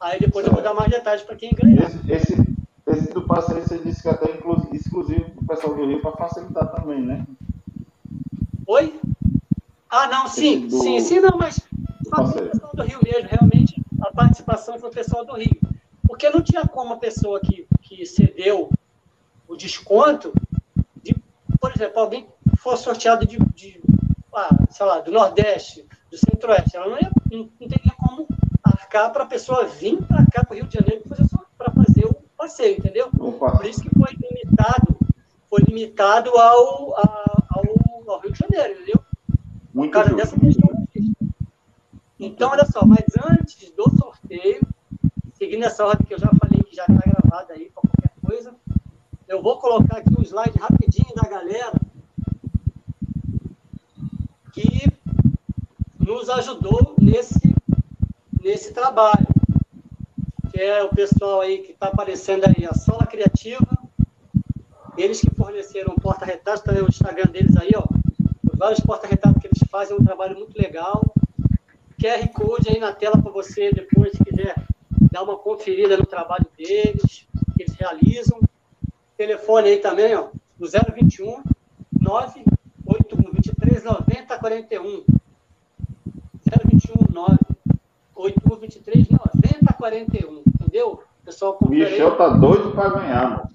[0.00, 1.90] Aí depois eu vou dar mais detalhes para quem ganhar.
[2.08, 2.50] Esse, esse,
[2.92, 4.30] esse do passeio você disse que é até
[4.72, 7.26] exclusivo para o pessoal do Rio para facilitar também, né?
[8.66, 9.00] Oi?
[9.88, 10.78] Ah, não, sim, do...
[10.78, 11.60] sim, sim, não, mas
[12.14, 15.58] foi o pessoal do Rio mesmo, realmente a participação foi o pessoal do Rio.
[16.06, 18.70] Porque não tinha como a pessoa que, que cedeu
[19.48, 20.32] o desconto,
[21.02, 21.14] de,
[21.60, 22.26] por exemplo, alguém
[22.58, 23.80] for sorteado de, de
[24.34, 28.26] ah, sei lá, do Nordeste, do Centro-Oeste, ela não, ia, não, não teria como
[28.62, 32.06] arcar para a pessoa vir para cá, para o Rio de Janeiro, para fazer, fazer
[32.06, 33.10] o passeio, entendeu?
[33.18, 33.52] Opa.
[33.52, 34.96] Por isso que foi limitado,
[35.50, 37.64] foi limitado ao, ao,
[38.08, 39.00] ao Rio de Janeiro, entendeu?
[39.74, 40.70] Muito Por causa dessa questão.
[42.18, 44.60] Então, olha só, mas antes do sorteio,
[45.34, 48.54] seguindo essa ordem que eu já falei, que já está gravada aí para qualquer coisa,
[49.28, 51.80] eu vou colocar aqui um slide rapidinho da galera
[54.52, 54.86] que
[55.98, 57.54] nos ajudou nesse,
[58.42, 59.39] nesse trabalho.
[60.62, 63.66] É o pessoal aí que está aparecendo aí, a Sola Criativa,
[64.94, 67.86] eles que forneceram porta-retratos, tá aí o Instagram deles aí, ó.
[68.52, 71.02] Os vários porta-retratos que eles fazem, um trabalho muito legal.
[71.98, 74.54] QR Code aí na tela para você, depois, se quiser
[75.10, 77.26] dar uma conferida no trabalho deles,
[77.56, 78.38] que eles realizam.
[79.16, 80.28] Telefone aí também, ó,
[80.58, 81.42] do 021
[81.98, 85.04] 98123 9041.
[86.70, 87.59] 021
[88.20, 90.42] 98123 9041.
[90.46, 91.02] Entendeu?
[91.24, 91.90] Pessoal, O confere aí.
[91.92, 93.50] Michel tá doido para ganhar, mano.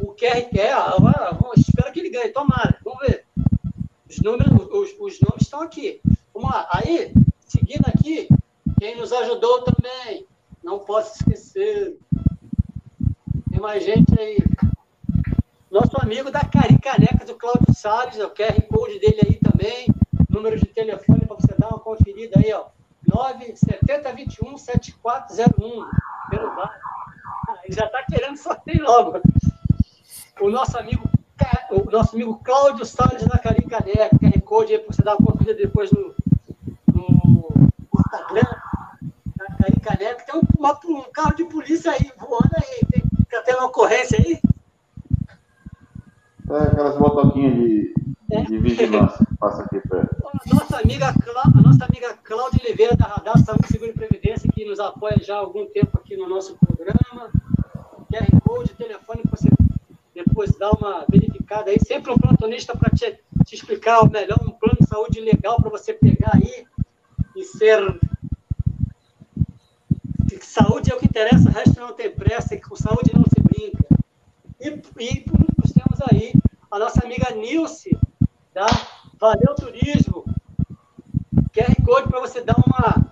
[0.00, 3.24] O QR quer, ah, ah, vamos, espero que ele ganhe, tomara, vamos ver.
[4.08, 6.00] Os, números, os, os nomes estão aqui.
[6.32, 6.68] Vamos lá.
[6.72, 7.12] Aí,
[7.46, 8.28] seguindo aqui,
[8.78, 10.26] quem nos ajudou também,
[10.64, 11.98] não posso esquecer.
[13.50, 14.38] Tem mais gente aí.
[15.70, 19.86] Nosso amigo da Caricaneca do Cláudio Salles, o QR Code dele aí também.
[20.28, 22.66] Número de telefone para você dar uma conferida aí, ó.
[23.12, 25.86] 97021 7401.
[26.30, 26.78] Pelo bar.
[27.48, 29.20] Ah, ele já está querendo sorteio logo.
[30.40, 31.08] O nosso amigo,
[31.70, 35.54] o nosso amigo Cláudio Salles da Caricaneca, QR Code aí para você dar uma conferida
[35.58, 36.14] depois no,
[36.94, 38.48] no Instagram
[39.36, 40.24] da Caricaneca.
[40.24, 42.80] Tem um, uma- um carro de polícia aí voando aí.
[42.90, 44.40] Tem, tá tendo uma ocorrência aí?
[46.50, 47.94] É aquelas motoquinhas de,
[48.32, 48.42] É.
[48.42, 50.16] de vigilância que passa aqui perto.
[50.26, 53.94] A nossa amiga, Clá- a nossa amiga Cláudia Oliveira, da Radar Saúde, Seguro e
[55.00, 57.32] Que apoia já há algum tempo aqui no nosso programa.
[58.12, 59.48] QR Code, telefone, para você
[60.14, 61.78] depois dar uma verificada aí.
[61.80, 65.70] Sempre um plantonista para te, te explicar o melhor, um plano de saúde legal para
[65.70, 66.66] você pegar aí
[67.34, 67.98] e ser.
[70.28, 73.24] que Saúde é o que interessa, o resto não tem pressa, e com saúde não
[73.24, 73.86] se brinca.
[74.60, 76.34] E, e último, temos aí
[76.70, 77.98] a nossa amiga Nilce,
[78.52, 78.66] da
[79.18, 80.24] Valeu Turismo.
[81.54, 83.10] QR Code para você dar uma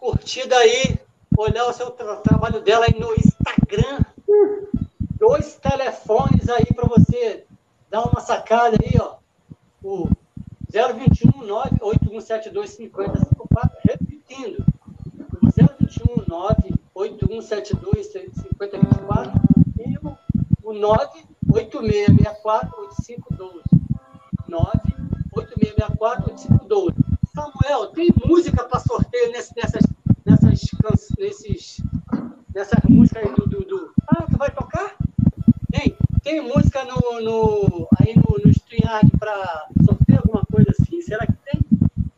[0.00, 0.98] curtida aí,
[1.36, 4.00] olhar o seu tra- trabalho dela aí no Instagram.
[5.18, 7.44] Dois telefones aí para você
[7.90, 9.16] dar uma sacada aí, ó.
[9.82, 10.08] O
[10.72, 14.64] 021 98172 5054, repetindo.
[15.42, 19.32] O 021 98172 5024
[19.78, 20.16] e o,
[20.62, 23.60] o 98664 8512.
[24.50, 26.94] 98664-8512.
[27.40, 29.82] Samuel, tem música para sorteio nesse, nessas,
[30.26, 30.60] nessas,
[31.18, 31.76] nesses,
[32.54, 34.94] nessas músicas aí do, do, do- Ah, tu vai tocar?
[35.72, 41.00] Tem, tem música no, no, aí no, no StreamYard para sorteio, alguma coisa assim?
[41.00, 41.60] Será que tem?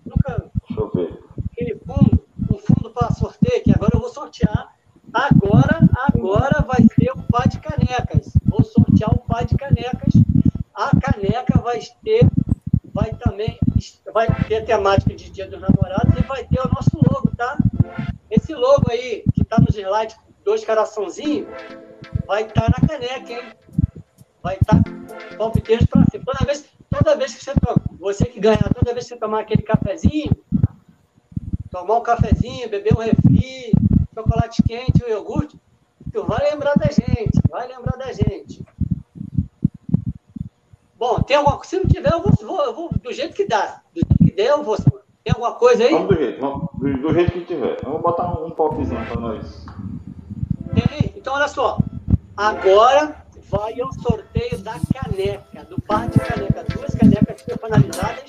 [0.05, 1.19] Nunca Deixa eu ver.
[1.53, 4.75] aquele fundo, um fundo para sorteio, que agora eu vou sortear.
[5.15, 8.33] Agora, agora vai ser o pá de canecas.
[8.45, 10.15] Vou sortear o pá de canecas.
[10.75, 12.27] A caneca vai ter,
[12.93, 13.59] vai também,
[14.13, 17.57] vai ter a temática de Dia dos Namorados e vai ter o nosso logo, tá?
[18.31, 21.49] Esse logo aí, que tá nos slides, dois coraçãozinhos,
[22.27, 23.53] vai estar na caneca, hein?
[24.43, 24.83] Vai estar
[25.37, 26.25] palpiteiros para cima.
[26.25, 29.41] Toda vez, toda vez que você toma, você que ganha, toda vez que você tomar
[29.41, 30.31] aquele cafezinho,
[31.71, 33.73] tomar um cafezinho, beber um refri,
[34.15, 35.59] chocolate quente, um iogurte,
[36.13, 38.65] tu vai lembrar da gente, vai lembrar da gente.
[41.03, 41.71] Bom, tem alguma coisa?
[41.71, 43.81] Se não tiver, eu vou, vou- eu vou do jeito que dá.
[43.93, 44.77] Do jeito que der, eu vou.
[44.77, 45.91] Tem alguma coisa aí?
[45.91, 47.77] Vamos do jeito, vamos, do, do jeito que tiver.
[47.83, 49.67] Vou botar um, um popzinho para nós.
[50.73, 51.13] Tem?
[51.17, 51.77] Então, olha só.
[52.37, 53.17] Agora
[53.51, 56.65] vai o sorteio da caneca, do par de caneca.
[56.73, 58.25] Duas canecas personalizadas.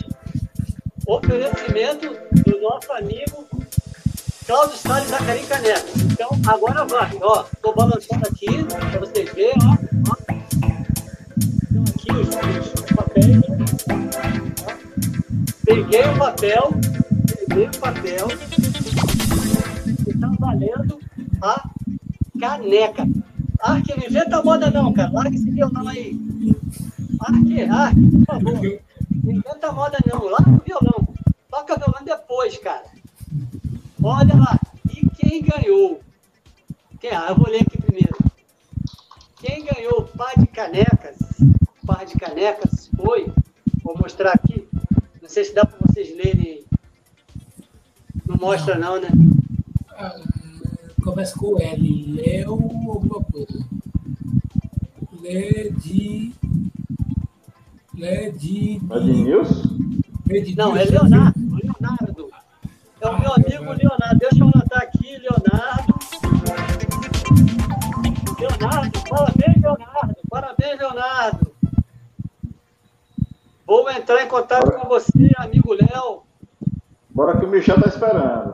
[1.06, 2.08] Oferecimento
[2.44, 3.48] do nosso amigo
[4.48, 5.86] Cláudio Salles da Carim Caneca.
[6.12, 7.12] Então, agora vai.
[7.22, 9.60] Ó, estou balançando aqui para vocês verem.
[9.62, 10.83] Ó, ó.
[11.74, 12.08] Então, aqui.
[12.98, 13.04] Ó.
[15.66, 16.72] Peguei o papel.
[17.48, 18.28] Peguei o papel.
[20.08, 21.00] Está valendo
[21.42, 21.70] a
[22.40, 23.08] caneca.
[23.60, 25.12] Arque, não inventa moda não, cara.
[25.12, 26.16] Larga esse violão aí.
[27.20, 28.80] Arque, Arque, por favor.
[29.24, 30.26] Não inventa moda não.
[30.26, 31.08] Larga o violão.
[31.50, 32.84] Toca violão depois, cara.
[34.04, 34.60] Olha lá.
[34.92, 36.02] E quem ganhou?
[37.00, 38.16] Quem, ah, eu vou ler aqui primeiro.
[39.38, 41.18] Quem ganhou o par de canecas,
[41.86, 43.32] par de canecas foi,
[43.84, 44.68] vou mostrar aqui,
[45.22, 46.64] não sei se dá para vocês lerem.
[48.26, 49.10] Não mostra não, né?
[49.92, 50.16] Ah,
[51.04, 52.14] começa com L.
[52.16, 53.66] Léo alguma coisa.
[55.22, 56.34] Lé de.
[57.96, 58.82] Ledinho.
[58.92, 60.58] Ednilson?
[60.58, 61.40] Não, é Leonardo.
[61.56, 62.30] Leonardo.
[63.00, 64.20] É o meu amigo Leonardo.
[64.20, 65.94] Deixa eu anotar aqui, Leonardo.
[68.40, 70.16] Leonardo, parabéns, Leonardo.
[70.30, 71.53] Parabéns, Leonardo.
[73.74, 76.22] Vou entrar em contato com você, amigo Léo.
[77.10, 78.54] Bora que o Michel tá esperando.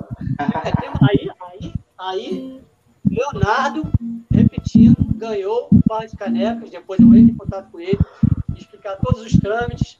[1.01, 2.61] Aí, aí, aí,
[3.05, 3.83] Leonardo,
[4.31, 6.69] repetindo, ganhou o par de canecas.
[6.69, 7.99] Depois eu entro em contato com ele,
[8.55, 9.97] explicar todos os trâmites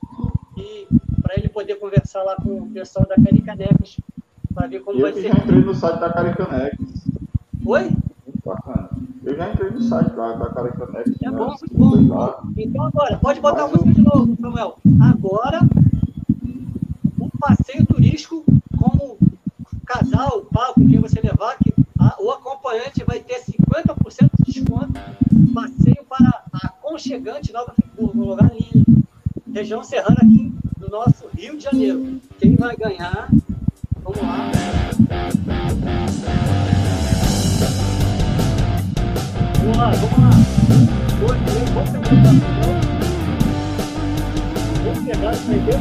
[0.56, 0.88] e
[1.22, 3.98] para ele poder conversar lá com o pessoal da Caricanecas
[4.56, 5.28] para ver como eu vai ser.
[5.28, 6.80] Eu entrei no site da Caricanecas.
[7.66, 7.92] Oi?
[8.50, 8.90] Bacana.
[9.24, 11.16] Eu já entrei no site lá da Caricanecas.
[11.22, 12.36] É bom, muito bom.
[12.58, 13.94] Então agora, pode botar Mas a música eu...
[13.94, 14.78] de novo, Samuel.
[15.02, 15.60] Agora,
[17.20, 18.44] o passeio turístico
[18.78, 19.18] como
[19.86, 25.00] casal, par com quem você levar, que a, o acompanhante vai ter 50% de desconto.
[25.54, 29.04] Passeio para a aconchegante Nova Friburgo, um lugar lindo.
[29.54, 32.20] Região serrana aqui do nosso Rio de Janeiro.
[32.40, 33.30] Quem vai ganhar?
[34.04, 34.52] Vamos lá.
[39.60, 40.30] Vamos lá, vamos lá.
[41.20, 42.40] Dois, três, vamos pegar o
[44.84, 45.80] Vamos pegar essa ideia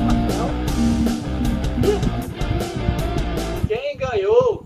[3.68, 4.64] Quem ganhou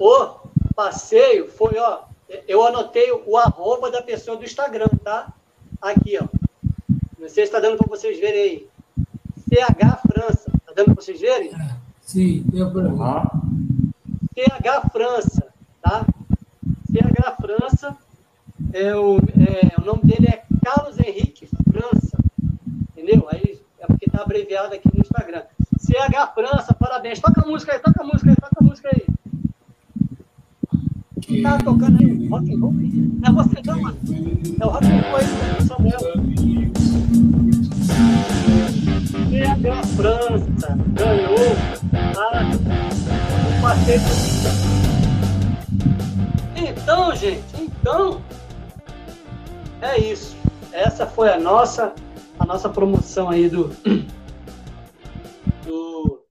[0.00, 0.36] o
[0.74, 2.04] passeio foi, ó,
[2.46, 5.32] eu anotei o arroba da pessoa do Instagram, tá?
[5.82, 6.26] Aqui, ó.
[7.18, 8.66] Não sei se está dando para vocês verem aí.
[9.48, 10.50] CH França.
[10.56, 11.52] Está dando para vocês verem?
[12.00, 12.96] Sim, deu para mim.
[14.34, 15.46] CH França,
[15.82, 16.06] tá?
[17.36, 17.96] França,
[18.72, 22.18] é o, é, o nome dele é Carlos Henrique França,
[22.96, 23.26] entendeu?
[23.30, 25.42] Aí é porque está abreviado aqui no Instagram.
[25.78, 27.20] CH França, parabéns.
[27.20, 29.06] Toca a música aí, toca a música aí, toca a música aí.
[31.22, 32.28] Que tá tocando aí?
[32.28, 32.74] Rock and roll?
[33.26, 33.98] É você não, mano.
[34.60, 36.00] É o rock and roll aí, Samuel.
[39.28, 41.56] CH França ganhou
[42.16, 42.28] a,
[43.48, 44.87] o passeio
[46.66, 48.22] então, gente, então
[49.80, 50.36] é isso.
[50.72, 51.94] Essa foi a nossa
[52.38, 53.68] a nossa promoção aí do,
[55.64, 56.24] do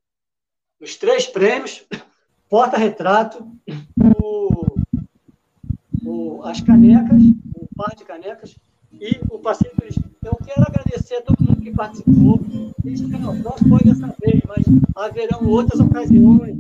[0.79, 1.85] os três prêmios,
[2.49, 3.45] porta-retrato,
[4.21, 4.65] o,
[6.05, 7.21] o, as canecas,
[7.55, 8.55] o par de canecas
[8.93, 10.07] e o passeio turístico.
[10.23, 12.39] Eu quero agradecer a todo mundo que participou.
[12.85, 13.05] Este
[13.67, 16.55] foi dessa vez, mas haverão outras ocasiões.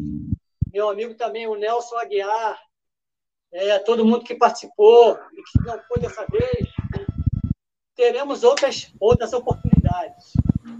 [0.73, 2.59] Meu amigo também, o Nelson Aguiar,
[3.51, 6.67] é, todo mundo que participou e que não foi dessa vez,
[7.95, 10.33] teremos outras, outras oportunidades.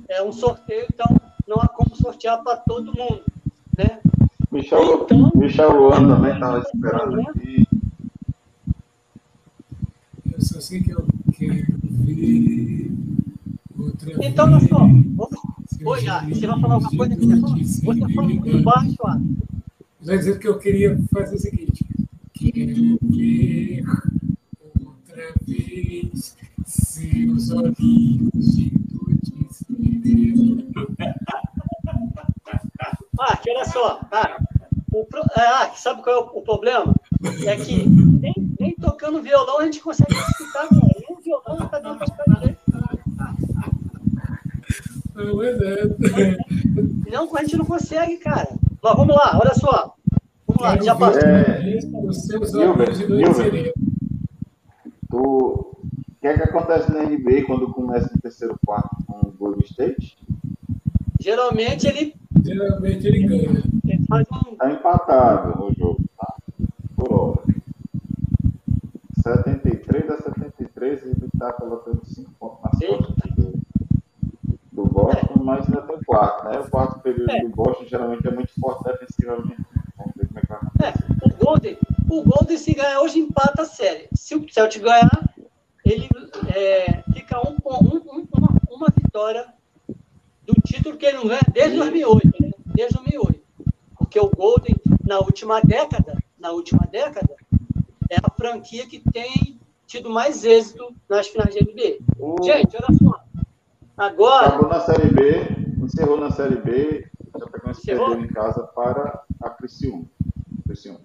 [0.10, 1.07] É um sorteio, então
[1.48, 3.23] não há como sortear para todo mundo.
[3.77, 3.99] Né?
[4.52, 7.23] Michel, então, Michel Luan também estava esperando né?
[7.30, 7.68] aqui.
[10.31, 12.91] Eu só sei que eu quero ver
[13.77, 14.60] outra Então.
[14.60, 15.48] Então, vamos.
[15.85, 17.15] Oi, você vai falar alguma coisa?
[17.15, 19.19] Você fala muito baixo, ah.
[20.02, 21.88] Vai dizer que eu queria fazer o seguinte
[22.38, 23.84] Quero ver
[24.85, 28.77] outra vez seus olhinhos de
[33.19, 34.38] Ah, olha só, cara.
[34.93, 35.23] O pro...
[35.35, 36.93] Ah, sabe qual é o, problema?
[37.45, 40.91] É que nem, nem tocando violão a gente consegue escutar, cara.
[41.07, 42.59] Nem o violão está dando para escutar direito.
[45.15, 45.55] Não, é
[47.11, 48.49] Não, a gente não consegue, cara.
[48.84, 49.97] Mas vamos lá, olha só.
[50.57, 51.21] Vamos lá, já passou.
[51.21, 51.79] É...
[55.09, 55.17] Tu...
[55.17, 55.75] o
[56.19, 60.17] que é que acontece na NBA quando começa no terceiro quarto com o Golden State?
[61.19, 62.15] Geralmente ele.
[62.43, 63.63] Geralmente ele ganha.
[63.85, 64.55] Ele um...
[64.55, 66.34] Tá empatado o jogo, tá?
[66.95, 67.41] Por hora.
[69.21, 73.53] 73 a 73, ele está colocando 5 pontos costas do,
[74.71, 75.43] do Boston, é.
[75.43, 76.59] mas ainda tem quarto, né?
[76.59, 77.41] O quarto período é.
[77.41, 79.66] do Boston geralmente é muito forte defensivamente
[80.82, 80.94] é,
[81.26, 81.78] o Golden,
[82.10, 84.07] o Golden se ganhar hoje empata a série.
[84.14, 85.34] Se o Celtic ganhar,
[85.86, 86.10] ele
[86.56, 89.45] é, fica um, um, uma, uma, vitória
[90.45, 92.52] do título que ele não ganha desde 2008, né?
[92.65, 93.41] Desde 2008.
[93.98, 97.36] Porque o Golden, na última década, na última década,
[98.10, 101.98] é a franquia que tem tido mais êxito nas finais de NBA.
[102.19, 102.44] O...
[102.44, 103.24] Gente, olha só.
[103.98, 104.48] Agora.
[104.48, 105.48] Acabou na Série B,
[105.84, 107.07] encerrou na Série B,
[107.38, 110.06] já perdeu em casa para a Criciúma.
[110.68, 110.99] Criciúma.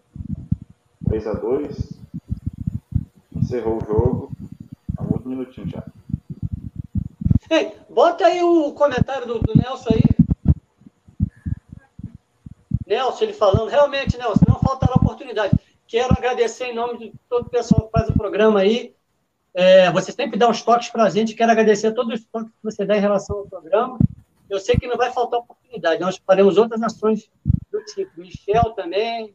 [1.09, 2.03] 3 a 2
[3.37, 4.33] Encerrou o jogo.
[4.97, 5.85] Há muito minutinho já.
[7.51, 10.03] Ei, bota aí o comentário do, do Nelson aí.
[12.87, 15.59] Nelson, ele falando, realmente, Nelson, não faltará oportunidade.
[15.87, 18.95] Quero agradecer em nome de todo o pessoal que faz o programa aí.
[19.55, 21.35] É, você sempre dá os toques para a gente.
[21.35, 23.99] Quero agradecer todos os toques que você dá em relação ao programa.
[24.49, 26.01] Eu sei que não vai faltar oportunidade.
[26.01, 27.31] Nós faremos outras ações
[27.71, 28.19] do tipo.
[28.19, 29.35] Michel também,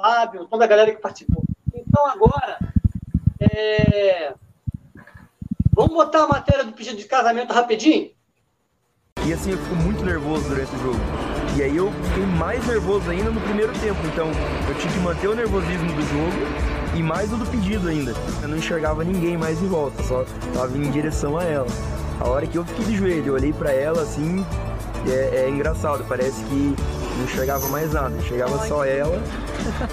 [0.00, 1.42] Fábio, toda a galera que participou.
[1.74, 2.56] Então, agora,
[3.40, 4.32] é...
[5.72, 8.12] vamos botar a matéria do pedido de casamento rapidinho?
[9.26, 11.00] E assim, eu fico muito nervoso durante o jogo.
[11.56, 13.98] E aí eu fiquei mais nervoso ainda no primeiro tempo.
[14.06, 14.28] Então,
[14.68, 18.12] eu tinha que manter o nervosismo do jogo e mais o do pedido ainda.
[18.40, 21.66] Eu não enxergava ninguém mais em volta, só tava em direção a ela.
[22.20, 24.46] A hora que eu fiquei de joelho, eu olhei para ela assim,
[25.06, 26.74] é, é, engraçado, parece que
[27.16, 29.20] não enxergava mais nada, enxergava só ela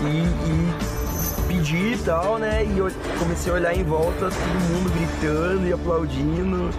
[0.02, 0.95] e, e
[1.56, 2.66] pedi e tal, né?
[2.66, 6.70] E eu comecei a olhar em volta, todo mundo gritando e aplaudindo.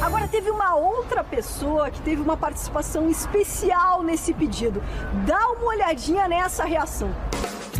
[0.00, 4.82] Agora teve uma outra pessoa que teve uma participação especial nesse pedido.
[5.26, 7.14] Dá uma olhadinha nessa reação.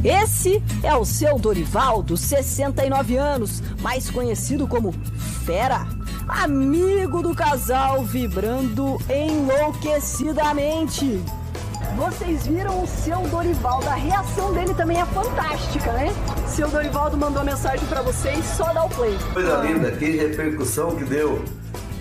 [0.02, 4.92] Esse é o seu Dorivaldo, 69 anos, mais conhecido como
[5.44, 5.86] Fera.
[6.28, 11.22] Amigo do casal vibrando enlouquecidamente.
[11.96, 16.12] Vocês viram o seu Dorivaldo, a reação dele também é fantástica, né?
[16.48, 19.16] Seu Dorivaldo mandou mensagem para vocês, só dá o play.
[19.32, 21.44] Coisa linda, que repercussão que deu.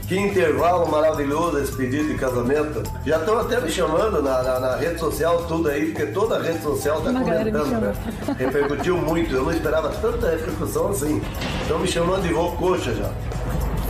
[0.07, 2.84] Que intervalo maravilhoso esse pedido de casamento.
[3.06, 6.41] Já estão até me chamando na, na, na, rede social, tudo aí, porque toda a
[6.41, 7.94] rede social está comentando, né?
[8.38, 11.22] Repercutiu muito, eu não esperava tanta repercussão assim.
[11.61, 13.11] Estão me chamando de vô coxa já.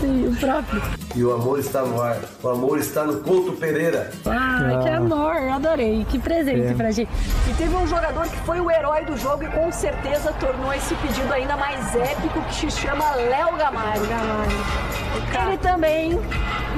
[0.03, 0.81] Sim, o próprio.
[1.15, 2.19] E o amor está no ar.
[2.43, 4.11] O amor está no Couto Pereira.
[4.25, 6.05] Ah, que amor, adorei.
[6.09, 6.73] Que presente é.
[6.73, 7.09] pra gente.
[7.49, 10.93] E teve um jogador que foi o herói do jogo e com certeza tornou esse
[10.95, 14.05] pedido ainda mais épico, que se chama Léo Gamalho.
[14.05, 15.47] Gamalho.
[15.47, 16.19] Ele também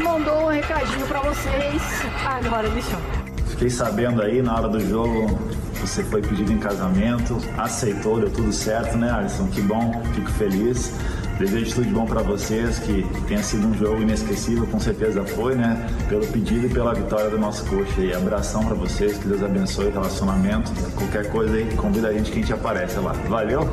[0.04, 1.82] mandou um recadinho pra vocês.
[2.24, 3.46] Agora, deixa eu.
[3.48, 5.36] Fiquei sabendo aí na hora do jogo
[5.82, 9.48] você foi pedido em casamento, aceitou, deu tudo certo, né, Alisson?
[9.48, 10.94] Que bom, fico feliz.
[11.38, 15.54] Desejo tudo de bom para vocês, que tenha sido um jogo inesquecível, com certeza foi,
[15.56, 15.86] né?
[16.08, 18.00] Pelo pedido e pela vitória do nosso coxa.
[18.00, 20.72] E abração para vocês, que Deus abençoe o relacionamento.
[20.96, 23.12] Qualquer coisa aí, convida a gente que a gente aparece lá.
[23.28, 23.68] Valeu?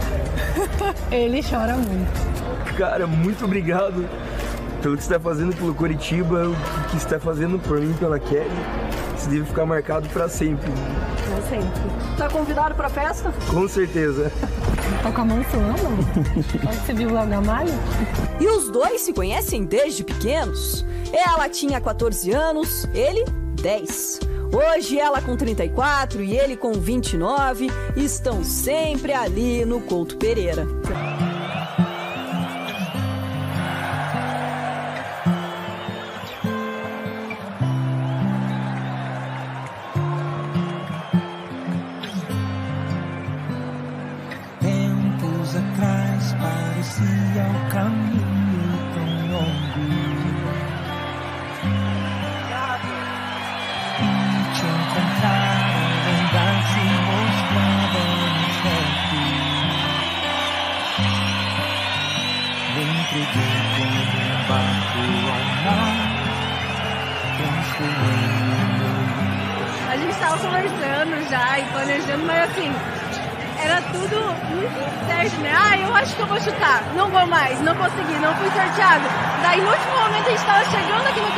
[1.12, 2.74] Ele chora muito.
[2.78, 4.08] Cara, muito obrigado
[4.80, 6.54] pelo que você está fazendo pelo Curitiba, o
[6.84, 8.48] que você está fazendo por mim, pela Kelly.
[9.16, 10.70] Isso deve ficar marcado para sempre.
[10.70, 11.80] Para sempre.
[12.16, 13.30] Tá convidado para festa?
[13.50, 14.32] Com certeza.
[15.02, 16.76] Tá com a mão suando?
[16.84, 17.72] Você viu lá o Gamalho?
[18.40, 20.84] E os dois se conhecem desde pequenos.
[21.12, 23.24] Ela tinha 14 anos, ele
[23.60, 24.20] 10.
[24.52, 30.66] Hoje ela com 34 e ele com 29 estão sempre ali no Couto Pereira.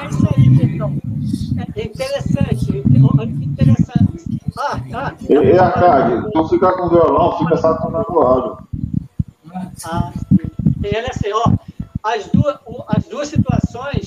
[0.00, 0.96] É isso aí, então.
[1.74, 2.82] É interessante.
[3.18, 4.40] Olha que interessante.
[4.56, 5.14] Ah, tá.
[5.28, 8.68] E, a Cade, então ficar com violão, fica saturando o áudio.
[9.84, 10.38] Ah, sim.
[10.84, 11.52] E olha assim, ó,
[12.02, 12.58] as duas,
[12.88, 14.06] as duas situações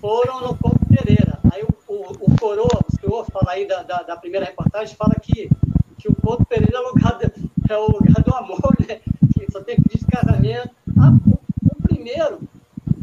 [0.00, 1.38] foram no Couto Pereira.
[1.52, 5.14] Aí o, o, o Coroa, o senhor fala aí da, da, da, primeira reportagem, fala
[5.20, 5.48] que,
[5.98, 7.24] que o Couto Pereira é o lugar do,
[7.70, 9.00] é o lugar do amor, né?
[9.32, 10.70] Que só tem pedido de casamento.
[10.98, 11.40] Ah, o,
[11.70, 12.40] o, primeiro,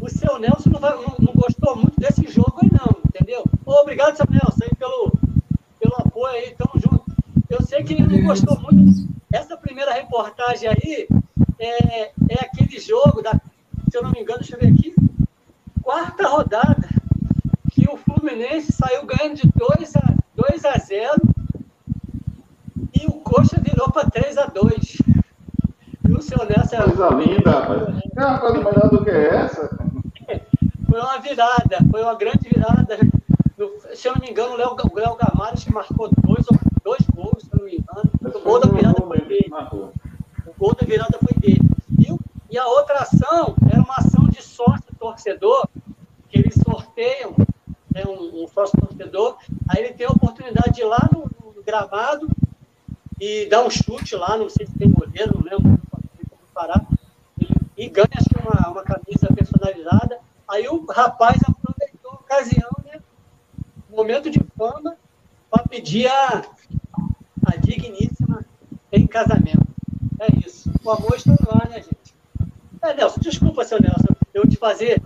[0.02, 3.44] o seu Nelson não, vai, não, não, gostou muito desse jogo aí, não, entendeu?
[3.64, 5.12] obrigado, seu Nelson, aí, pelo,
[5.78, 7.04] pelo apoio aí, tamo junto.
[7.48, 9.08] Eu sei que ele não gostou muito.
[9.32, 11.06] Essa primeira reportagem aí
[11.60, 13.40] é, é aquele jogo, da,
[13.88, 14.92] se eu não me engano, deixa eu ver aqui,
[15.80, 16.88] quarta rodada
[17.70, 21.22] que o Fluminense saiu ganhando de 2 a, 2 a 0
[23.00, 26.82] e o Coxa virou para 3 a 2 E E o seu Nelson é.
[26.82, 28.02] Coisa linda, rapaz.
[28.16, 29.91] É uma coisa melhor do que essa.
[30.92, 32.98] Foi uma virada, foi uma grande virada.
[33.94, 36.44] Se eu não me engano, o Léo, o Léo Gamares marcou dois,
[36.84, 38.10] dois gols, se eu não me engano.
[38.22, 39.50] O gol da virada foi dele.
[40.46, 41.62] O gol da virada foi dele.
[41.98, 42.14] E,
[42.50, 45.66] e a outra ação era uma ação de sócio torcedor,
[46.28, 47.34] que eles sorteiam
[47.90, 49.38] né, um, um sócio torcedor,
[49.70, 51.20] aí ele tem a oportunidade de ir lá no,
[51.56, 52.28] no gramado
[53.18, 56.84] e dar um chute lá, não sei se tem goleiro, não lembro como parar,
[57.40, 57.48] e,
[57.78, 58.08] e ganha
[58.44, 60.20] uma, uma camisa personalizada.
[60.52, 60.80] Aí o
[61.22, 63.00] rapaz aproveitou a ocasião, né?
[63.88, 64.96] Momento de fama,
[65.50, 66.42] para pedir a,
[67.46, 68.44] a digníssima
[68.90, 69.66] em casamento.
[70.18, 70.72] É isso.
[70.82, 72.14] O amor está no ar, né, gente?
[72.82, 75.00] É, Nelson, desculpa, seu Nelson, eu te fazer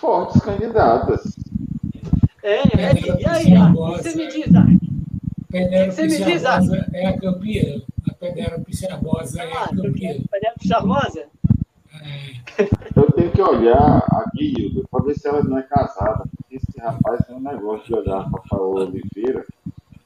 [0.00, 1.36] Fortes candidatas.
[2.42, 2.62] É, é,
[3.20, 4.46] e aí, que você me diz?
[5.50, 7.82] Penélope Você me diz, Charmosa é a campeã.
[8.08, 10.14] A Penélope Charmosa é a campeã.
[10.30, 11.24] Penélope Charmosa?
[12.96, 16.24] Eu tenho que olhar aqui, Hildo, pra ver se ela não é casada.
[16.36, 19.44] Porque esse rapaz tem um negócio de olhar pra Paola Oliveira.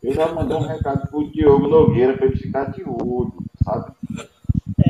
[0.03, 3.93] Eu já mandei um recado pro Diogo Nogueira pra ele ficar de olho, sabe?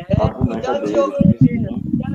[0.09, 1.39] É, cuidado, dele, Diogo muito.
[1.39, 2.15] cuidado,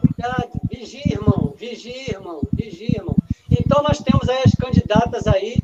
[0.00, 0.60] cuidado.
[0.70, 3.14] Vigia, irmão, vigia, irmão, vigia, irmão.
[3.50, 5.56] Então nós temos aí as candidatas aí.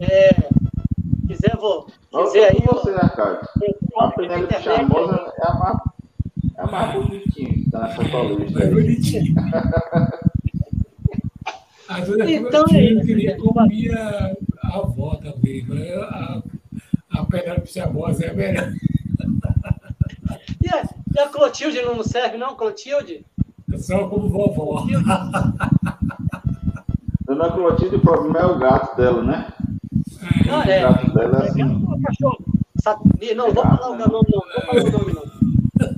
[0.00, 0.30] É,
[1.26, 1.86] quiser, vou.
[2.10, 2.60] Quiser aí.
[2.66, 3.46] Você, Arcade.
[3.94, 5.78] ó, A Penélope Charmosa é a mais,
[6.56, 8.70] é a mais bonitinha que tá nessa tua lista É aí.
[8.74, 9.34] bonitinho.
[11.88, 14.32] A dona Então, Clotilde é queria comer a,
[14.62, 15.64] a avó também.
[15.66, 16.42] mas A,
[17.10, 18.72] a Penélope Charmosa é a melhor.
[20.62, 20.82] E a,
[21.14, 23.24] e a Clotilde não serve, não, Clotilde?
[23.78, 24.84] Só como vovó.
[27.26, 29.52] Dona Clotilde, o problema é o gato dela, né?
[30.46, 30.80] Não, O é.
[30.80, 31.86] gato dela é assim.
[32.02, 32.38] cachorro.
[33.36, 34.22] Não, vou falar o nome, não.
[34.22, 35.22] Vou falar o nome, não.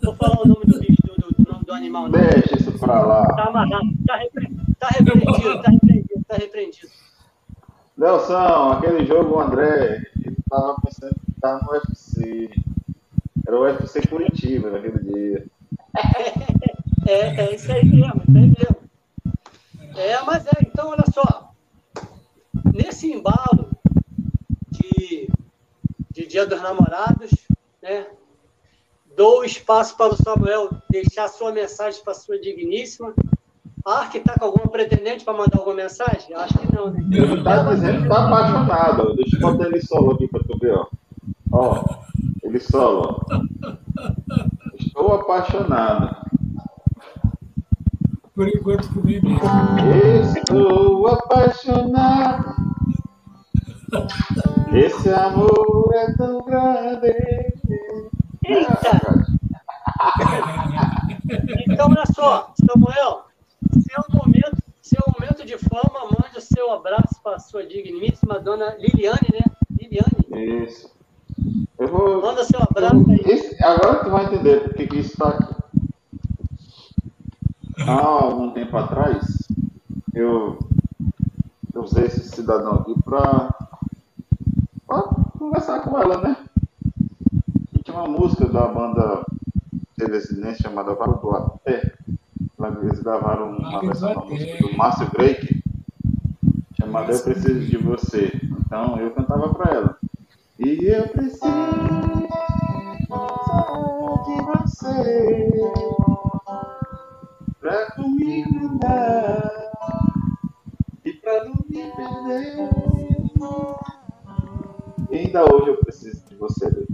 [0.03, 2.11] Vou falar o nome do bicho, do, do, do nome do animal, não.
[2.11, 3.27] Deixa isso pra lá.
[3.37, 4.49] Tá amarrado, tá, repre...
[4.79, 5.63] tá repreendido,
[6.27, 6.89] tá repreendido.
[7.97, 12.51] Nelson, aquele jogo, o André, ele tava pensando que estava no UFC.
[13.47, 15.47] Era o UFC Curitiba naquele dia.
[17.07, 18.77] É, é isso aí mesmo, é mesmo.
[19.97, 21.51] É, mas é, então, olha só.
[22.73, 23.71] Nesse embalo
[24.71, 25.29] de,
[26.11, 27.31] de Dia dos Namorados,
[27.83, 28.07] né?
[29.17, 33.13] Dou espaço para o Samuel deixar sua mensagem para sua digníssima.
[33.85, 36.35] Ah, que tá com alguma pretendente para mandar alguma mensagem?
[36.35, 37.03] Acho que não, né?
[37.13, 39.17] Ele tá dizendo que tá apaixonado.
[39.17, 40.87] Deixa eu botar ele solo aqui para tu ver, ó.
[41.53, 41.85] Ó,
[42.43, 43.27] ele solo.
[44.79, 46.30] Estou apaixonado.
[48.41, 50.39] Por enquanto comigo mesmo.
[50.39, 52.55] Estou apaixonado.
[54.73, 57.09] Esse amor é tão grande.
[58.43, 59.27] Eita!
[61.69, 63.25] Então, olha só, Samuel,
[63.79, 68.75] seu momento, seu momento de fama, mande o seu abraço para a sua digníssima dona
[68.79, 69.45] Liliane, né?
[69.79, 70.65] Liliane.
[70.65, 70.91] Isso.
[71.79, 72.23] Eu vou.
[72.23, 73.21] Manda seu abraço aí.
[73.35, 75.60] Esse- agora tu vai entender porque que isso está aqui.
[77.87, 79.39] Há algum tempo atrás,
[80.15, 80.59] eu,
[81.73, 83.55] eu usei esse cidadão aqui para
[85.39, 86.37] conversar com ela, né?
[87.73, 89.25] E tinha uma música da banda
[89.97, 91.95] Telesinense chamada Varo do Até.
[92.83, 95.63] Eles gravaram uma Vale versão da música do Márcio Break,
[96.79, 98.31] chamada Eu Preciso de Você.
[98.43, 99.99] Então eu cantava para ela.
[100.59, 101.41] E eu preciso
[104.27, 106.00] de você
[107.71, 109.71] pra comigo andar
[111.05, 112.69] e pra não me perder.
[115.09, 116.87] E ainda hoje eu preciso de você, bebê.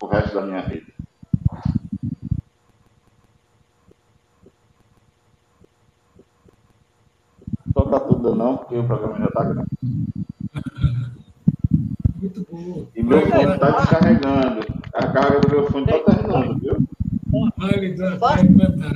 [0.00, 0.92] O resto da minha vida.
[7.74, 9.68] Toca tudo não, porque o programa já tá grande.
[12.20, 12.86] Muito bom.
[12.94, 14.60] E meu fone tá descarregando.
[14.92, 16.73] A carga do meu fone tá terminando, viu?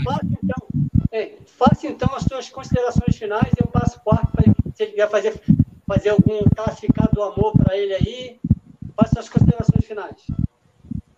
[0.05, 4.45] Faça, então, faça então as suas considerações finais e eu passo o quarto para.
[4.75, 5.41] Se ele quiser fazer,
[5.87, 8.41] fazer algum classificado do amor para ele aí,
[8.95, 10.27] faça suas considerações finais.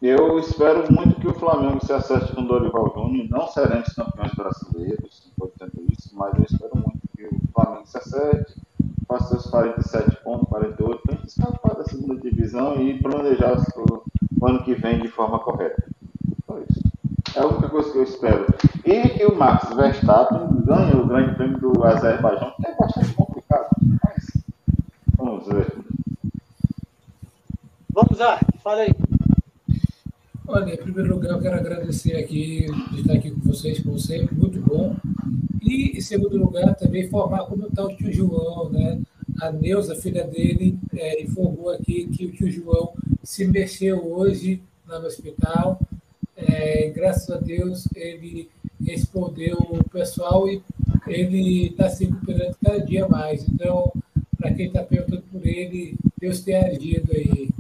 [0.01, 4.32] Eu espero muito que o Flamengo se acerte com o Dorival Júnior, não seremos campeões
[4.32, 8.55] brasileiros, dizendo isso, mas eu espero muito que o Flamengo se acerte,
[9.07, 13.59] faça seus 47 pontos, 48, para a escapar da segunda divisão e planejar
[14.40, 15.80] o ano que vem de forma correta.
[17.36, 18.47] É a única coisa que eu espero.
[18.85, 23.69] E que o Max Verstappen ganhe o grande prêmio do Azerbaijão, que é bastante complicado,
[24.02, 24.44] mas
[25.16, 25.73] vamos ver.
[27.93, 28.94] Vamos lá, fala aí.
[30.48, 34.35] Olha, em primeiro lugar, eu quero agradecer aqui de estar aqui com vocês, como sempre,
[34.35, 34.97] muito bom.
[35.62, 39.01] E, em segundo lugar, também informar como está o tio João, né?
[39.40, 42.93] A Neuza, filha dele, é, informou aqui que o tio João
[43.23, 45.78] se mexeu hoje lá no hospital.
[46.48, 48.48] É, graças a Deus, ele
[48.84, 50.62] respondeu o pessoal e
[51.06, 53.46] ele está se recuperando cada dia mais.
[53.48, 53.92] Então,
[54.38, 57.50] para quem está perguntando por ele, Deus tem agido aí.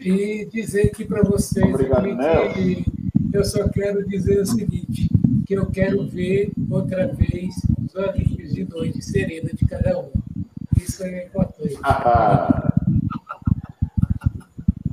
[0.00, 2.84] E dizer aqui para vocês Obrigado, que
[3.32, 5.08] eu só quero dizer o seguinte,
[5.46, 7.54] que eu quero ver outra vez
[7.84, 10.10] os olhinhos de noite serena de cada um.
[10.76, 11.78] Isso é importante.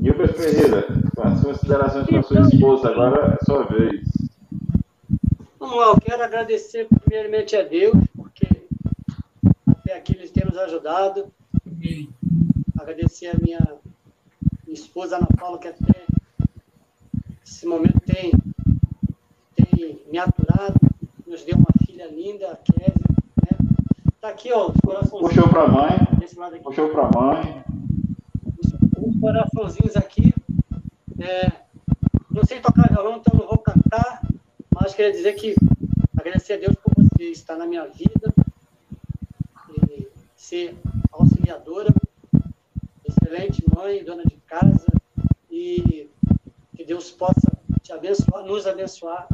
[0.01, 4.01] Gilbert Ferreira, com as considerações para sua esposa, agora é sua vez.
[5.59, 8.47] Vamos lá, eu quero agradecer primeiramente a Deus, porque
[9.67, 11.27] até aqui eles têm nos ajudado.
[11.67, 12.09] Amém.
[12.79, 13.59] Agradecer a minha,
[14.65, 16.05] minha esposa Ana Paula, que até
[17.45, 18.31] esse momento tem,
[19.55, 20.79] tem me aturado,
[21.27, 22.93] nos deu uma filha linda, a Kézia.
[23.43, 23.57] Né?
[24.21, 25.33] Tá aqui, ó, os coraçãozinhos.
[25.33, 27.68] Puxou para a mãe, puxou para a mãe.
[28.99, 30.33] Os, os coraçãozinhos aqui.
[31.19, 31.51] É,
[32.29, 34.21] não sei tocar violão, então não vou cantar,
[34.73, 35.55] mas queria dizer que
[36.17, 38.33] agradecer a Deus por você estar na minha vida
[39.87, 40.75] e ser
[41.11, 41.93] auxiliadora,
[43.03, 44.87] excelente mãe, dona de casa,
[45.51, 46.09] e
[46.75, 47.51] que Deus possa
[47.81, 49.27] te abençoar, nos abençoar,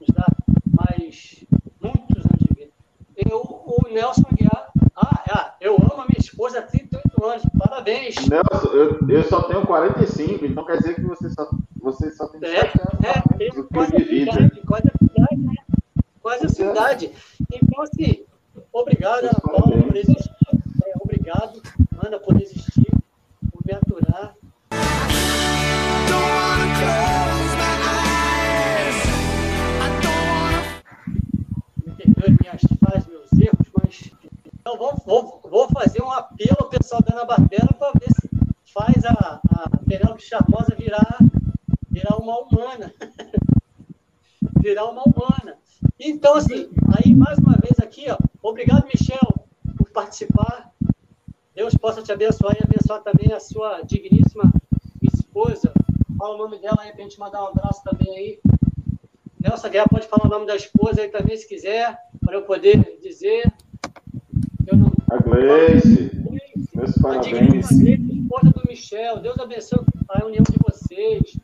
[0.00, 0.32] nos dar
[0.66, 1.44] mais
[1.80, 2.72] muitos anos de vida.
[3.16, 7.42] E o, o Nelson Aguiar, ah, ah, eu amo a minha esposa há 38 anos,
[7.58, 8.14] parabéns.
[8.28, 11.48] Nelson, eu, eu só tenho 45, então quer dizer que você só,
[11.80, 15.54] você só tem É, 7 anos é, que quase a cidade, quase a cidade, né?
[16.22, 16.68] Quase a Pois é.
[16.68, 17.12] cidade.
[17.52, 18.24] Então, assim,
[18.72, 20.30] obrigado, Ana Paula, por existir.
[20.86, 21.62] É, obrigado,
[22.04, 22.92] Ana, por existir,
[23.52, 24.34] por me aturar.
[26.56, 27.13] Me perdoe
[34.64, 35.04] minhas falhas, meus erros, mas.
[35.04, 35.40] Então, vamos, vou,
[36.84, 38.28] pessoal da Ana Barbera para ver se
[38.72, 41.18] faz a, a Penélope Charmosa virar,
[41.90, 42.92] virar uma humana.
[44.60, 45.56] virar uma humana.
[45.98, 49.34] Então, assim, aí mais uma vez aqui, ó, obrigado, Michel,
[49.76, 50.72] por participar.
[51.54, 54.52] Deus possa te abençoar e abençoar também a sua digníssima
[55.00, 55.72] esposa.
[56.18, 58.40] Fala o nome dela aí para a gente mandar um abraço também aí.
[59.40, 62.98] Nelson Guerra pode falar o nome da esposa aí também, se quiser, para eu poder
[63.00, 63.53] dizer.
[65.34, 66.10] Gleice.
[66.74, 67.70] Meus parabéns.
[67.70, 69.20] esposa do Michel.
[69.20, 71.36] Deus abençoe a união de vocês.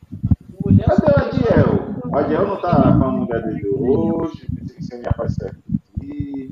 [0.63, 1.97] O Nelson Cadê o Adiel?
[2.05, 4.47] O Adiel não está com a mulher dele hoje.
[4.55, 6.51] Pensei que você ia aparecer aqui.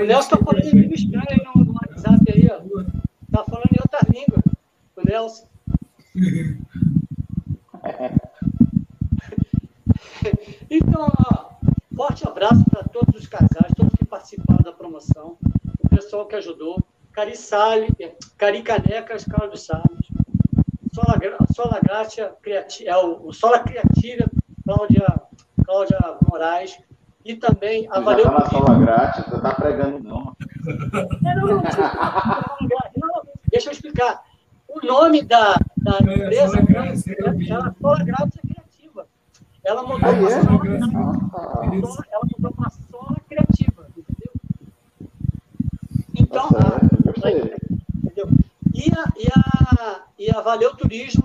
[0.00, 2.62] O Nelson está falando em língua estranha aí no WhatsApp aí, ó.
[3.26, 4.42] Está falando em outra língua.
[4.96, 5.46] O Nelson.
[10.70, 11.50] então, ó,
[11.94, 13.91] forte abraço para todos os casais, todos
[15.02, 15.36] promoção,
[15.80, 17.88] o pessoal que ajudou, Cari Sale,
[18.38, 20.08] Cari Canecas, Carlos Sábios,
[20.92, 21.18] Sola,
[21.54, 22.34] Sola Gratia,
[22.84, 24.30] é o, o Sola Criativa,
[24.64, 25.06] Cláudia,
[25.64, 25.98] Cláudia
[26.28, 26.78] Moraes,
[27.24, 28.30] e também a Valeu.
[28.30, 30.36] Na Sola Gratia, você tá pregando não.
[31.24, 31.62] É, não, não,
[32.96, 34.22] não, deixa eu explicar.
[34.68, 36.58] O nome da, da é, empresa
[37.48, 39.06] ela Sola Gratia Criativa.
[39.64, 41.80] Ela mudou ah, para é?
[41.80, 43.81] Sola, ela mudou para Sola Criativa?
[46.32, 46.78] Então, tá
[47.28, 47.34] a,
[48.02, 48.28] entendeu?
[48.72, 51.24] E a, e a, e a Valeu Turismo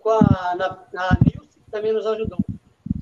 [0.00, 2.38] com a, na, na Nilce, que também nos ajudou.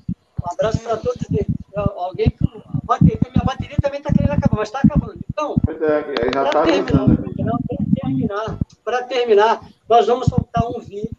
[0.07, 1.47] Um abraço para todos eles.
[1.75, 2.47] Alguém que.
[2.83, 5.19] Bateria, minha bateria também está querendo acabar, mas está acabando.
[5.29, 7.59] Então, é, já está terminar,
[8.01, 11.09] terminar, para terminar, nós vamos soltar um vídeo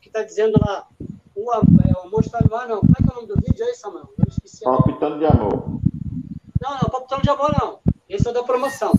[0.00, 0.88] que está tá dizendo lá
[1.36, 1.58] o, é,
[1.96, 2.80] o amor está no ar, não.
[2.80, 4.08] Como é que é o nome do vídeo aí, Samuel?
[4.18, 4.64] Eu esqueci.
[4.64, 5.80] Palpitando de amor.
[6.60, 7.78] Não, não, palpitando de amor não.
[8.08, 8.92] Esse é da promoção.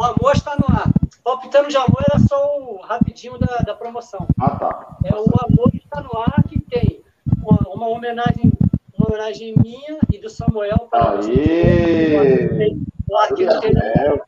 [0.00, 0.90] O amor está no ar.
[1.22, 4.26] Palpitando de amor era só o rapidinho da, da promoção.
[4.40, 4.96] Ah, tá.
[5.04, 7.04] É o amor está no ar que tem
[7.44, 8.50] uma, uma homenagem
[8.96, 12.78] uma homenagem minha e do Samuel para Aê!
[13.10, 14.22] O arquiteto.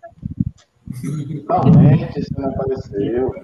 [1.01, 3.35] Finalmente, isso não apareceu.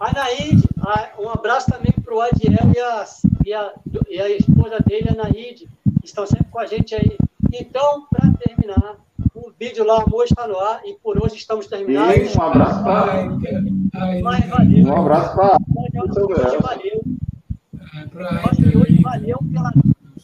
[0.00, 0.66] Anaíde,
[1.18, 3.06] um abraço também para o Adiel e a,
[3.44, 3.72] e, a,
[4.08, 5.68] e a esposa dele, Anaíde,
[6.00, 7.18] que estão sempre com a gente aí.
[7.52, 8.96] Então, para terminar,
[9.58, 12.14] vídeo lá, Amor está no ar, e por hoje estamos terminando.
[12.38, 13.28] um abraço para.
[14.84, 15.58] Um abraço para.
[16.60, 17.02] Valeu.
[18.12, 19.72] Valeu, hoje valeu pela,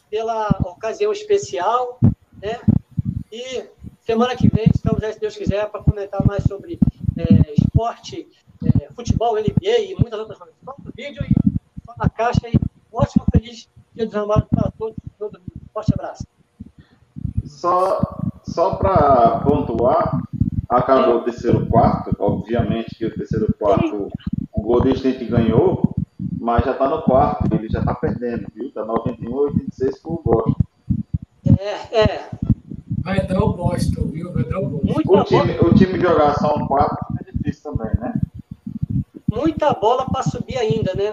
[0.09, 1.99] pela ocasião especial,
[2.41, 2.61] né?
[3.33, 3.65] E
[4.01, 6.79] semana que vem estamos aí, se Deus quiser, para comentar mais sobre
[7.17, 8.29] é, esporte,
[8.65, 10.55] é, futebol, NBA e muitas outras coisas.
[10.65, 11.35] Só no vídeo e
[11.85, 12.49] só na caixa.
[12.49, 12.55] E
[12.93, 14.97] ótimo, feliz dia dos namorados para todos.
[15.19, 15.53] Todo mundo.
[15.73, 16.25] Forte abraço.
[17.45, 18.01] Só,
[18.43, 20.23] só para pontuar,
[20.69, 22.15] acabou o terceiro quarto.
[22.19, 24.09] Obviamente que o terceiro quarto
[24.53, 25.95] o Golden State ganhou,
[26.39, 27.55] mas já está no quarto.
[27.55, 28.69] Ele já está perdendo, viu?
[28.69, 30.55] Está 91 86 com o Boston.
[31.59, 32.31] É, é.
[33.03, 34.33] Vai dar o Boston, viu?
[34.33, 35.03] Vai dar o Boston.
[35.07, 38.15] o, time, o time jogar só um quarto é difícil também, né?
[39.35, 41.11] muita bola para subir ainda, né?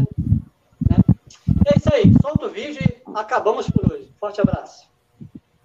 [1.66, 2.14] É isso aí.
[2.22, 4.12] Solta o vídeo e acabamos por hoje.
[4.20, 4.91] Forte abraço.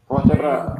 [0.07, 0.77] Costa Brava.